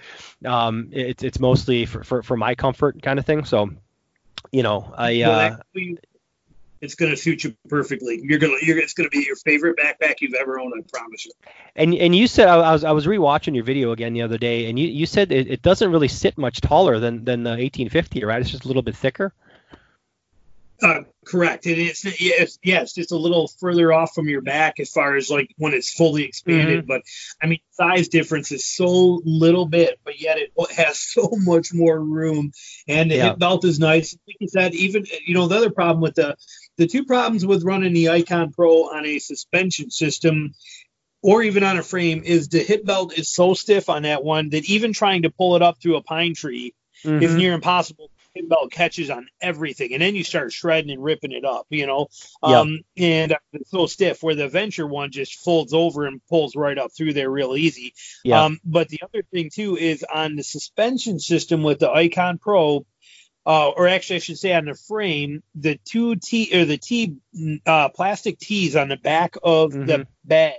[0.45, 3.45] um, it's it's mostly for, for, for my comfort kind of thing.
[3.45, 3.69] So
[4.51, 5.21] you know, I.
[5.21, 5.57] Uh,
[6.83, 8.19] it's going to suit you perfectly.
[8.21, 10.73] You're gonna, you're, it's going to be your favorite backpack you've ever owned.
[10.77, 11.31] I promise you.
[11.77, 14.69] And and you said I was I was rewatching your video again the other day,
[14.69, 18.25] and you, you said it, it doesn't really sit much taller than than the 1850,
[18.25, 18.41] right?
[18.41, 19.33] It's just a little bit thicker.
[20.83, 24.91] Uh, correct, and it's yes, yes, just a little further off from your back as
[24.91, 26.79] far as like when it's fully expanded.
[26.79, 26.87] Mm-hmm.
[26.87, 27.03] But
[27.41, 31.97] I mean, size difference is so little bit, but yet it has so much more
[31.97, 32.51] room,
[32.85, 33.29] and the yeah.
[33.29, 34.17] hip belt is nice.
[34.27, 36.35] Like you said, even you know the other problem with the
[36.75, 40.53] the two problems with running the Icon Pro on a suspension system
[41.21, 44.49] or even on a frame is the hip belt is so stiff on that one
[44.49, 46.73] that even trying to pull it up through a pine tree
[47.05, 47.23] mm-hmm.
[47.23, 51.31] is near impossible pin belt catches on everything, and then you start shredding and ripping
[51.31, 52.07] it up, you know.
[52.41, 56.77] Um, and it's so stiff where the Venture one just folds over and pulls right
[56.77, 57.93] up through there real easy.
[58.23, 58.43] Yeah.
[58.43, 62.85] Um, but the other thing too is on the suspension system with the Icon Pro.
[63.45, 67.17] Uh, or actually, I should say on the frame, the two T or the T
[67.65, 69.85] uh, plastic T's on the back of mm-hmm.
[69.85, 70.53] the bag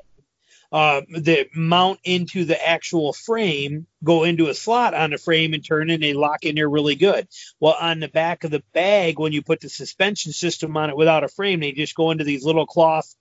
[0.73, 5.65] uh, that mount into the actual frame go into a slot on the frame and
[5.65, 7.29] turn and they lock in there really good.
[7.61, 10.97] Well, on the back of the bag, when you put the suspension system on it
[10.97, 13.15] without a frame, they just go into these little cloth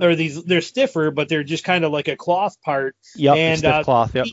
[0.00, 2.94] or these they're stiffer, but they're just kind of like a cloth part.
[3.16, 4.14] Yep, and uh, cloth.
[4.14, 4.26] Yep.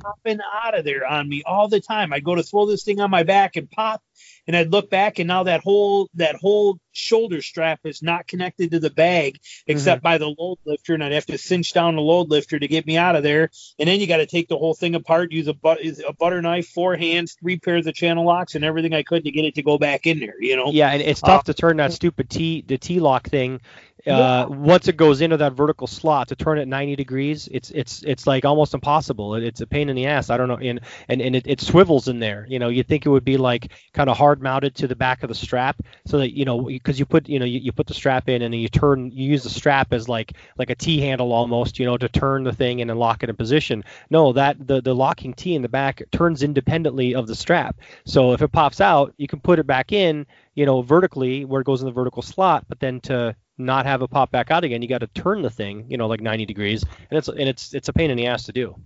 [0.00, 2.12] Popping out of there on me all the time.
[2.12, 4.02] I go to throw this thing on my back and pop,
[4.46, 8.72] and I'd look back and now that whole that whole shoulder strap is not connected
[8.72, 10.04] to the bag except mm-hmm.
[10.04, 12.86] by the load lifter and I'd have to cinch down the load lifter to get
[12.86, 15.46] me out of there and then you got to take the whole thing apart use
[15.46, 19.02] a, but, a butter knife four hands three pairs of channel locks and everything I
[19.02, 21.40] could to get it to go back in there you know yeah and it's tough
[21.40, 23.60] uh, to turn that stupid T the T lock thing
[24.06, 28.02] uh, once it goes into that vertical slot to turn it 90 degrees, it's it's
[28.02, 29.34] it's like almost impossible.
[29.34, 30.30] It, it's a pain in the ass.
[30.30, 32.46] I don't know, and and, and it, it swivels in there.
[32.48, 35.22] You know, you think it would be like kind of hard mounted to the back
[35.22, 37.86] of the strap, so that you know because you put you know you, you put
[37.86, 40.74] the strap in and then you turn you use the strap as like like a
[40.74, 43.84] T handle almost, you know, to turn the thing and then lock it in position.
[44.10, 47.80] No, that the the locking T in the back turns independently of the strap.
[48.04, 51.60] So if it pops out, you can put it back in, you know, vertically where
[51.60, 54.64] it goes in the vertical slot, but then to not have it pop back out
[54.64, 57.48] again, you got to turn the thing, you know, like 90 degrees, and it's and
[57.48, 58.76] it's it's a pain in the ass to do.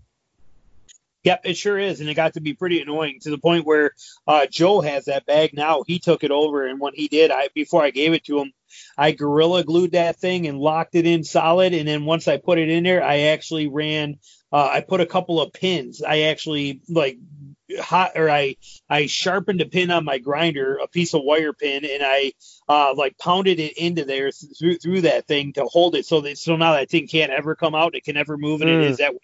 [1.25, 3.93] Yep, it sure is, and it got to be pretty annoying to the point where
[4.27, 5.83] uh, Joe has that bag now.
[5.87, 8.53] He took it over, and when he did, I before I gave it to him,
[8.99, 11.73] I gorilla glued that thing and locked it in solid.
[11.73, 14.19] And then once I put it in there, I actually ran.
[14.53, 16.03] Uh, I put a couple of pins.
[16.03, 17.19] I actually like
[17.81, 18.57] hot or I
[18.89, 22.33] I sharpened a pin on my grinder, a piece of wire pin, and I
[22.69, 26.39] uh, like pounded it into there through through that thing to hold it so that
[26.39, 28.83] so now that thing can't ever come out, it can never move, and mm.
[28.83, 29.21] it is that way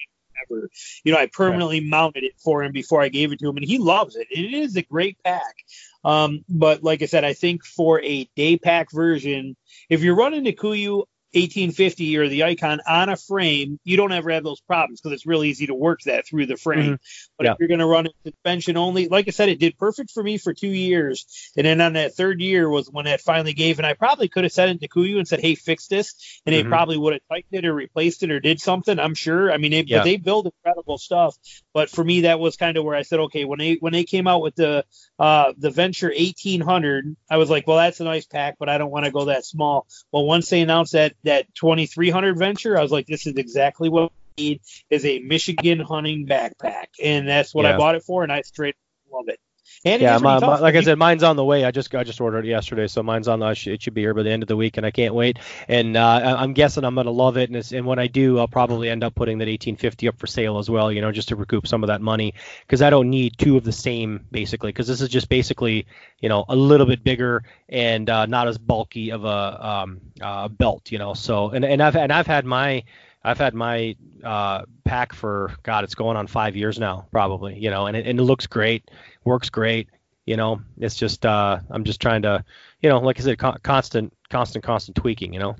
[0.48, 0.68] forever.
[1.04, 1.88] You know, I permanently right.
[1.88, 4.26] mounted it for him before I gave it to him, and he loves it.
[4.30, 5.56] It is a great pack.
[6.04, 9.56] Um, but like I said, I think for a day pack version,
[9.88, 14.30] if you're running the Kuiu, 1850 or the icon on a frame, you don't ever
[14.30, 16.94] have those problems because it's real easy to work that through the frame.
[16.94, 17.30] Mm-hmm.
[17.38, 17.52] But yeah.
[17.52, 20.22] if you're going to run it suspension only, like I said, it did perfect for
[20.22, 21.50] me for two years.
[21.56, 23.78] And then on that third year was when that finally gave.
[23.78, 26.40] And I probably could have sent it to Kuiu and said, hey, fix this.
[26.44, 26.64] And mm-hmm.
[26.64, 28.98] they probably would have tightened it or replaced it or did something.
[28.98, 29.52] I'm sure.
[29.52, 30.02] I mean, they, yeah.
[30.02, 31.36] they build incredible stuff.
[31.72, 34.04] But for me, that was kind of where I said, okay, when they when they
[34.04, 34.84] came out with the
[35.18, 38.90] uh, the Venture 1800, I was like, well, that's a nice pack, but I don't
[38.90, 39.86] want to go that small.
[40.10, 44.12] Well, once they announced that that 2300 Venture, I was like, this is exactly what
[44.38, 47.74] I need is a Michigan hunting backpack, and that's what yeah.
[47.74, 48.76] I bought it for, and I straight
[49.12, 49.38] love it.
[49.84, 51.64] And yeah, my, my, like I said, mine's on the way.
[51.64, 53.46] I just I just ordered it yesterday, so mine's on the.
[53.48, 55.38] It should be here by the end of the week, and I can't wait.
[55.68, 57.50] And uh, I'm guessing I'm gonna love it.
[57.50, 60.58] And, and when I do, I'll probably end up putting that 1850 up for sale
[60.58, 60.92] as well.
[60.92, 62.34] You know, just to recoup some of that money
[62.66, 64.68] because I don't need two of the same basically.
[64.68, 65.86] Because this is just basically
[66.18, 70.48] you know a little bit bigger and uh, not as bulky of a um, uh,
[70.48, 70.92] belt.
[70.92, 72.84] You know, so and and I've and I've had my
[73.22, 77.58] I've had my uh, pack for God, it's going on five years now, probably.
[77.58, 78.90] You know, and it, and it looks great,
[79.24, 79.88] works great.
[80.26, 82.44] You know, it's just uh, I'm just trying to,
[82.80, 85.32] you know, like I said, con- constant, constant, constant tweaking.
[85.32, 85.56] You know.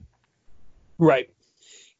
[0.98, 1.30] Right.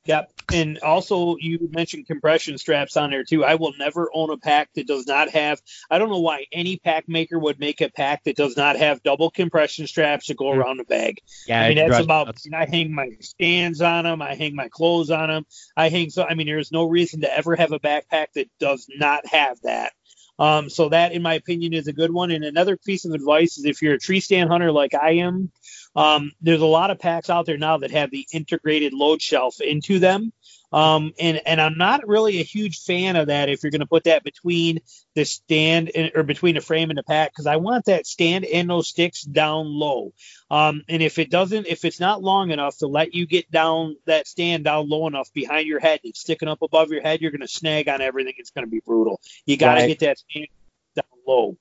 [0.07, 0.33] Yep.
[0.53, 3.45] And also, you mentioned compression straps on there too.
[3.45, 5.61] I will never own a pack that does not have.
[5.91, 9.03] I don't know why any pack maker would make a pack that does not have
[9.03, 10.57] double compression straps to go mm.
[10.57, 11.21] around the bag.
[11.47, 12.37] Yeah, I mean that's about.
[12.53, 14.23] I hang my stands on them.
[14.23, 15.47] I hang my clothes on them.
[15.77, 16.25] I hang so.
[16.25, 19.93] I mean, there's no reason to ever have a backpack that does not have that.
[20.41, 22.31] Um, so that, in my opinion, is a good one.
[22.31, 25.53] And another piece of advice is if you're a tree stand hunter like I am,
[25.95, 29.61] um, there's a lot of packs out there now that have the integrated load shelf
[29.61, 30.33] into them.
[30.73, 33.87] Um, and and I'm not really a huge fan of that if you're going to
[33.87, 34.81] put that between
[35.15, 38.45] the stand and, or between the frame and the pack because I want that stand
[38.45, 40.13] and those sticks down low.
[40.49, 43.97] Um, and if it doesn't, if it's not long enough to let you get down
[44.07, 47.33] that stand down low enough behind your head, it's sticking up above your head, you're
[47.33, 48.35] going to snag on everything.
[48.37, 49.21] It's going to be brutal.
[49.47, 49.89] You got to right.
[49.89, 50.49] get that stand
[50.95, 51.57] down low.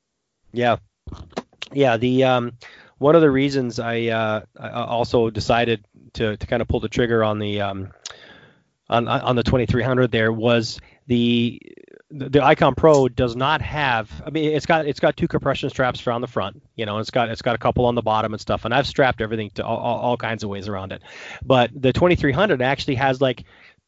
[0.52, 0.77] Yeah,
[1.73, 1.98] yeah.
[1.98, 2.53] The um,
[2.99, 6.90] one of the reasons I, uh, I also decided to to kind of pull the
[6.90, 7.91] trigger on the um
[8.90, 11.61] on on the 2300 there was the
[12.11, 14.10] the Icon Pro does not have.
[14.26, 17.11] I mean, it's got it's got two compression straps around the front, you know, it's
[17.11, 19.66] got it's got a couple on the bottom and stuff, and I've strapped everything to
[19.66, 21.03] all, all, kinds of ways around it.
[21.44, 23.44] But the 2300 actually has like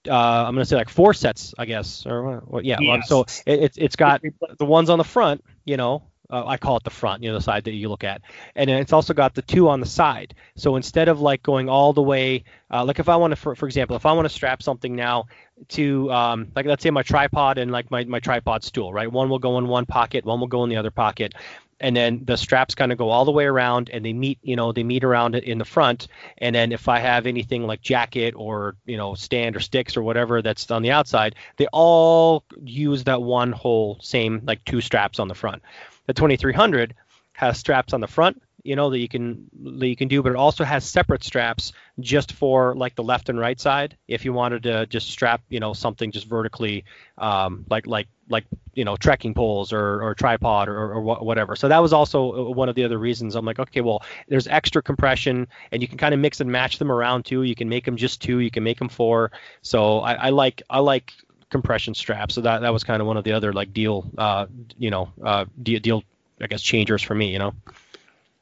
[0.08, 2.78] uh, I'm gonna say like four sets, I guess, or well, yeah.
[2.80, 3.08] Yes.
[3.08, 4.22] So it, it's it's got
[4.58, 7.38] the ones on the front, you know, uh, I call it the front, you know,
[7.38, 8.22] the side that you look at,
[8.56, 10.34] and then it's also got the two on the side.
[10.56, 13.56] So instead of like going all the way, uh, like if I want to, for,
[13.56, 15.26] for example, if I want to strap something now
[15.70, 19.12] to, um, like let's say my tripod and like my, my tripod stool, right?
[19.12, 21.34] One will go in one pocket, one will go in the other pocket,
[21.82, 24.56] and then the straps kind of go all the way around and they meet you
[24.56, 28.34] know they meet around in the front and then if i have anything like jacket
[28.38, 33.04] or you know stand or sticks or whatever that's on the outside they all use
[33.04, 35.62] that one whole same like two straps on the front
[36.08, 36.96] the 2300
[37.34, 39.50] has straps on the front, you know, that you can
[39.80, 43.30] that you can do, but it also has separate straps just for like the left
[43.30, 43.98] and right side.
[44.08, 46.86] If you wanted to just strap, you know, something just vertically,
[47.18, 51.56] um, like like like you know, trekking poles or, or tripod or, or whatever.
[51.56, 53.36] So that was also uh, one of the other reasons.
[53.36, 56.78] I'm like, okay, well, there's extra compression, and you can kind of mix and match
[56.78, 57.44] them around too.
[57.44, 59.32] You can make them just two, you can make them four.
[59.62, 61.14] So I, I like I like
[61.52, 62.32] compression strap.
[62.32, 64.48] So that that was kind of one of the other like deal, uh,
[64.78, 66.04] you know, uh, deal, deal,
[66.42, 67.54] I guess changers for me, you know.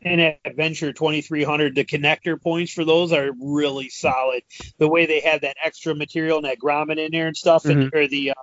[0.02, 4.44] and at Venture 2300, the connector points for those are really solid.
[4.77, 7.81] The way they have that extra material and that grommet in there and stuff, mm-hmm.
[7.81, 8.34] and or the uh,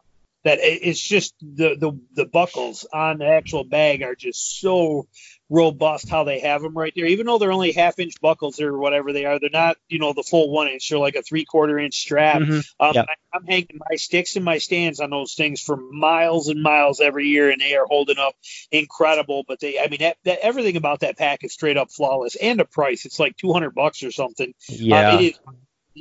[0.47, 5.09] that it's just the, the the buckles on the actual bag are just so
[5.51, 7.07] robust how they have them right there.
[7.07, 10.13] Even though they're only half inch buckles or whatever they are, they're not you know
[10.13, 10.89] the full one inch.
[10.89, 12.43] They're like a three quarter inch strap.
[12.43, 12.59] Mm-hmm.
[12.79, 12.97] Um.
[12.97, 17.01] I, am hanging my sticks and my stands on those things for miles and miles
[17.01, 18.35] every year, and they are holding up
[18.71, 19.45] incredible.
[19.47, 22.61] But they, I mean, that, that, everything about that pack is straight up flawless, and
[22.61, 24.55] the price it's like 200 bucks or something.
[24.69, 25.39] Yeah, uh, it is.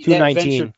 [0.06, 0.74] 219.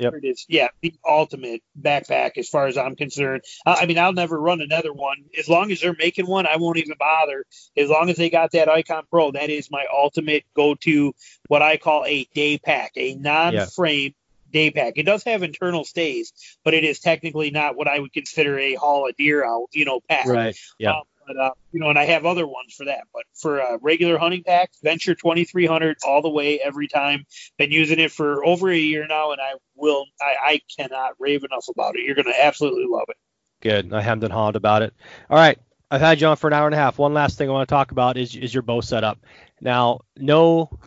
[0.00, 0.14] Yep.
[0.22, 0.46] It is.
[0.48, 3.42] Yeah, the ultimate backpack as far as I'm concerned.
[3.66, 5.16] I mean, I'll never run another one.
[5.38, 7.44] As long as they're making one, I won't even bother.
[7.76, 11.12] As long as they got that Icon Pro, that is my ultimate go-to.
[11.48, 14.14] What I call a day pack, a non-frame
[14.52, 14.52] yeah.
[14.52, 14.94] day pack.
[14.96, 16.32] It does have internal stays,
[16.64, 19.84] but it is technically not what I would consider a haul a deer out, you
[19.84, 20.26] know, pack.
[20.26, 20.56] Right.
[20.78, 20.92] Yeah.
[20.92, 23.04] Um, but uh, you know, and I have other ones for that.
[23.12, 27.24] But for a regular hunting pack, Venture 2300 all the way every time.
[27.56, 30.06] Been using it for over a year now, and I will.
[30.20, 32.04] I, I cannot rave enough about it.
[32.04, 33.16] You're going to absolutely love it.
[33.60, 33.92] Good.
[33.92, 34.92] I haven't hawed about it.
[35.28, 35.58] All right.
[35.90, 36.98] I've had you on for an hour and a half.
[36.98, 39.18] One last thing I want to talk about is is your bow setup.
[39.60, 40.78] Now, no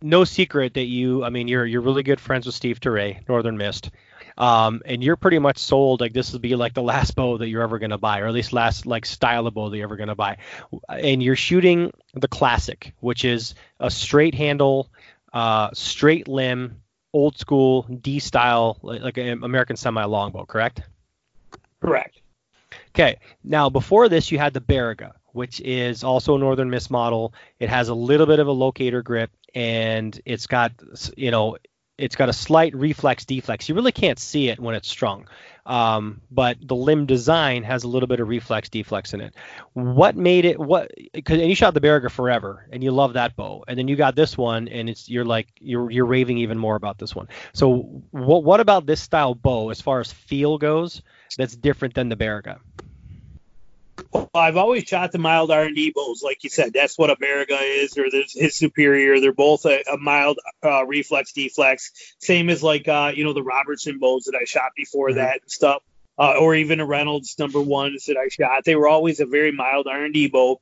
[0.00, 3.56] no secret that you I mean you're you're really good friends with Steve Teray, Northern
[3.56, 3.90] Mist
[4.38, 7.48] um, and you're pretty much sold like this will be like the last bow that
[7.48, 9.86] you're ever going to buy, or at least last like style of bow that you're
[9.86, 10.38] ever going to buy.
[10.88, 14.90] And you're shooting the classic, which is a straight handle,
[15.32, 16.82] uh, straight limb,
[17.12, 20.82] old school D style, like, like an American semi longbow, correct?
[21.80, 22.20] Correct.
[22.90, 23.16] Okay.
[23.42, 27.34] Now before this, you had the Baraga, which is also a Northern Mist model.
[27.58, 30.72] It has a little bit of a locator grip, and it's got
[31.16, 31.56] you know
[31.98, 33.68] it's got a slight reflex deflex.
[33.68, 35.28] You really can't see it when it's strung,
[35.66, 39.34] um, but the limb design has a little bit of reflex deflex in it.
[39.74, 40.90] What made it what?
[41.12, 43.96] Because and you shot the Baraga forever, and you love that bow, and then you
[43.96, 47.28] got this one, and it's you're like you're you're raving even more about this one.
[47.52, 51.02] So what what about this style bow as far as feel goes
[51.36, 52.58] that's different than the Baraga?
[54.12, 56.72] Well, I've always shot the mild R and D bows, like you said.
[56.72, 59.20] That's what a Baraga is, or his superior.
[59.20, 63.42] They're both a, a mild uh, reflex deflex, same as like uh, you know the
[63.42, 65.18] Robertson bows that I shot before mm-hmm.
[65.18, 65.82] that and stuff,
[66.18, 68.64] uh, or even a Reynolds number ones that I shot.
[68.64, 70.60] They were always a very mild R and D bow,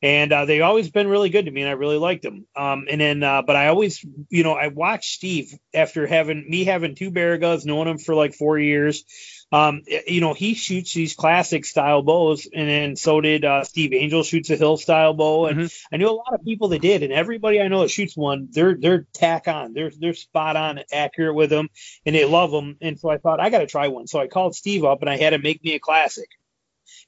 [0.00, 2.46] and uh, they've always been really good to me, and I really liked them.
[2.54, 6.64] Um, and then, uh, but I always, you know, I watched Steve after having me
[6.64, 9.04] having two Baragas, knowing him for like four years
[9.50, 13.94] um, you know, he shoots these classic style bows, and then so did uh, Steve
[13.94, 15.94] Angel shoots a hill style bow, and mm-hmm.
[15.94, 18.48] I knew a lot of people that did, and everybody I know that shoots one,
[18.50, 21.68] they're they're tack on, they're they're spot on, accurate with them,
[22.04, 24.26] and they love them, and so I thought I got to try one, so I
[24.26, 26.28] called Steve up and I had him make me a classic,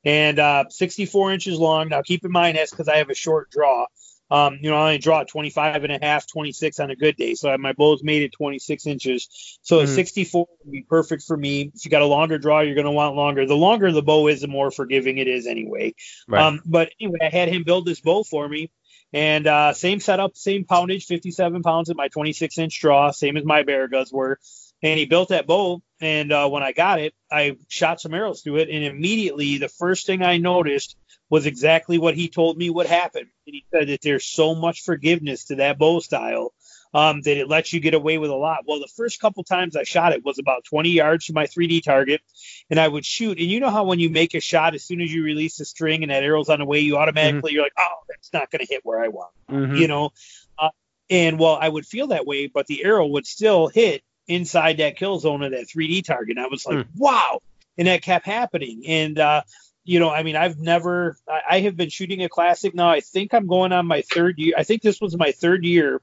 [0.03, 1.89] and uh, 64 inches long.
[1.89, 3.85] Now keep in mind that's because I have a short draw.
[4.31, 7.35] Um, you know, I only draw 25 and a half, 26 on a good day.
[7.35, 9.59] So my bow's made at 26 inches.
[9.63, 9.95] So mm-hmm.
[9.95, 11.73] 64 would be perfect for me.
[11.75, 13.47] If you got a longer draw, you're going to want longer.
[13.47, 15.95] The longer the bow is, the more forgiving it is anyway.
[16.29, 16.43] Right.
[16.43, 18.71] Um, but anyway, I had him build this bow for me.
[19.13, 23.45] And uh, same setup, same poundage, 57 pounds at my 26 inch draw, same as
[23.45, 24.39] my Baragas were.
[24.83, 25.83] And he built that bow.
[26.01, 28.71] And uh, when I got it, I shot some arrows through it.
[28.71, 30.97] And immediately, the first thing I noticed
[31.29, 33.23] was exactly what he told me would happen.
[33.47, 36.53] And he said that there's so much forgiveness to that bow style
[36.93, 38.65] um, that it lets you get away with a lot.
[38.67, 41.83] Well, the first couple times I shot it was about 20 yards from my 3D
[41.85, 42.21] target,
[42.69, 43.39] and I would shoot.
[43.39, 45.65] And you know how when you make a shot, as soon as you release the
[45.65, 47.55] string and that arrow's on the way, you automatically mm-hmm.
[47.55, 49.33] you're like, oh, that's not going to hit where I want.
[49.49, 49.77] Mm-hmm.
[49.77, 50.11] You know,
[50.59, 50.71] uh,
[51.09, 54.97] and well, I would feel that way, but the arrow would still hit inside that
[54.97, 56.37] kill zone of that 3D target.
[56.37, 56.87] And I was like, mm.
[56.97, 57.41] wow.
[57.79, 58.83] And that kept happening.
[58.87, 59.43] And uh,
[59.85, 62.91] you know, I mean, I've never, I, I, have been shooting a classic now.
[62.91, 64.55] I think I'm going on my third year.
[64.57, 66.01] I think this was my third year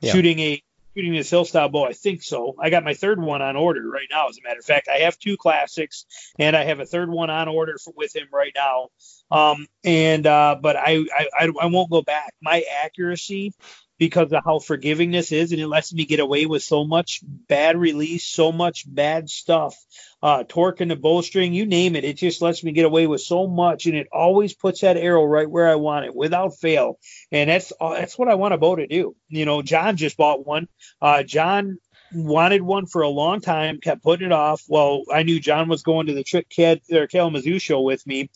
[0.00, 0.12] yeah.
[0.12, 0.62] shooting a
[0.94, 1.86] shooting this hill style bow.
[1.86, 2.56] I think so.
[2.58, 4.28] I got my third one on order right now.
[4.28, 6.04] As a matter of fact, I have two classics
[6.38, 8.88] and I have a third one on order for, with him right now.
[9.30, 11.04] Um, and uh, but I,
[11.38, 12.34] I I won't go back.
[12.42, 13.54] My accuracy
[14.00, 17.20] because of how forgiving this is, and it lets me get away with so much
[17.22, 19.76] bad release, so much bad stuff,
[20.22, 22.04] uh, torque in the bowstring, you name it.
[22.04, 25.24] It just lets me get away with so much, and it always puts that arrow
[25.24, 26.98] right where I want it without fail.
[27.30, 29.14] And that's uh, that's what I want a bow to do.
[29.28, 30.66] You know, John just bought one.
[31.02, 31.76] Uh, John
[32.14, 34.62] wanted one for a long time, kept putting it off.
[34.66, 38.30] Well, I knew John was going to the Trick Cat or Kalamazoo show with me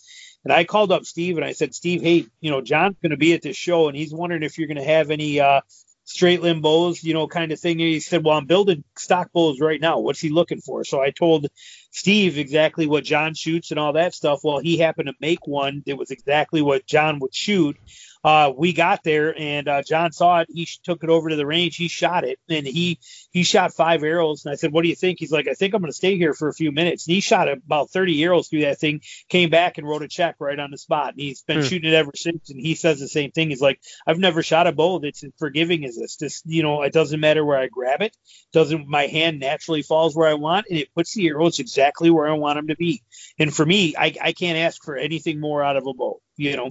[0.45, 3.17] and I called up Steve and I said, Steve, hey, you know, John's going to
[3.17, 5.63] be at this show and he's wondering if you're going to have any uh,
[6.05, 7.81] straight limb bows, you know, kind of thing.
[7.81, 10.01] And he said, well, I'm building stock bows right now.
[10.01, 10.85] What's he looking for?
[10.85, 11.47] So I told
[11.95, 14.41] Steve exactly what John shoots and all that stuff.
[14.43, 17.77] Well, he happened to make one that was exactly what John would shoot
[18.25, 20.49] uh, we got there and uh, John saw it.
[20.51, 21.77] He took it over to the range.
[21.77, 22.99] He shot it and he
[23.33, 24.47] he shot five arrows.
[24.47, 26.17] And I said, "What do you think?" He's like, "I think I'm going to stay
[26.17, 29.03] here for a few minutes." And he shot about 30 arrows through that thing.
[29.29, 31.11] Came back and wrote a check right on the spot.
[31.11, 31.65] And he's been hmm.
[31.65, 32.49] shooting it ever since.
[32.49, 33.51] And he says the same thing.
[33.51, 36.17] He's like, "I've never shot a bow that's as forgiving as this.
[36.17, 38.17] Just you know, it doesn't matter where I grab it.
[38.55, 42.29] Doesn't my hand naturally falls where I want, and it puts the arrows exactly where
[42.29, 43.03] I want them to be.
[43.39, 46.21] And for me, I, I can't ask for anything more out of a bow.
[46.37, 46.69] You know."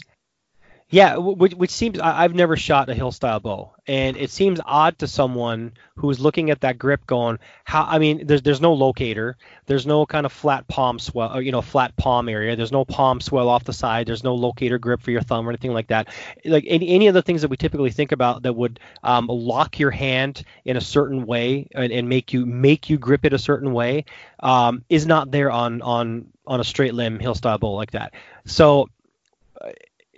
[0.93, 4.59] Yeah, which, which seems I, have never shot a hill style bow, and it seems
[4.63, 8.75] odd to someone who's looking at that grip, going, "How?" I mean, there's there's no
[8.75, 12.55] locator, there's no kind of flat palm swell, you know, flat palm area.
[12.55, 14.05] There's no palm swell off the side.
[14.05, 16.09] There's no locator grip for your thumb or anything like that.
[16.45, 19.79] Like any, any of the things that we typically think about that would um, lock
[19.79, 23.39] your hand in a certain way and, and, make you make you grip it a
[23.39, 24.05] certain way
[24.41, 28.13] um, is not there on on on a straight limb hill style bow like that.
[28.45, 28.89] So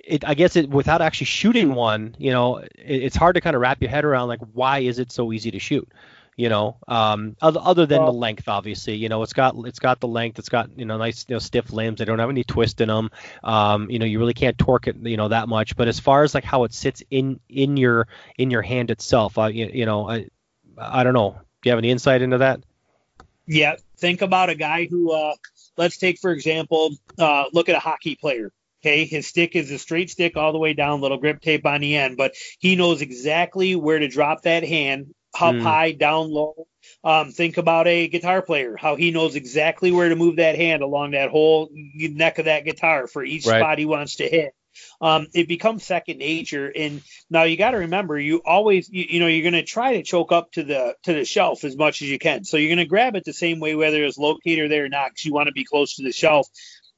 [0.06, 3.56] it, I guess it without actually shooting one, you know, it, it's hard to kind
[3.56, 5.92] of wrap your head around like why is it so easy to shoot,
[6.38, 9.80] you know, um, other, other than well, the length, obviously, you know, it's got it's
[9.80, 12.30] got the length, it's got you know nice you know stiff limbs, they don't have
[12.30, 13.10] any twist in them,
[13.44, 15.76] um, you know, you really can't torque it, you know, that much.
[15.76, 18.08] But as far as like how it sits in in your
[18.38, 20.28] in your hand itself, uh, you, you know, I
[20.78, 21.32] I don't know.
[21.32, 22.62] Do you have any insight into that?
[23.48, 25.36] Yeah, think about a guy who, uh,
[25.78, 28.52] let's take for example, uh, look at a hockey player
[28.86, 31.82] Okay, his stick is a straight stick all the way down, little grip tape on
[31.82, 35.62] the end, but he knows exactly where to drop that hand, up mm.
[35.64, 36.68] high, down low.
[37.04, 40.84] Um, think about a guitar player, how he knows exactly where to move that hand
[40.84, 43.60] along that whole neck of that guitar for each right.
[43.60, 44.54] spot he wants to hit.
[45.02, 46.72] Um, it becomes second nature.
[46.76, 49.94] And now you got to remember, you always, you, you know, you're going to try
[49.94, 52.44] to choke up to the to the shelf as much as you can.
[52.44, 55.10] So you're going to grab it the same way, whether it's locator there or not,
[55.10, 56.48] because you want to be close to the shelf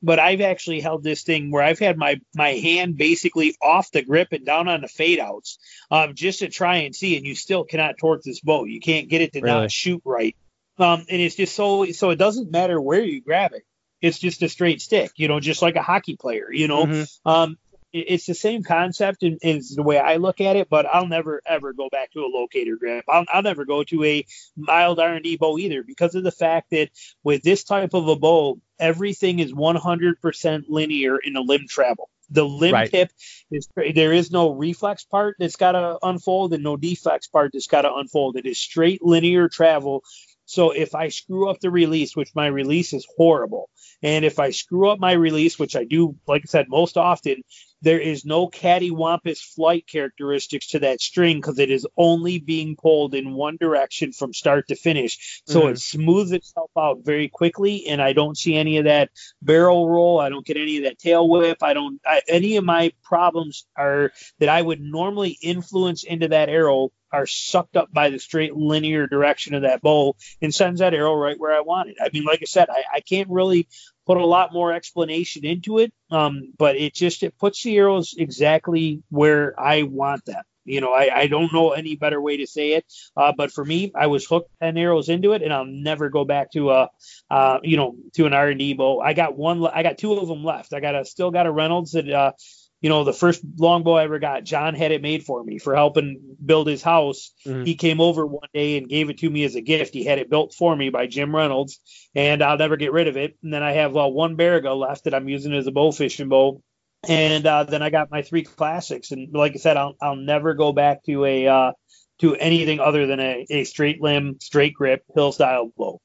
[0.02, 4.04] but I've actually held this thing where I've had my my hand basically off the
[4.04, 5.58] grip and down on the fade outs,
[5.90, 8.66] um, just to try and see, and you still cannot torque this bow.
[8.66, 9.62] You can't get it to really?
[9.62, 10.36] not shoot right.
[10.78, 13.64] Um, and it's just so so it doesn't matter where you grab it.
[14.00, 16.86] It's just a straight stick, you know, just like a hockey player, you know.
[16.86, 17.30] Mm-hmm.
[17.30, 17.58] Um,
[17.98, 21.42] it's the same concept and is the way I look at it, but I'll never
[21.46, 23.06] ever go back to a locator grip.
[23.08, 24.26] I'll, I'll never go to a
[24.56, 26.90] mild R&D bow either because of the fact that
[27.24, 32.10] with this type of a bow, everything is 100% linear in the limb travel.
[32.30, 32.92] The limb right.
[32.92, 33.12] tip
[33.52, 37.68] is there is no reflex part that's got to unfold and no deflex part that's
[37.68, 38.36] got to unfold.
[38.36, 40.04] It is straight linear travel.
[40.46, 43.70] So if I screw up the release, which my release is horrible,
[44.02, 47.44] and if I screw up my release, which I do, like I said, most often,
[47.82, 53.14] there is no cattywampus flight characteristics to that string because it is only being pulled
[53.14, 55.42] in one direction from start to finish.
[55.46, 55.70] So mm-hmm.
[55.70, 59.10] it smooths itself out very quickly, and I don't see any of that
[59.42, 60.20] barrel roll.
[60.20, 61.62] I don't get any of that tail whip.
[61.62, 62.00] I don't.
[62.06, 67.26] I, any of my problems are that I would normally influence into that arrow are
[67.26, 71.40] sucked up by the straight linear direction of that bow and sends that arrow right
[71.40, 71.98] where I want it.
[72.02, 73.68] I mean, like I said, I, I can't really
[74.08, 78.16] put a lot more explanation into it, um, but it just it puts the arrows
[78.18, 80.44] exactly where I want them.
[80.64, 82.86] You know, I, I don't know any better way to say it,
[83.16, 86.26] uh, but for me, I was hooked ten arrows into it, and I'll never go
[86.26, 86.90] back to a,
[87.30, 89.00] uh, you know, to an R and D bow.
[89.00, 90.74] I got one, I got two of them left.
[90.74, 92.32] I got a still got a Reynolds that uh,
[92.80, 95.76] you know, the first longbow I ever got, John had it made for me for
[95.76, 97.32] helping build his house.
[97.46, 97.64] Mm-hmm.
[97.64, 99.94] He came over one day and gave it to me as a gift.
[99.94, 101.80] He had it built for me by Jim Reynolds,
[102.14, 103.36] and I'll never get rid of it.
[103.42, 106.30] And then I have uh, one Baraga left that I'm using as a bow fishing
[106.30, 106.62] bow.
[107.08, 110.56] And uh, then I got my three classics, and like I said, I'll I'll never
[110.56, 111.72] go back to a uh,
[112.20, 116.02] to anything other than a, a straight limb, straight grip, hill style bow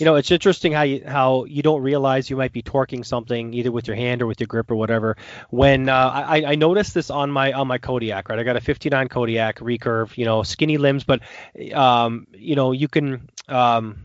[0.00, 3.52] you know, it's interesting how you how you don't realize you might be torquing something
[3.54, 5.16] either with your hand or with your grip or whatever.
[5.50, 8.38] When uh, I, I noticed this on my on my Kodiak, right?
[8.38, 11.20] I got a 59 Kodiak recurve, you know, skinny limbs, but
[11.74, 14.04] um, you know, you can um,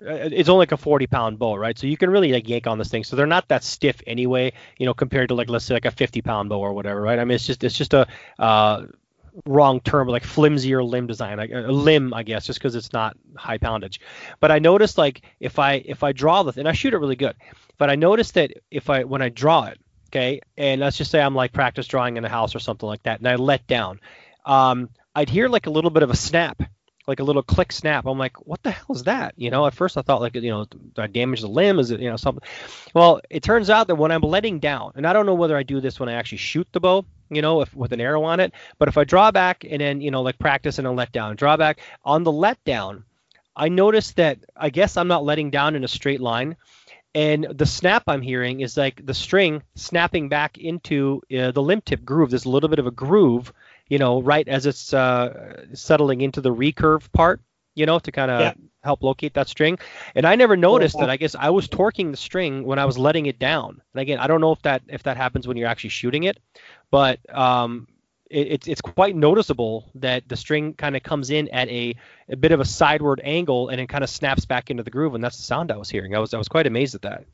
[0.00, 1.78] it's only like a 40 pound bow, right?
[1.78, 3.04] So you can really like yank on this thing.
[3.04, 5.90] So they're not that stiff anyway, you know, compared to like let's say like a
[5.90, 7.18] 50 pound bow or whatever, right?
[7.18, 8.06] I mean, it's just it's just a
[8.38, 8.86] uh,
[9.44, 13.16] wrong term, like flimsier limb design, like a limb, I guess, just because it's not
[13.36, 14.00] high poundage.
[14.40, 17.16] But I noticed like if I if I draw the and I shoot it really
[17.16, 17.36] good,
[17.78, 19.78] but I noticed that if I when I draw it,
[20.10, 23.02] okay, and let's just say I'm like practice drawing in a house or something like
[23.02, 24.00] that, and I let down,
[24.44, 26.62] um, I'd hear like a little bit of a snap
[27.06, 28.06] like a little click snap.
[28.06, 29.34] I'm like, what the hell is that?
[29.36, 30.66] You know, at first I thought like, you know,
[30.96, 31.78] I damaged the limb?
[31.78, 32.42] Is it, you know, something?
[32.94, 35.62] Well, it turns out that when I'm letting down, and I don't know whether I
[35.62, 38.40] do this when I actually shoot the bow, you know, if with an arrow on
[38.40, 41.12] it, but if I draw back and then, you know, like practice and a let
[41.12, 43.04] down, draw back on the let down,
[43.54, 46.56] I noticed that I guess I'm not letting down in a straight line.
[47.14, 51.80] And the snap I'm hearing is like the string snapping back into uh, the limb
[51.80, 52.28] tip groove.
[52.28, 53.54] There's a little bit of a groove,
[53.88, 57.40] you know, right as it's uh, settling into the recurve part,
[57.74, 58.54] you know, to kind of yeah.
[58.82, 59.78] help locate that string.
[60.14, 61.10] And I never noticed that.
[61.10, 63.80] I guess I was torquing the string when I was letting it down.
[63.94, 66.38] And again, I don't know if that if that happens when you're actually shooting it,
[66.90, 67.86] but um,
[68.30, 71.94] it, it's it's quite noticeable that the string kind of comes in at a,
[72.28, 75.14] a bit of a sideward angle and it kind of snaps back into the groove,
[75.14, 76.14] and that's the sound I was hearing.
[76.14, 77.24] I was I was quite amazed at that.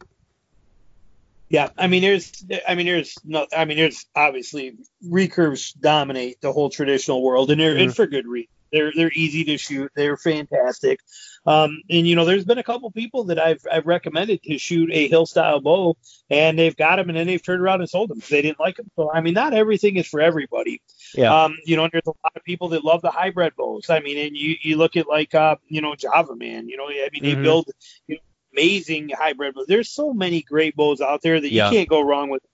[1.52, 2.32] Yeah, I mean, there's,
[2.66, 4.74] I mean, there's no, I mean, there's obviously
[5.06, 7.82] recurves dominate the whole traditional world, and they're mm-hmm.
[7.82, 8.48] and for good reason.
[8.72, 9.92] They're they're easy to shoot.
[9.94, 11.00] They're fantastic.
[11.44, 14.88] Um, and you know, there's been a couple people that I've I've recommended to shoot
[14.94, 15.98] a hill style bow,
[16.30, 18.58] and they've got them, and then they've turned around and sold them because they didn't
[18.58, 18.90] like them.
[18.96, 20.80] So I mean, not everything is for everybody.
[21.14, 21.44] Yeah.
[21.44, 23.90] Um, you know, there's a lot of people that love the hybrid bows.
[23.90, 26.70] I mean, and you you look at like uh, you know, Java Man.
[26.70, 27.42] You know, I mean, they mm-hmm.
[27.42, 27.70] build
[28.06, 28.22] you know,
[28.52, 29.66] amazing hybrid bows.
[29.66, 31.70] There's so many great bows out there that yeah.
[31.70, 32.42] you can't go wrong with.
[32.42, 32.50] Them.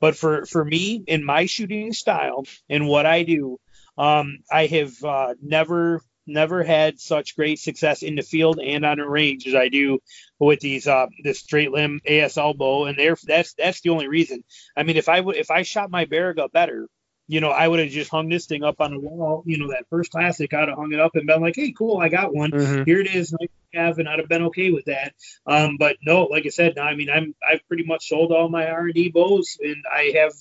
[0.00, 3.58] But for for me, in my shooting style and what I do,
[3.96, 8.98] um, I have uh, never never had such great success in the field and on
[8.98, 9.98] a range as I do
[10.38, 14.42] with these uh this straight limb ASL bow and there that's that's the only reason.
[14.76, 16.88] I mean if I would if I shot my Baraga better,
[17.26, 19.68] you know, I would have just hung this thing up on the wall, you know,
[19.68, 22.34] that first classic, I'd have hung it up and been like, hey, cool, I got
[22.34, 22.50] one.
[22.50, 22.84] Mm-hmm.
[22.84, 25.14] Here it is, nice to have, and I'd have been okay with that.
[25.46, 28.66] Um, but no, like I said, I mean, I'm I've pretty much sold all my
[28.66, 30.32] R and D bows, and I have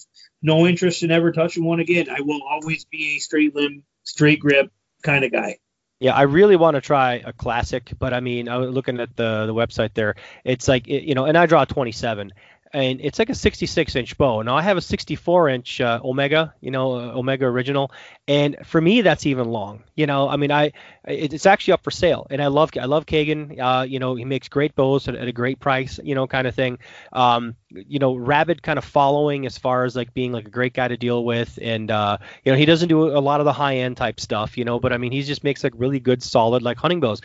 [0.42, 2.10] no interest in ever touching one again.
[2.10, 4.72] I will always be a straight limb, straight grip
[5.04, 5.58] kind of guy.
[6.00, 9.16] Yeah, I really want to try a classic, but I mean, I was looking at
[9.16, 10.16] the the website there.
[10.44, 12.34] It's like you know, and I draw 27,
[12.74, 14.41] and it's like a 66 inch bow.
[14.41, 17.91] Now I have a 64 inch uh, Omega, you know, uh, Omega original,
[18.28, 19.84] and for me that's even long.
[19.95, 20.74] You know, I mean, I
[21.06, 23.60] it's actually up for sale, and I love I love Kagan.
[23.60, 26.48] Uh, you know, he makes great bows at, at, a great price, you know, kind
[26.48, 26.80] of thing.
[27.12, 30.74] Um, you know, rabid kind of following as far as like being like a great
[30.74, 33.54] guy to deal with, and uh, you know, he doesn't do a lot of the
[33.54, 36.24] high end type stuff, you know, but I mean, he just makes like really good,
[36.24, 37.22] solid like hunting bows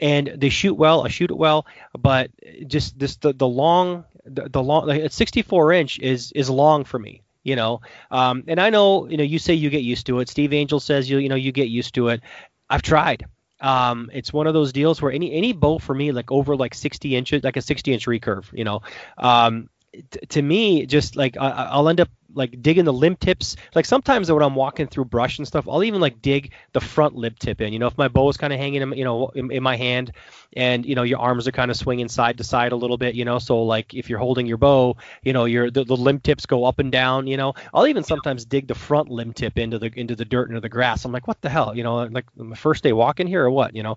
[0.00, 1.04] and they shoot well.
[1.04, 1.66] I shoot it well,
[1.96, 2.30] but
[2.66, 7.22] just this the, the long the, long like 64 inch is is long for me
[7.42, 7.82] you know?
[8.10, 10.28] Um, and i know you know you say you get used to it.
[10.28, 12.22] Steve angel says you you know you get used to it.
[12.70, 13.26] I've tried.
[13.60, 16.74] Um, it's one of those deals where any any bow for me like over like
[16.74, 18.80] 60 inches like a 60 inch recurve you know?
[19.16, 23.56] Um, t- to me just like I, i'll end up like digging the limb tips.
[23.74, 27.14] Like sometimes when I'm walking through brush and stuff, I'll even like dig the front
[27.14, 27.72] limb tip in.
[27.72, 29.76] You know, if my bow is kind of hanging, in, you know, in, in, my
[29.76, 30.12] hand,
[30.56, 33.14] and you know your arms are kind of swinging side to side a little bit.
[33.14, 36.20] You know, so like if you're holding your bow, you know, your the, the limb
[36.20, 37.26] tips go up and down.
[37.26, 40.48] You know, I'll even sometimes dig the front limb tip into the into the dirt
[40.48, 41.04] into the grass.
[41.04, 41.76] I'm like, what the hell?
[41.76, 43.74] You know, like my first day walking here or what?
[43.74, 43.96] You know,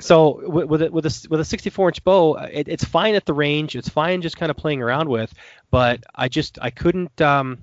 [0.00, 3.24] so with with a, with a, with a 64 inch bow, it, it's fine at
[3.24, 3.76] the range.
[3.76, 5.32] It's fine just kind of playing around with,
[5.70, 7.20] but I just I couldn't.
[7.20, 7.58] Um,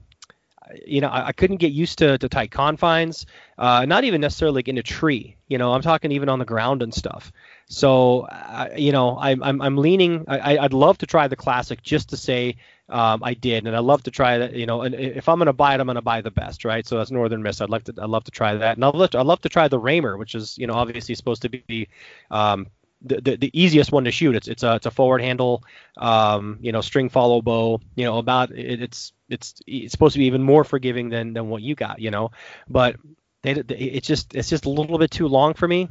[0.85, 3.25] you know, I, I, couldn't get used to, to tight confines,
[3.57, 5.35] uh, not even necessarily like in a tree.
[5.47, 7.31] You know, I'm talking even on the ground and stuff.
[7.67, 10.25] So, uh, you know, I'm, I'm, I'm leaning.
[10.27, 12.57] I, I'd love to try the classic just to say
[12.89, 14.53] um, I did, and I love to try that.
[14.53, 16.85] You know, and if I'm gonna buy it, I'm gonna buy the best, right?
[16.85, 17.61] So that's Northern Mist.
[17.61, 19.49] I'd like to, I'd love to try that, and I'd love to, I'd love to
[19.49, 21.87] try the Raymer, which is, you know, obviously supposed to be
[22.29, 22.67] um,
[23.01, 24.35] the, the, the, easiest one to shoot.
[24.35, 25.63] It's it's a it's a forward handle,
[25.97, 27.81] um, you know, string follow bow.
[27.95, 31.49] You know, about it, it's it's it's supposed to be even more forgiving than than
[31.49, 31.99] what you got.
[31.99, 32.31] You know,
[32.69, 32.97] but
[33.41, 35.89] they, they, it's just it's just a little bit too long for me.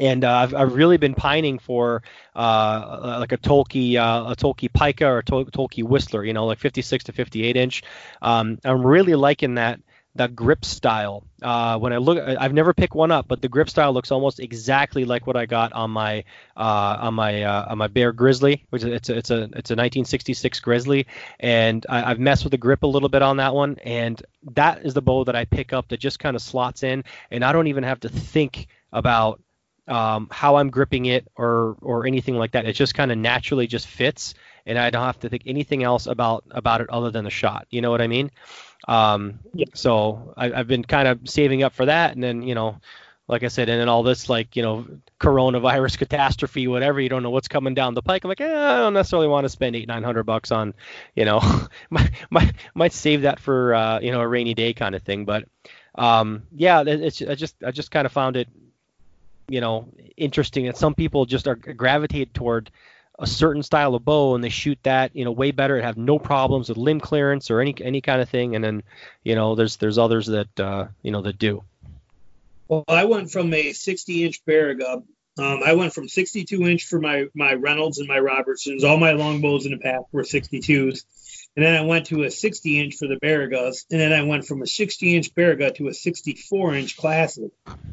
[0.00, 2.02] And uh, I've, I've really been pining for
[2.34, 6.58] uh, like a Toelke uh, a Toelke Pika or a Toelke Whistler, you know, like
[6.58, 7.82] 56 to 58 inch.
[8.22, 9.80] Um, I'm really liking that
[10.16, 11.24] the grip style.
[11.42, 14.38] Uh, when I look, I've never picked one up, but the grip style looks almost
[14.38, 16.24] exactly like what I got on my
[16.56, 19.70] uh, on my uh, on my Bear Grizzly, which is it's a, it's a it's
[19.70, 21.06] a 1966 Grizzly,
[21.40, 24.22] and I, have messed with the grip a little bit on that one, and
[24.52, 27.44] that is the bow that I pick up that just kind of slots in, and
[27.44, 29.40] I don't even have to think about
[29.88, 32.66] um, how I'm gripping it or or anything like that.
[32.66, 34.34] It just kind of naturally just fits,
[34.64, 37.66] and I don't have to think anything else about about it other than the shot.
[37.70, 38.30] You know what I mean?
[38.86, 39.66] Um, yeah.
[39.74, 42.80] So I, have been kind of saving up for that, and then you know,
[43.28, 44.86] like I said, and then all this like you know
[45.20, 47.00] coronavirus catastrophe, whatever.
[47.00, 48.24] You don't know what's coming down the pike.
[48.24, 50.74] I'm like, eh, I don't necessarily want to spend eight nine hundred bucks on,
[51.14, 51.40] you know,
[51.90, 55.24] might, might might save that for uh, you know a rainy day kind of thing.
[55.24, 55.48] But
[55.94, 58.48] um, yeah, it's I just I just kind of found it,
[59.48, 62.70] you know, interesting that some people just are gravitate toward
[63.18, 65.96] a certain style of bow and they shoot that you know way better and have
[65.96, 68.82] no problems with limb clearance or any any kind of thing and then
[69.22, 71.62] you know there's there's others that uh, you know that do
[72.68, 75.02] well i went from a 60 inch Baraga
[75.36, 78.84] Um, I went from 62 inch for my my Reynolds and my Robertsons.
[78.84, 81.04] All my longbows in the past were 62s.
[81.56, 83.84] And then I went to a 60 inch for the Baragas.
[83.90, 87.50] And then I went from a 60 inch Baraga to a 64 inch Classic.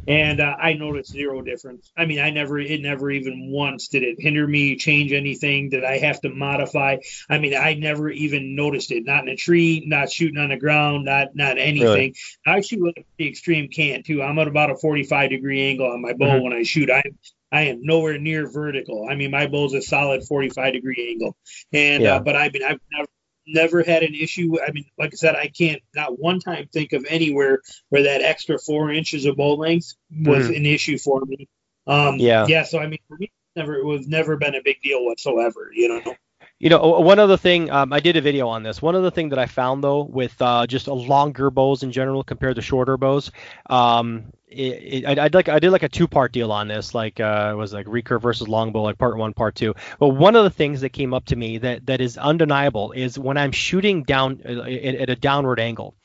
[0.08, 1.92] And uh, I noticed zero difference.
[1.96, 5.86] I mean, I never, it never even once did it hinder me, change anything that
[5.86, 6.98] I have to modify.
[7.30, 9.06] I mean, I never even noticed it.
[9.06, 11.86] Not in a tree, not shooting on the ground, not not anything.
[11.86, 12.16] Really?
[12.46, 14.24] I shoot with a pretty extreme cant too.
[14.24, 16.44] I'm at about a 45 degree angle on my bow mm-hmm.
[16.44, 16.90] when I shoot.
[16.90, 17.04] I
[17.52, 19.08] I am nowhere near vertical.
[19.10, 21.36] I mean, my bow's a solid 45 degree angle,
[21.74, 22.16] and yeah.
[22.16, 23.08] uh, but I mean, I've never
[23.48, 24.58] never had an issue.
[24.62, 28.22] I mean, like I said, I can't not one time think of anywhere where that
[28.22, 30.58] extra four inches of bow length was mm.
[30.58, 31.48] an issue for me.
[31.88, 32.64] Um, yeah, yeah.
[32.64, 35.72] So I mean, for me, never it was never been a big deal whatsoever.
[35.74, 36.16] You know.
[36.60, 38.84] You know, one other thing, um, I did a video on this.
[38.84, 42.24] One other thing that I found though, with uh, just a longer bows in general
[42.24, 43.32] compared to shorter bows,
[43.68, 46.94] um, it, it, I, would like I did like a two part deal on this,
[46.94, 49.74] like uh, it was like recurve versus longbow, like part one, part two.
[50.00, 53.18] But one of the things that came up to me that that is undeniable is
[53.18, 55.96] when I'm shooting down uh, at, at a downward angle.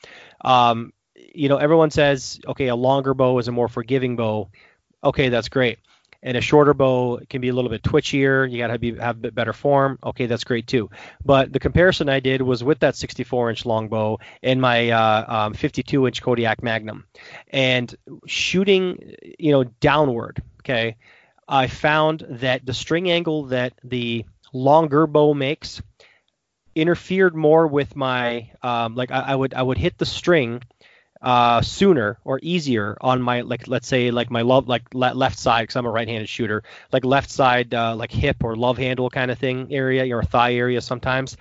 [0.43, 4.49] Um, you know, everyone says, okay, a longer bow is a more forgiving bow.
[5.03, 5.79] Okay, that's great
[6.27, 8.51] and a shorter bow can be a little bit twitchier.
[8.51, 9.97] You got to be have a bit better form.
[10.03, 10.89] Okay, that's great too.
[11.23, 15.53] But the comparison I did was with that 64 inch longbow and my uh, um,
[15.53, 17.05] 52 inch Kodiak Magnum,
[17.47, 17.95] and
[18.25, 20.43] shooting, you know, downward.
[20.63, 20.97] Okay,
[21.47, 25.81] I found that the string angle that the longer bow makes
[26.75, 30.61] interfered more with my um, like I, I would I would hit the string
[31.21, 35.39] uh, sooner or easier on my like let's say like my love like le- left
[35.39, 39.09] side because I'm a right-handed shooter like left side uh, like hip or love handle
[39.09, 41.37] kind of thing area or thigh area sometimes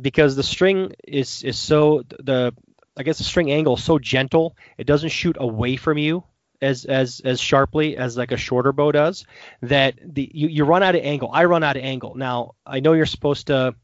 [0.00, 2.54] because the string is is so the
[2.96, 6.24] I guess the string angle is so gentle it doesn't shoot away from you
[6.62, 9.24] as as as sharply as like a shorter bow does
[9.62, 11.30] that the you, you run out of angle.
[11.32, 12.14] I run out of angle.
[12.14, 13.74] Now I know you're supposed to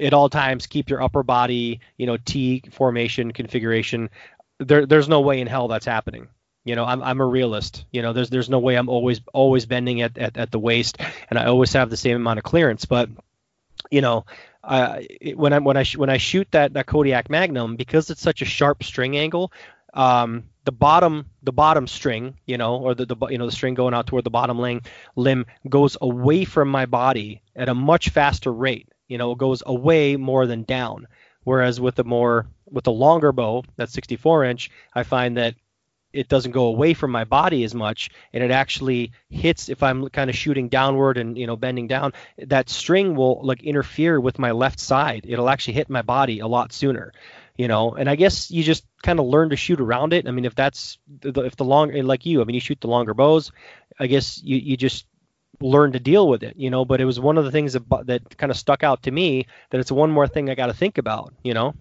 [0.00, 4.10] at all times keep your upper body you know T formation configuration
[4.60, 6.28] there there's no way in hell that's happening.
[6.64, 7.84] You know, I'm I'm a realist.
[7.90, 10.98] You know, there's there's no way I'm always always bending at, at, at the waist,
[11.30, 12.84] and I always have the same amount of clearance.
[12.84, 13.08] But
[13.90, 14.26] you know,
[14.62, 15.00] uh,
[15.34, 18.42] when I when I sh- when I shoot that that Kodiak Magnum, because it's such
[18.42, 19.52] a sharp string angle,
[19.94, 23.74] um, the bottom the bottom string, you know, or the, the you know the string
[23.74, 24.82] going out toward the bottom limb
[25.16, 28.88] limb goes away from my body at a much faster rate.
[29.08, 31.08] You know, it goes away more than down.
[31.44, 35.54] Whereas with the more with a longer bow, that's 64 inch, I find that
[36.12, 40.08] it doesn't go away from my body as much and it actually hits if i'm
[40.08, 44.38] kind of shooting downward and you know bending down that string will like interfere with
[44.38, 45.24] my left side.
[45.28, 47.12] It'll actually hit my body a lot sooner
[47.56, 47.92] you know?
[47.92, 50.26] And i guess you just kind of learn to shoot around it.
[50.26, 53.14] I mean if that's if the long like you i mean you shoot the longer
[53.14, 53.52] bows
[53.98, 55.06] i guess you, you just
[55.60, 56.84] learn to deal with it you know?
[56.84, 59.46] But it was one of the things that, that kind of stuck out to me
[59.70, 61.74] that it's one more thing i got to think about you know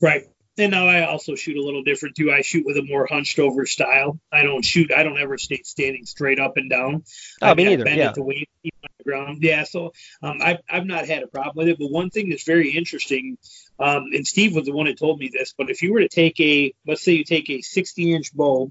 [0.00, 0.24] Right.
[0.58, 2.32] And now I also shoot a little different too.
[2.32, 4.18] I shoot with a more hunched over style.
[4.32, 4.92] I don't shoot.
[4.92, 7.04] I don't ever stay standing straight up and down.
[7.40, 7.88] Oh, I me neither.
[7.88, 8.12] Yeah.
[8.12, 9.38] The on the ground.
[9.40, 9.62] Yeah.
[9.62, 11.78] So um, I've I've not had a problem with it.
[11.78, 13.38] But one thing that's very interesting,
[13.78, 15.54] um, and Steve was the one that told me this.
[15.56, 18.70] But if you were to take a, let's say you take a 60 inch bow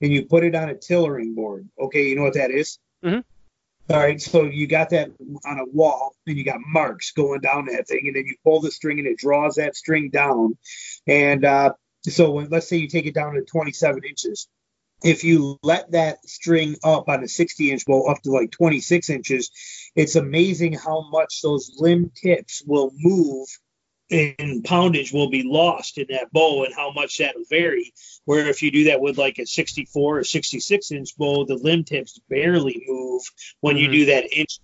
[0.00, 1.68] and you put it on a tillering board.
[1.78, 2.78] Okay, you know what that is?
[3.04, 3.20] Mm-hmm.
[3.90, 5.08] All right, so you got that
[5.46, 8.60] on a wall, and you got marks going down that thing, and then you pull
[8.60, 10.58] the string, and it draws that string down.
[11.06, 11.72] And uh,
[12.06, 14.46] so, when, let's say you take it down to 27 inches.
[15.02, 19.08] If you let that string up on a 60 inch bow up to like 26
[19.10, 19.50] inches,
[19.94, 23.46] it's amazing how much those limb tips will move
[24.10, 27.92] and poundage will be lost in that bow and how much that'll vary.
[28.24, 31.84] Where if you do that with like a 64 or 66 inch bow, the limb
[31.84, 33.22] tips barely move
[33.60, 33.92] when mm-hmm.
[33.92, 34.58] you do that inch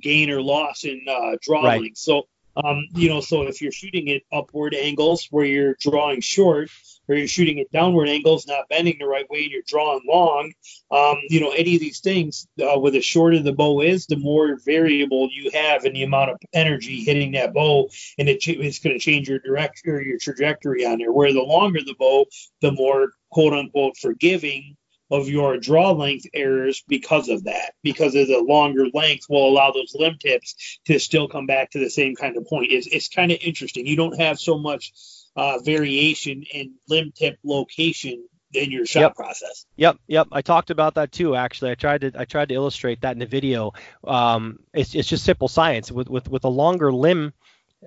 [0.00, 1.82] gain or loss in uh, drawing.
[1.82, 1.98] Right.
[1.98, 6.70] So, um, you know, so if you're shooting at upward angles where you're drawing short,
[7.08, 10.52] or you're shooting at downward angles, not bending the right way, and you're drawing long.
[10.90, 14.16] Um, you know, any of these things, uh, with the shorter the bow is, the
[14.16, 18.78] more variable you have in the amount of energy hitting that bow, and it, it's
[18.78, 21.12] going to change your direction or your trajectory on there.
[21.12, 22.26] Where the longer the bow,
[22.60, 24.76] the more quote unquote forgiving
[25.10, 29.70] of your draw length errors because of that, because of the longer length will allow
[29.70, 32.72] those limb tips to still come back to the same kind of point.
[32.72, 33.86] It's, it's kind of interesting.
[33.86, 34.92] You don't have so much
[35.36, 39.16] uh, variation in limb tip location in your shot yep.
[39.16, 39.66] process.
[39.76, 40.28] Yep, yep.
[40.30, 41.34] I talked about that too.
[41.34, 43.72] Actually, I tried to I tried to illustrate that in the video.
[44.04, 47.32] Um, it's it's just simple science with with with a longer limb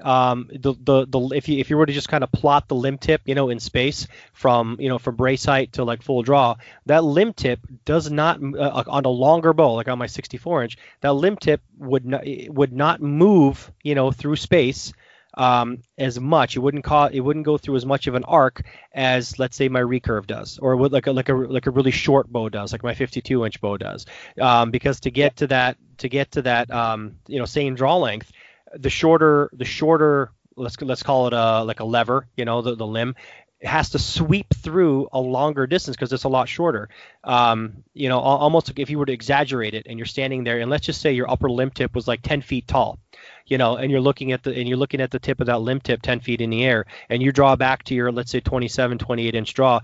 [0.01, 2.75] um, the, the the if you if you were to just kind of plot the
[2.75, 6.21] limb tip, you know, in space from you know from brace height to like full
[6.21, 6.55] draw,
[6.85, 10.77] that limb tip does not uh, on a longer bow, like on my 64 inch,
[11.01, 14.93] that limb tip would not would not move, you know, through space
[15.37, 16.57] um, as much.
[16.57, 19.69] It wouldn't cause it wouldn't go through as much of an arc as let's say
[19.69, 22.71] my recurve does, or would like a like a like a really short bow does,
[22.71, 24.05] like my 52 inch bow does.
[24.41, 27.97] Um, because to get to that to get to that um, you know same draw
[27.97, 28.31] length,
[28.75, 32.75] the shorter the shorter let's let's call it a like a lever, you know, the,
[32.75, 33.15] the limb
[33.61, 36.89] has to sweep through a longer distance because it's a lot shorter.
[37.23, 40.69] Um, you know, almost if you were to exaggerate it and you're standing there, and
[40.69, 42.99] let's just say your upper limb tip was like 10 feet tall,
[43.47, 45.61] you know, and you're looking at the and you're looking at the tip of that
[45.61, 48.39] limb tip 10 feet in the air, and you draw back to your let's say
[48.39, 49.79] 27, 28 inch draw.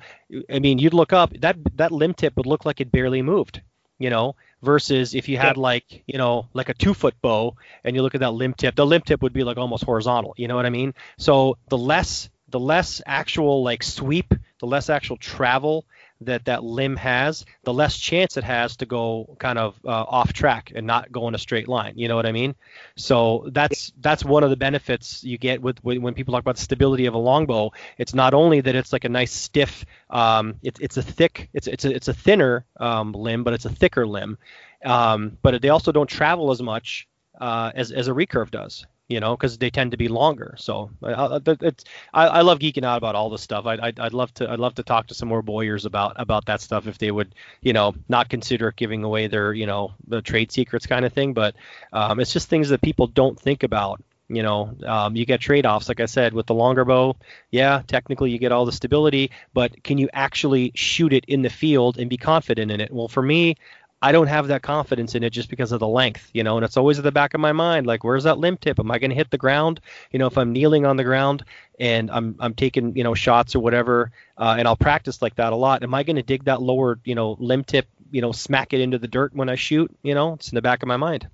[0.51, 3.61] I mean, you'd look up that that limb tip would look like it barely moved,
[3.97, 7.95] you know, versus if you had like you know like a two foot bow and
[7.95, 10.35] you look at that limb tip, the limb tip would be like almost horizontal.
[10.37, 10.93] You know what I mean?
[11.17, 15.85] So the less the less actual like sweep, the less actual travel
[16.21, 20.33] that that limb has, the less chance it has to go kind of uh, off
[20.33, 21.93] track and not go in a straight line.
[21.95, 22.53] You know what I mean?
[22.95, 26.57] So that's that's one of the benefits you get with, with when people talk about
[26.57, 27.71] the stability of a longbow.
[27.97, 31.65] It's not only that it's like a nice stiff, um, it's it's a thick, it's
[31.65, 34.37] it's a, it's a thinner um, limb, but it's a thicker limb.
[34.85, 37.07] Um, but they also don't travel as much
[37.41, 40.55] uh, as as a recurve does you know, because they tend to be longer.
[40.57, 43.67] So uh, it's I, I, love geeking out about all this stuff.
[43.67, 46.47] I, I'd, I'd love to I'd love to talk to some more bowyers about about
[46.47, 50.23] that stuff if they would you know not consider giving away their you know the
[50.23, 51.33] trade secrets kind of thing.
[51.33, 51.53] But
[51.91, 54.01] um, it's just things that people don't think about.
[54.29, 57.17] You know, um, you get trade-offs, like I said, with the longer bow.
[57.51, 61.49] Yeah, technically you get all the stability, but can you actually shoot it in the
[61.49, 62.91] field and be confident in it?
[62.91, 63.57] Well, for me,
[64.03, 66.65] I don't have that confidence in it just because of the length, you know, and
[66.65, 68.77] it's always at the back of my mind, like, where's that limb tip?
[68.77, 69.79] Am I going to hit the ground?
[70.11, 71.45] You know, if I'm kneeling on the ground
[71.79, 75.53] and I'm I'm taking you know shots or whatever, uh, and I'll practice like that
[75.53, 75.83] a lot.
[75.83, 78.81] Am I going to dig that lower you know limb tip, you know, smack it
[78.81, 79.89] into the dirt when I shoot?
[80.03, 81.29] You know, it's in the back of my mind.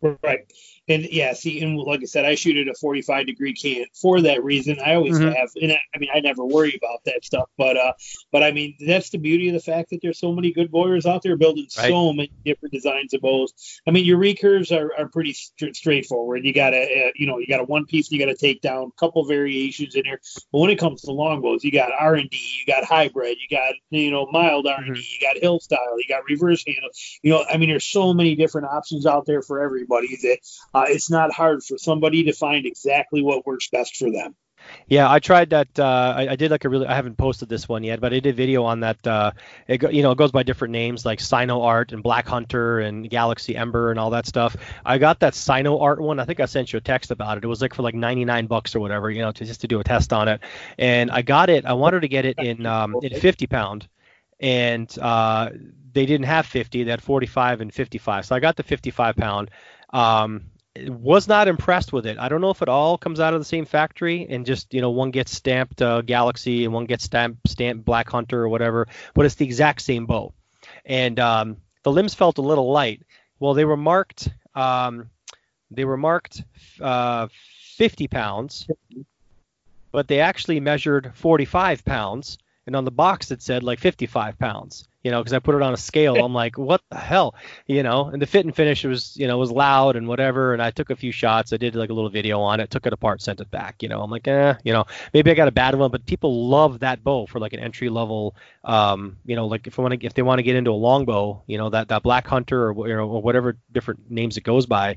[0.00, 0.46] Right.
[0.88, 4.20] And yeah, see, and like I said, I shoot at a 45 degree cant for
[4.22, 4.78] that reason.
[4.84, 5.32] I always mm-hmm.
[5.32, 7.48] have, and I, I, mean, I never worry about that stuff.
[7.56, 7.92] But, uh,
[8.32, 11.06] but I mean, that's the beauty of the fact that there's so many good bowyers
[11.06, 11.88] out there building right.
[11.88, 13.80] so many different designs of bows.
[13.86, 16.44] I mean, your recurves are, are pretty st- straightforward.
[16.44, 18.60] You got a, uh, you know, you got a one piece, you got to take
[18.60, 20.20] down a couple variations in there.
[20.52, 23.56] But when it comes to longbows, you got R and D, you got hybrid, you
[23.56, 25.24] got you know mild R and D, mm-hmm.
[25.24, 26.90] you got hill style, you got reverse handle.
[27.22, 30.38] You know, I mean, there's so many different options out there for everybody that
[30.74, 34.34] uh, it's not hard for somebody to find exactly what works best for them.
[34.86, 35.78] Yeah, I tried that.
[35.78, 36.86] Uh, I, I, did like a really.
[36.86, 39.06] I haven't posted this one yet, but I did a video on that.
[39.06, 39.32] Uh,
[39.68, 42.80] it go, you know it goes by different names like Sino Art and Black Hunter
[42.80, 44.56] and Galaxy Ember and all that stuff.
[44.84, 46.18] I got that Sino Art one.
[46.18, 47.44] I think I sent you a text about it.
[47.44, 49.80] It was like for like 99 bucks or whatever, you know, to just to do
[49.80, 50.40] a test on it.
[50.78, 51.64] And I got it.
[51.64, 53.88] I wanted to get it in um, in 50 pound,
[54.40, 55.50] and uh,
[55.92, 56.84] they didn't have 50.
[56.84, 58.26] They had 45 and 55.
[58.26, 59.50] So I got the 55 pound.
[59.90, 62.18] Um, was not impressed with it.
[62.18, 64.80] I don't know if it all comes out of the same factory and just you
[64.80, 68.88] know one gets stamped uh, Galaxy and one gets stamped stamped Black Hunter or whatever,
[69.14, 70.32] but it's the exact same bow.
[70.84, 73.02] And um, the limbs felt a little light.
[73.38, 74.28] Well, they were marked.
[74.54, 75.10] Um,
[75.70, 76.42] they were marked
[76.80, 77.28] uh,
[77.76, 78.68] 50 pounds,
[79.92, 84.88] but they actually measured 45 pounds, and on the box it said like 55 pounds
[85.04, 86.16] you know, because I put it on a scale.
[86.16, 87.34] I'm like, what the hell,
[87.66, 88.06] you know?
[88.06, 90.54] And the fit and finish was, you know, was loud and whatever.
[90.54, 91.52] And I took a few shots.
[91.52, 93.82] I did like a little video on it, took it apart, sent it back.
[93.82, 96.48] You know, I'm like, eh, you know, maybe I got a bad one, but people
[96.48, 98.34] love that bow for like an entry level,
[98.64, 100.72] um, you know, like if I want to, if they want to get into a
[100.72, 104.42] longbow, you know, that that Black Hunter or you know, or whatever different names it
[104.42, 104.96] goes by.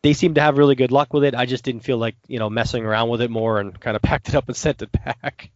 [0.00, 1.34] They seem to have really good luck with it.
[1.34, 4.02] I just didn't feel like, you know, messing around with it more and kind of
[4.10, 5.50] packed it up and sent it back.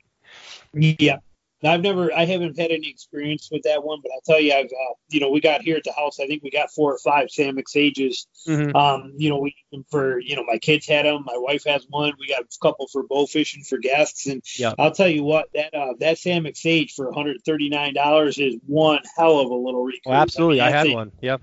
[0.75, 1.19] Yeah,
[1.63, 4.55] now, I've never, I haven't had any experience with that one, but I'll tell you,
[4.55, 6.19] I've, uh, you know, we got here at the house.
[6.19, 8.27] I think we got four or five Samick Sages.
[8.49, 8.75] Mm-hmm.
[8.75, 9.55] Um, you know, we
[9.91, 11.25] for, you know, my kids had them.
[11.27, 12.15] My wife has one.
[12.19, 14.75] We got a couple for bow fishing for guests, and yep.
[14.79, 19.39] I'll tell you what, that uh, that Samick Sage for 139 dollars is one hell
[19.39, 20.01] of a little recurve.
[20.07, 21.13] Oh, absolutely, I, mean, I had thing, one.
[21.21, 21.43] Yep.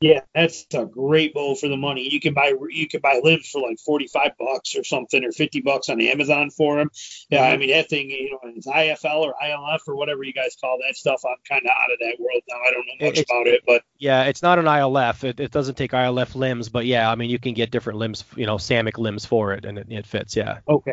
[0.00, 2.08] Yeah, that's a great bow for the money.
[2.08, 5.32] You can buy you can buy limbs for like forty five bucks or something, or
[5.32, 6.90] fifty bucks on Amazon for them.
[7.30, 7.60] Yeah, I mm-hmm.
[7.60, 10.94] mean that thing, you know, it's IFL or ILF or whatever you guys call that
[10.94, 11.22] stuff.
[11.24, 12.58] I'm kind of out of that world now.
[12.64, 15.24] I don't know much it's, about it, but yeah, it's not an ILF.
[15.24, 18.22] It, it doesn't take ILF limbs, but yeah, I mean you can get different limbs,
[18.36, 20.36] you know, Samick limbs for it, and it, it fits.
[20.36, 20.60] Yeah.
[20.68, 20.92] Okay.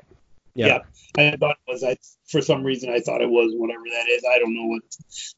[0.56, 0.80] Yeah.
[1.16, 1.34] yeah.
[1.34, 1.84] I thought it was.
[1.84, 4.24] I for some reason I thought it was whatever that is.
[4.28, 4.82] I don't know what.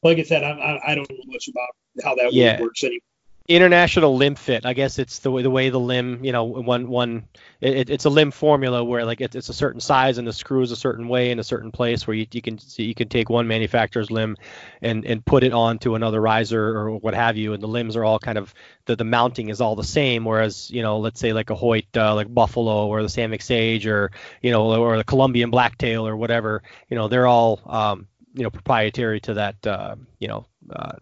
[0.02, 1.68] Like I said, I, I, I don't know much about
[2.02, 2.62] how that yeah.
[2.62, 3.02] works anymore
[3.48, 4.66] international limb fit.
[4.66, 7.24] I guess it's the way the way the limb, you know, one one
[7.62, 10.60] it, it's a limb formula where like it's, it's a certain size and the screw
[10.60, 13.08] is a certain way in a certain place where you, you can see you can
[13.08, 14.36] take one manufacturer's limb
[14.82, 18.04] and and put it onto another riser or what have you, and the limbs are
[18.04, 18.52] all kind of
[18.84, 20.26] the the mounting is all the same.
[20.26, 23.86] Whereas you know, let's say like a Hoyt uh, like Buffalo or the Samick Sage
[23.86, 24.10] or
[24.42, 28.50] you know or the Colombian Blacktail or whatever, you know, they're all um, you know
[28.50, 30.92] proprietary to that uh, you know uh,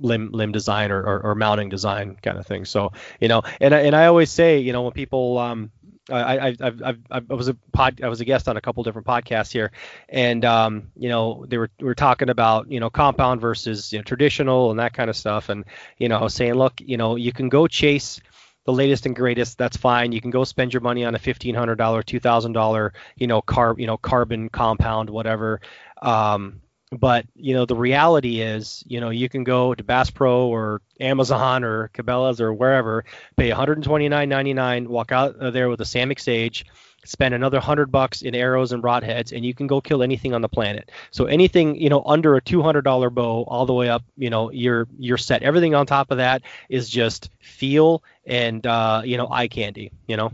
[0.00, 2.64] limb limb design or, or, or, mounting design kind of thing.
[2.64, 5.70] So you know, and I, and I always say you know when people um,
[6.10, 9.06] I, I, I, I, was a pod, I was a guest on a couple different
[9.06, 9.72] podcasts here,
[10.08, 13.98] and um, you know they were we were talking about you know compound versus you
[13.98, 15.64] know, traditional and that kind of stuff, and
[15.96, 18.20] you know I was saying look you know you can go chase
[18.66, 20.12] the latest and greatest that's fine.
[20.12, 23.96] You can go spend your money on a $1500 $2000 you know carb you know
[23.96, 25.60] carbon compound whatever.
[26.02, 26.60] Um,
[26.92, 30.80] but you know the reality is you know you can go to Bass Pro or
[31.00, 33.04] Amazon or Cabela's or wherever,
[33.36, 36.66] pay 129.99, walk out there with a Samick Sage,
[37.04, 40.40] spend another hundred bucks in arrows and broadheads, and you can go kill anything on
[40.40, 40.90] the planet.
[41.10, 44.86] So anything you know under a $200 bow, all the way up, you know you're
[44.98, 45.42] you're set.
[45.42, 49.92] Everything on top of that is just feel and uh, you know eye candy.
[50.06, 50.32] You know.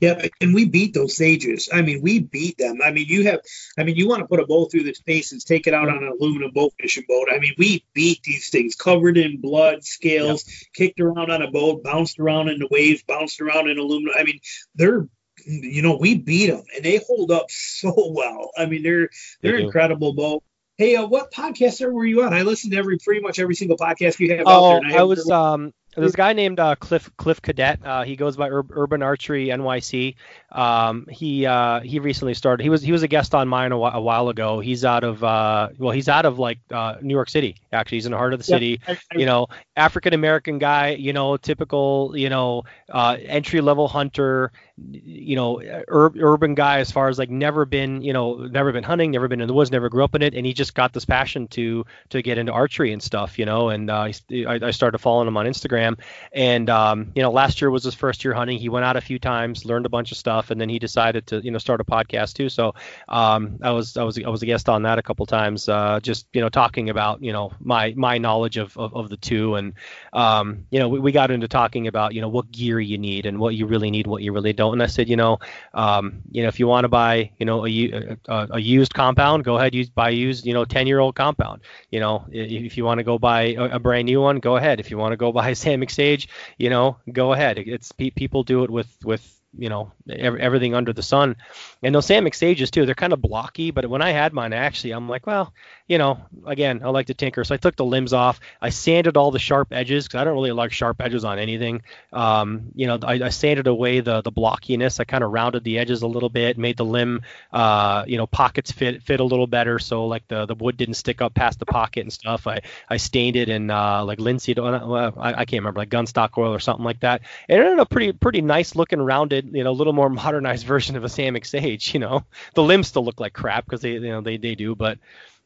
[0.00, 1.68] Yeah, and we beat those sages.
[1.70, 2.78] I mean, we beat them.
[2.82, 3.40] I mean, you have,
[3.78, 6.02] I mean, you want to put a bow through the paces, take it out on
[6.02, 7.28] an aluminum bow fishing boat.
[7.30, 10.44] I mean, we beat these things covered in blood, scales,
[10.74, 14.14] kicked around on a boat, bounced around in the waves, bounced around in aluminum.
[14.18, 14.40] I mean,
[14.74, 15.06] they're,
[15.44, 18.52] you know, we beat them and they hold up so well.
[18.56, 19.10] I mean, they're
[19.42, 20.42] they're they incredible boat.
[20.78, 22.32] Hey, uh, what podcast were you on?
[22.32, 24.98] I listen to every pretty much every single podcast you have oh, out there.
[24.98, 27.80] I, I was um this guy named uh, Cliff Cliff Cadet.
[27.84, 30.14] Uh, he goes by Ur- Urban Archery NYC.
[30.52, 32.62] Um, he uh, he recently started.
[32.62, 34.60] He was he was a guest on mine a, wh- a while ago.
[34.60, 37.56] He's out of uh, well, he's out of like uh, New York City.
[37.72, 38.80] Actually, he's in the heart of the city.
[38.86, 40.90] I, you know, African American guy.
[40.90, 42.12] You know, typical.
[42.14, 44.52] You know, uh, entry level hunter.
[44.76, 48.02] You know, ur- urban guy as far as like never been.
[48.02, 50.34] You know, never been hunting, never been in the woods, never grew up in it,
[50.34, 53.38] and he just got this passion to to get into archery and stuff.
[53.38, 55.98] You know, and I, I started following him on Instagram Instagram.
[56.32, 58.58] And um, you know, last year was his first year hunting.
[58.58, 61.26] He went out a few times, learned a bunch of stuff, and then he decided
[61.28, 62.48] to you know start a podcast too.
[62.48, 62.74] So
[63.08, 66.00] um, I was I was I was a guest on that a couple times, uh,
[66.02, 69.54] just you know talking about you know my my knowledge of of, of the two,
[69.54, 69.74] and
[70.12, 73.26] um, you know we, we got into talking about you know what gear you need
[73.26, 74.74] and what you really need, what you really don't.
[74.74, 75.38] And I said, you know,
[75.74, 79.44] um, you know if you want to buy you know a, a, a used compound,
[79.44, 81.62] go ahead use buy used you know 10 year old compound.
[81.90, 84.80] You know if you want to go buy a, a brand new one, go ahead.
[84.80, 86.28] If you want to go buy a Samick Sage,
[86.58, 87.58] you know, go ahead.
[87.58, 91.36] It's people do it with with you know everything under the sun
[91.82, 94.92] and those Samick Sages too they're kind of blocky but when i had mine actually
[94.92, 95.52] i'm like well
[95.86, 97.44] you know again i like to tinker.
[97.44, 98.40] So i took the limbs off.
[98.60, 101.82] I sanded all the sharp edges because i don't really like sharp edges on anything.
[102.12, 105.00] Um, you know I, I, sanded away the the blockiness.
[105.00, 108.26] I kind of rounded the edges a little bit made the limb uh, you know
[108.26, 109.78] pockets fit fit a little better.
[109.78, 112.46] So like the the wood didn't stick up past the pocket and stuff.
[112.46, 116.36] I i stained it in uh, like linseed uh, I, I can't remember like gunstock
[116.38, 117.22] oil or something like that.
[117.48, 120.96] It ended up pretty pretty nice looking rounded you know, a little more modernized version
[120.96, 121.69] of a Samick Sage.
[121.78, 122.24] You know,
[122.54, 124.98] the limbs still look like crap because they, you know, they they do, but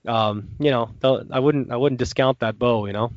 [0.07, 0.91] um, you know,
[1.31, 2.87] I wouldn't I wouldn't discount that bow.
[2.87, 3.13] You know.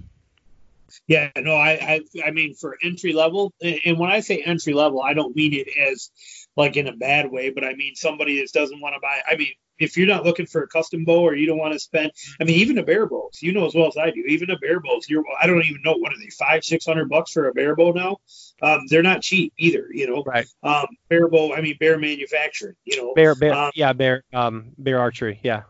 [1.07, 5.01] Yeah, no, I, I, I mean for entry level, and when I say entry level,
[5.01, 6.09] I don't mean it as
[6.55, 9.19] like in a bad way, but I mean somebody that doesn't want to buy.
[9.29, 11.79] I mean, if you're not looking for a custom bow or you don't want to
[11.79, 14.49] spend, I mean, even the bear bows, you know as well as I do, even
[14.49, 17.31] the bear bows, you're, I don't even know what are they, five, six hundred bucks
[17.31, 18.17] for a bear bow now.
[18.61, 20.23] Um, they're not cheap either, you know.
[20.25, 20.47] Right.
[20.63, 23.13] Um, bare bow, I mean, bear manufacturing, you know.
[23.13, 25.63] Bear, bear, um, yeah, bear, um, bear archery, yeah.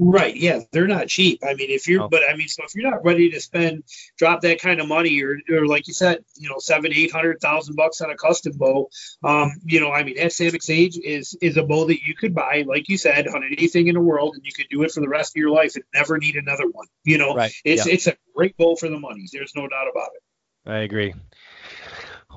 [0.00, 0.36] Right.
[0.36, 1.40] Yeah, they're not cheap.
[1.44, 2.08] I mean, if you're, oh.
[2.08, 3.82] but I mean, so if you're not ready to spend,
[4.16, 7.40] drop that kind of money, or, or like you said, you know, seven, eight hundred
[7.40, 8.88] thousand bucks on a custom bow,
[9.24, 12.32] um, you know, I mean, that Samick Sage is is a bow that you could
[12.32, 15.00] buy, like you said, on anything in the world, and you could do it for
[15.00, 16.86] the rest of your life and never need another one.
[17.02, 17.52] You know, right.
[17.64, 17.92] it's yeah.
[17.92, 19.26] it's a great bow for the money.
[19.32, 20.70] There's no doubt about it.
[20.70, 21.12] I agree.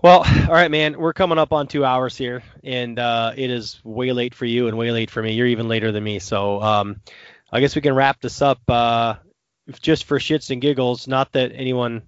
[0.01, 0.97] Well, all right, man.
[0.97, 4.67] We're coming up on two hours here, and uh, it is way late for you
[4.67, 5.33] and way late for me.
[5.33, 6.59] You're even later than me, so.
[6.59, 7.01] Um,
[7.51, 9.15] I guess we can wrap this up uh,
[9.81, 11.07] just for shits and giggles.
[11.07, 12.03] Not that anyone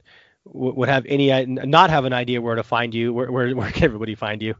[0.45, 3.13] w- would have any not have an idea where to find you.
[3.13, 4.55] Where, where, where can everybody find you?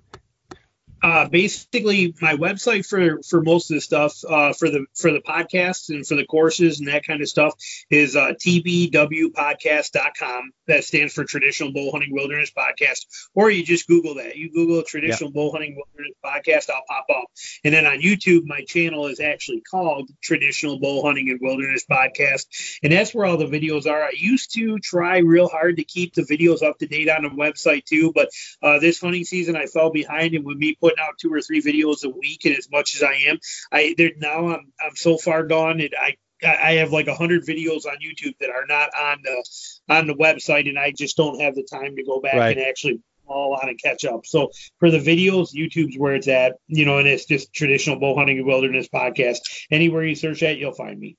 [1.04, 5.20] Uh, basically my website for for most of the stuff uh, for the for the
[5.20, 7.54] podcasts and for the courses and that kind of stuff
[7.90, 13.06] is uh, tbwpodcast.com that stands for traditional bow hunting wilderness podcast.
[13.36, 14.38] Or you just google that.
[14.38, 17.26] You google traditional bow hunting wilderness podcast i'll pop up.
[17.64, 22.46] And then on youtube my channel is actually called traditional bow hunting and wilderness podcast.
[22.82, 24.04] And that's where all the videos are.
[24.04, 27.30] I used to try real hard to keep the videos up to date on the
[27.30, 28.30] website too but
[28.62, 31.62] uh, this hunting season i fell behind and with me putting out two or three
[31.62, 33.40] videos a week, and as much as I am,
[33.72, 36.16] I there now I'm I'm so far gone, and I
[36.46, 39.46] I have like a hundred videos on YouTube that are not on the
[39.90, 42.58] on the website, and I just don't have the time to go back right.
[42.58, 44.26] and actually all on and catch up.
[44.26, 48.16] So for the videos, YouTube's where it's at, you know, and it's just traditional bow
[48.16, 49.40] hunting and wilderness podcast.
[49.72, 51.18] Anywhere you search that, you'll find me.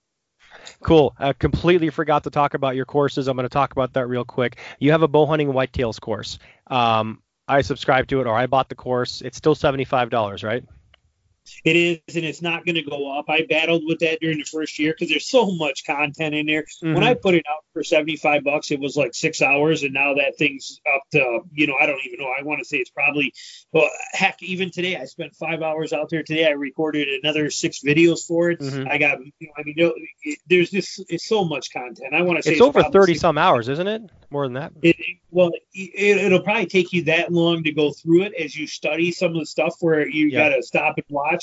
[0.82, 1.14] Cool.
[1.18, 3.28] I completely forgot to talk about your courses.
[3.28, 4.58] I'm going to talk about that real quick.
[4.78, 6.38] You have a bow hunting whitetails course.
[6.66, 10.64] Um, I subscribed to it or I bought the course, it's still $75, right?
[11.64, 13.26] It is, and it's not going to go up.
[13.28, 16.62] I battled with that during the first year because there's so much content in there.
[16.62, 16.94] Mm-hmm.
[16.94, 20.14] When I put it out for 75 bucks, it was like six hours, and now
[20.14, 22.32] that thing's up to, you know, I don't even know.
[22.38, 23.32] I want to say it's probably,
[23.72, 26.46] well, heck, even today, I spent five hours out there today.
[26.46, 28.60] I recorded another six videos for it.
[28.60, 28.88] Mm-hmm.
[28.88, 32.14] I got, you know, I mean, there's just it's so much content.
[32.14, 34.02] I want to say it's, it's over 30 some hours, isn't it?
[34.30, 34.72] More than that.
[34.82, 38.56] It, it, well, it, will probably take you that long to go through it as
[38.56, 40.48] you study some of the stuff where you yeah.
[40.48, 41.33] got to stop and watch.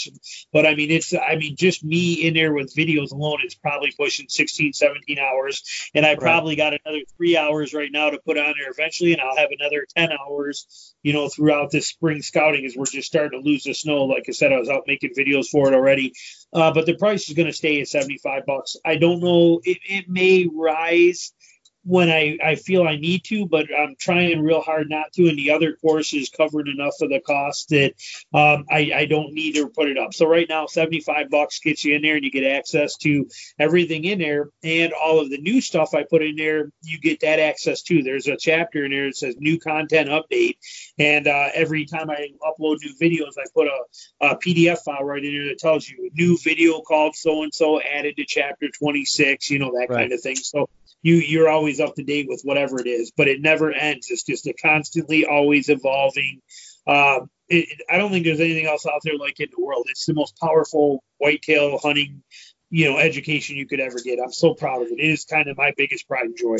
[0.54, 3.92] But I mean, it's, I mean, just me in there with videos alone, it's probably
[3.98, 5.90] pushing 16, 17 hours.
[5.94, 9.14] And I probably got another three hours right now to put on there eventually.
[9.14, 13.08] And I'll have another 10 hours, you know, throughout this spring scouting as we're just
[13.08, 14.06] starting to lose the snow.
[14.06, 16.14] Like I said, I was out making videos for it already.
[16.54, 18.76] Uh, but the price is going to stay at 75 bucks.
[18.86, 19.62] I don't know.
[19.64, 21.34] It, it may rise
[21.84, 25.28] when I, I feel I need to, but I'm trying real hard not to.
[25.28, 27.94] And the other course is covered enough of the cost that
[28.34, 30.14] um, I, I don't need to put it up.
[30.14, 33.28] So right now, 75 bucks gets you in there and you get access to
[33.60, 36.72] everything in there and all of the new stuff I put in there.
[36.84, 38.04] You get that access to.
[38.04, 40.58] There's a chapter in there that says new content update.
[41.00, 45.24] And uh, every time I upload new videos, I put a, a PDF file right
[45.24, 49.50] in there that tells you new video called so and so added to chapter 26,
[49.50, 50.02] you know, that right.
[50.02, 50.36] kind of thing.
[50.36, 50.70] So
[51.04, 54.10] you you're always up to date with whatever it is, but it never ends.
[54.10, 56.42] It's just a constantly always evolving.
[56.86, 59.88] Uh, it, I don't think there's anything else out there like it in the world.
[59.90, 62.24] It's the most powerful whitetail hunting,
[62.70, 64.20] you know, education you could ever get.
[64.24, 65.00] I'm so proud of it.
[65.00, 66.58] It is kind of my biggest pride and joy.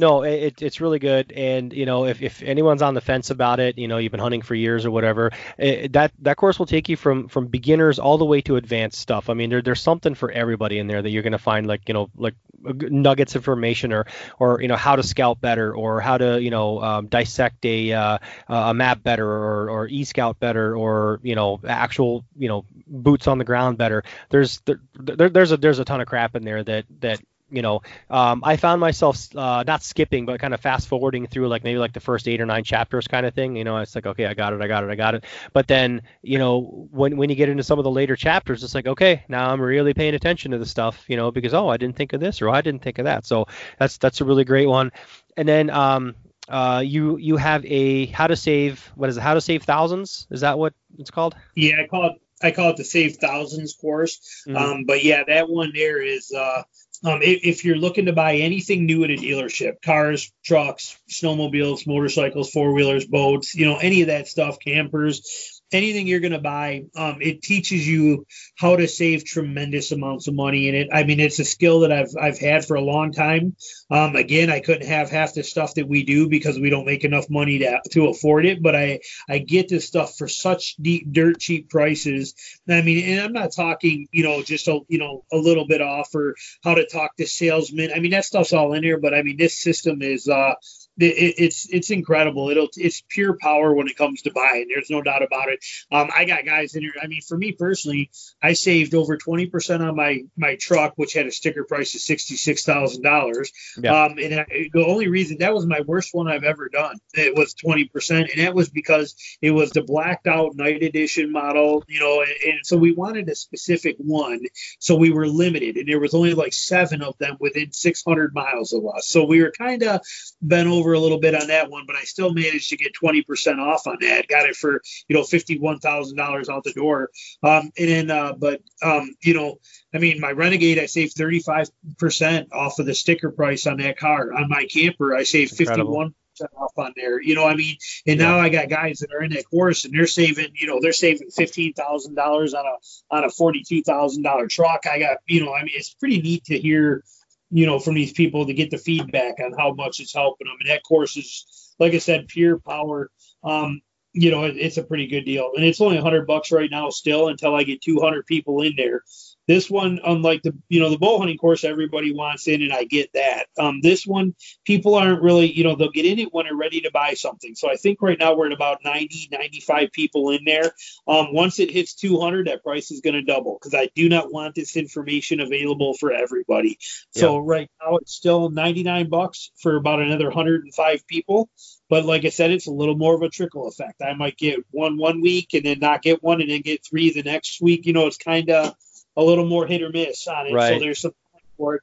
[0.00, 3.58] No, it, it's really good, and you know, if, if anyone's on the fence about
[3.58, 6.66] it, you know, you've been hunting for years or whatever, it, that that course will
[6.66, 9.28] take you from from beginners all the way to advanced stuff.
[9.28, 11.88] I mean, there, there's something for everybody in there that you're going to find, like
[11.88, 14.06] you know, like nuggets of information or
[14.38, 17.92] or you know how to scout better or how to you know um, dissect a
[17.92, 22.64] uh, a map better or or e scout better or you know actual you know
[22.86, 24.04] boots on the ground better.
[24.30, 27.20] There's there, there, there's a there's a ton of crap in there that that
[27.50, 27.80] you know,
[28.10, 31.78] um, I found myself uh, not skipping, but kind of fast forwarding through like maybe
[31.78, 33.56] like the first eight or nine chapters kind of thing.
[33.56, 35.24] You know, it's like, okay, I got it, I got it, I got it.
[35.52, 38.74] But then, you know, when when you get into some of the later chapters, it's
[38.74, 41.76] like, okay, now I'm really paying attention to the stuff, you know, because oh, I
[41.76, 43.26] didn't think of this or I didn't think of that.
[43.26, 43.46] So
[43.78, 44.92] that's that's a really great one.
[45.36, 46.14] And then um,
[46.48, 49.20] uh, you you have a how to save what is it?
[49.20, 50.26] How to save thousands?
[50.30, 51.34] Is that what it's called?
[51.54, 54.44] Yeah, I call it I call it the Save Thousands course.
[54.46, 54.56] Mm-hmm.
[54.56, 56.62] Um, but yeah, that one there is uh,
[57.04, 61.86] um, if, if, you're looking to buy anything new at a dealership, cars, trucks, snowmobiles,
[61.86, 66.40] motorcycles, four wheelers, boats, you know, any of that stuff, campers, anything you're going to
[66.40, 68.26] buy, um, it teaches you
[68.56, 70.68] how to save tremendous amounts of money.
[70.68, 73.56] And it, I mean, it's a skill that I've I've had for a long time.
[73.90, 77.04] Um, again, I couldn't have half the stuff that we do because we don't make
[77.04, 78.62] enough money to to afford it.
[78.62, 82.34] But I I get this stuff for such deep, dirt cheap prices.
[82.68, 85.82] I mean, and I'm not talking, you know, just a you know a little bit
[85.82, 87.90] off or how to talk to salesmen.
[87.94, 88.98] I mean, that stuff's all in here.
[88.98, 90.54] But I mean, this system is uh
[90.98, 92.50] it, it's it's incredible.
[92.50, 94.66] It'll it's pure power when it comes to buying.
[94.68, 95.64] There's no doubt about it.
[95.90, 96.92] Um, I got guys in here.
[97.00, 98.10] I mean, for me personally,
[98.42, 102.00] I saved over twenty percent on my my truck, which had a sticker price of
[102.00, 103.10] sixty six thousand yeah.
[103.10, 103.52] dollars.
[103.78, 106.96] Um, and I, the only reason that was my worst one I've ever done.
[107.14, 111.32] It was twenty percent, and that was because it was the blacked out night edition
[111.32, 111.84] model.
[111.88, 114.40] You know, and, and so we wanted a specific one,
[114.78, 118.34] so we were limited, and there was only like seven of them within six hundred
[118.34, 119.08] miles of us.
[119.08, 120.00] So we were kind of
[120.42, 122.92] bent over over a little bit on that one, but I still managed to get
[122.94, 124.26] 20% off on that.
[124.28, 127.10] Got it for, you know, $51,000 out the door.
[127.42, 129.58] Um, and then, uh, but, um, you know,
[129.94, 134.32] I mean, my Renegade, I saved 35% off of the sticker price on that car.
[134.32, 137.20] On my camper, I saved 51 percent off on there.
[137.20, 139.94] You know, I mean, and now I got guys that are in that course and
[139.94, 143.82] they're saving, you know, they're saving fifteen thousand dollars on a on a forty two
[143.82, 144.86] thousand dollar truck.
[144.86, 147.02] I got, you know, I mean, it's pretty neat to hear,
[147.50, 150.56] you know, from these people to get the feedback on how much it's helping them.
[150.60, 153.10] And that course is, like I said, pure power.
[153.42, 153.80] Um,
[154.12, 156.90] you know, it, it's a pretty good deal, and it's only hundred bucks right now
[156.90, 159.02] still until I get two hundred people in there.
[159.48, 162.84] This one, unlike the you know the bow hunting course, everybody wants in, and I
[162.84, 163.46] get that.
[163.58, 164.34] Um, this one,
[164.66, 167.54] people aren't really you know they'll get in it when they're ready to buy something.
[167.54, 170.70] So I think right now we're at about 90, 95 people in there.
[171.08, 174.30] Um, once it hits 200, that price is going to double because I do not
[174.30, 176.76] want this information available for everybody.
[177.14, 177.42] So yeah.
[177.42, 181.48] right now it's still 99 bucks for about another 105 people.
[181.88, 184.02] But like I said, it's a little more of a trickle effect.
[184.02, 187.10] I might get one one week and then not get one and then get three
[187.10, 187.86] the next week.
[187.86, 188.74] You know, it's kind of
[189.18, 190.54] a little more hit or miss on it.
[190.54, 190.74] Right.
[190.74, 191.12] So there's some
[191.58, 191.82] for it.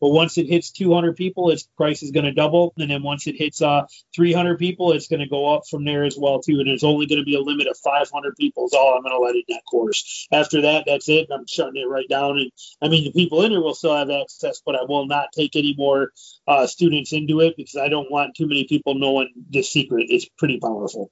[0.00, 3.26] But once it hits 200 people, its price is going to double, and then once
[3.26, 3.82] it hits uh,
[4.14, 6.60] 300 people, it's going to go up from there as well too.
[6.60, 9.14] And it's only going to be a limit of 500 people is all I'm going
[9.14, 10.26] to let in that course.
[10.32, 11.28] After that, that's it.
[11.30, 12.38] I'm shutting it right down.
[12.38, 12.50] And
[12.80, 15.56] I mean, the people in there will still have access, but I will not take
[15.56, 16.12] any more
[16.46, 20.06] uh, students into it because I don't want too many people knowing the secret.
[20.08, 21.10] It's pretty powerful.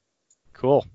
[0.55, 0.87] Cool.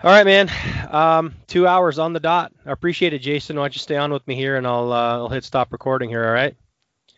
[0.00, 0.48] All right, man.
[0.90, 2.52] Um, two hours on the dot.
[2.64, 3.56] I appreciate it, Jason.
[3.56, 6.08] Why don't you stay on with me here, and I'll uh, I'll hit stop recording
[6.08, 6.24] here.
[6.24, 6.54] All right.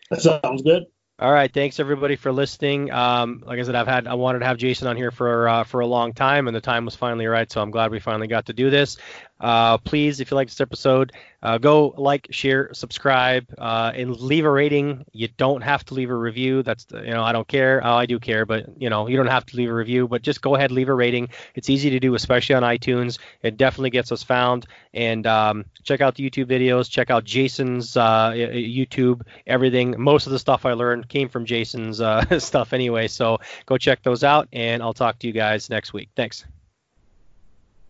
[0.09, 0.85] That sounds good.
[1.21, 2.89] All right, thanks everybody for listening.
[2.89, 5.63] Um, like I said, I've had I wanted to have Jason on here for uh,
[5.63, 7.51] for a long time, and the time was finally right.
[7.51, 8.97] So I'm glad we finally got to do this.
[9.41, 11.11] Uh, please, if you like this episode,
[11.41, 15.03] uh, go like, share, subscribe, uh, and leave a rating.
[15.11, 16.61] You don't have to leave a review.
[16.61, 17.81] That's you know I don't care.
[17.83, 20.07] Oh, I do care, but you know you don't have to leave a review.
[20.07, 21.29] But just go ahead, leave a rating.
[21.55, 23.17] It's easy to do, especially on iTunes.
[23.41, 24.67] It definitely gets us found.
[24.93, 26.89] And um, check out the YouTube videos.
[26.89, 29.21] Check out Jason's uh, YouTube.
[29.47, 29.95] Everything.
[29.97, 33.07] Most of the stuff I learned came from Jason's uh, stuff anyway.
[33.07, 36.09] So go check those out, and I'll talk to you guys next week.
[36.15, 36.45] Thanks.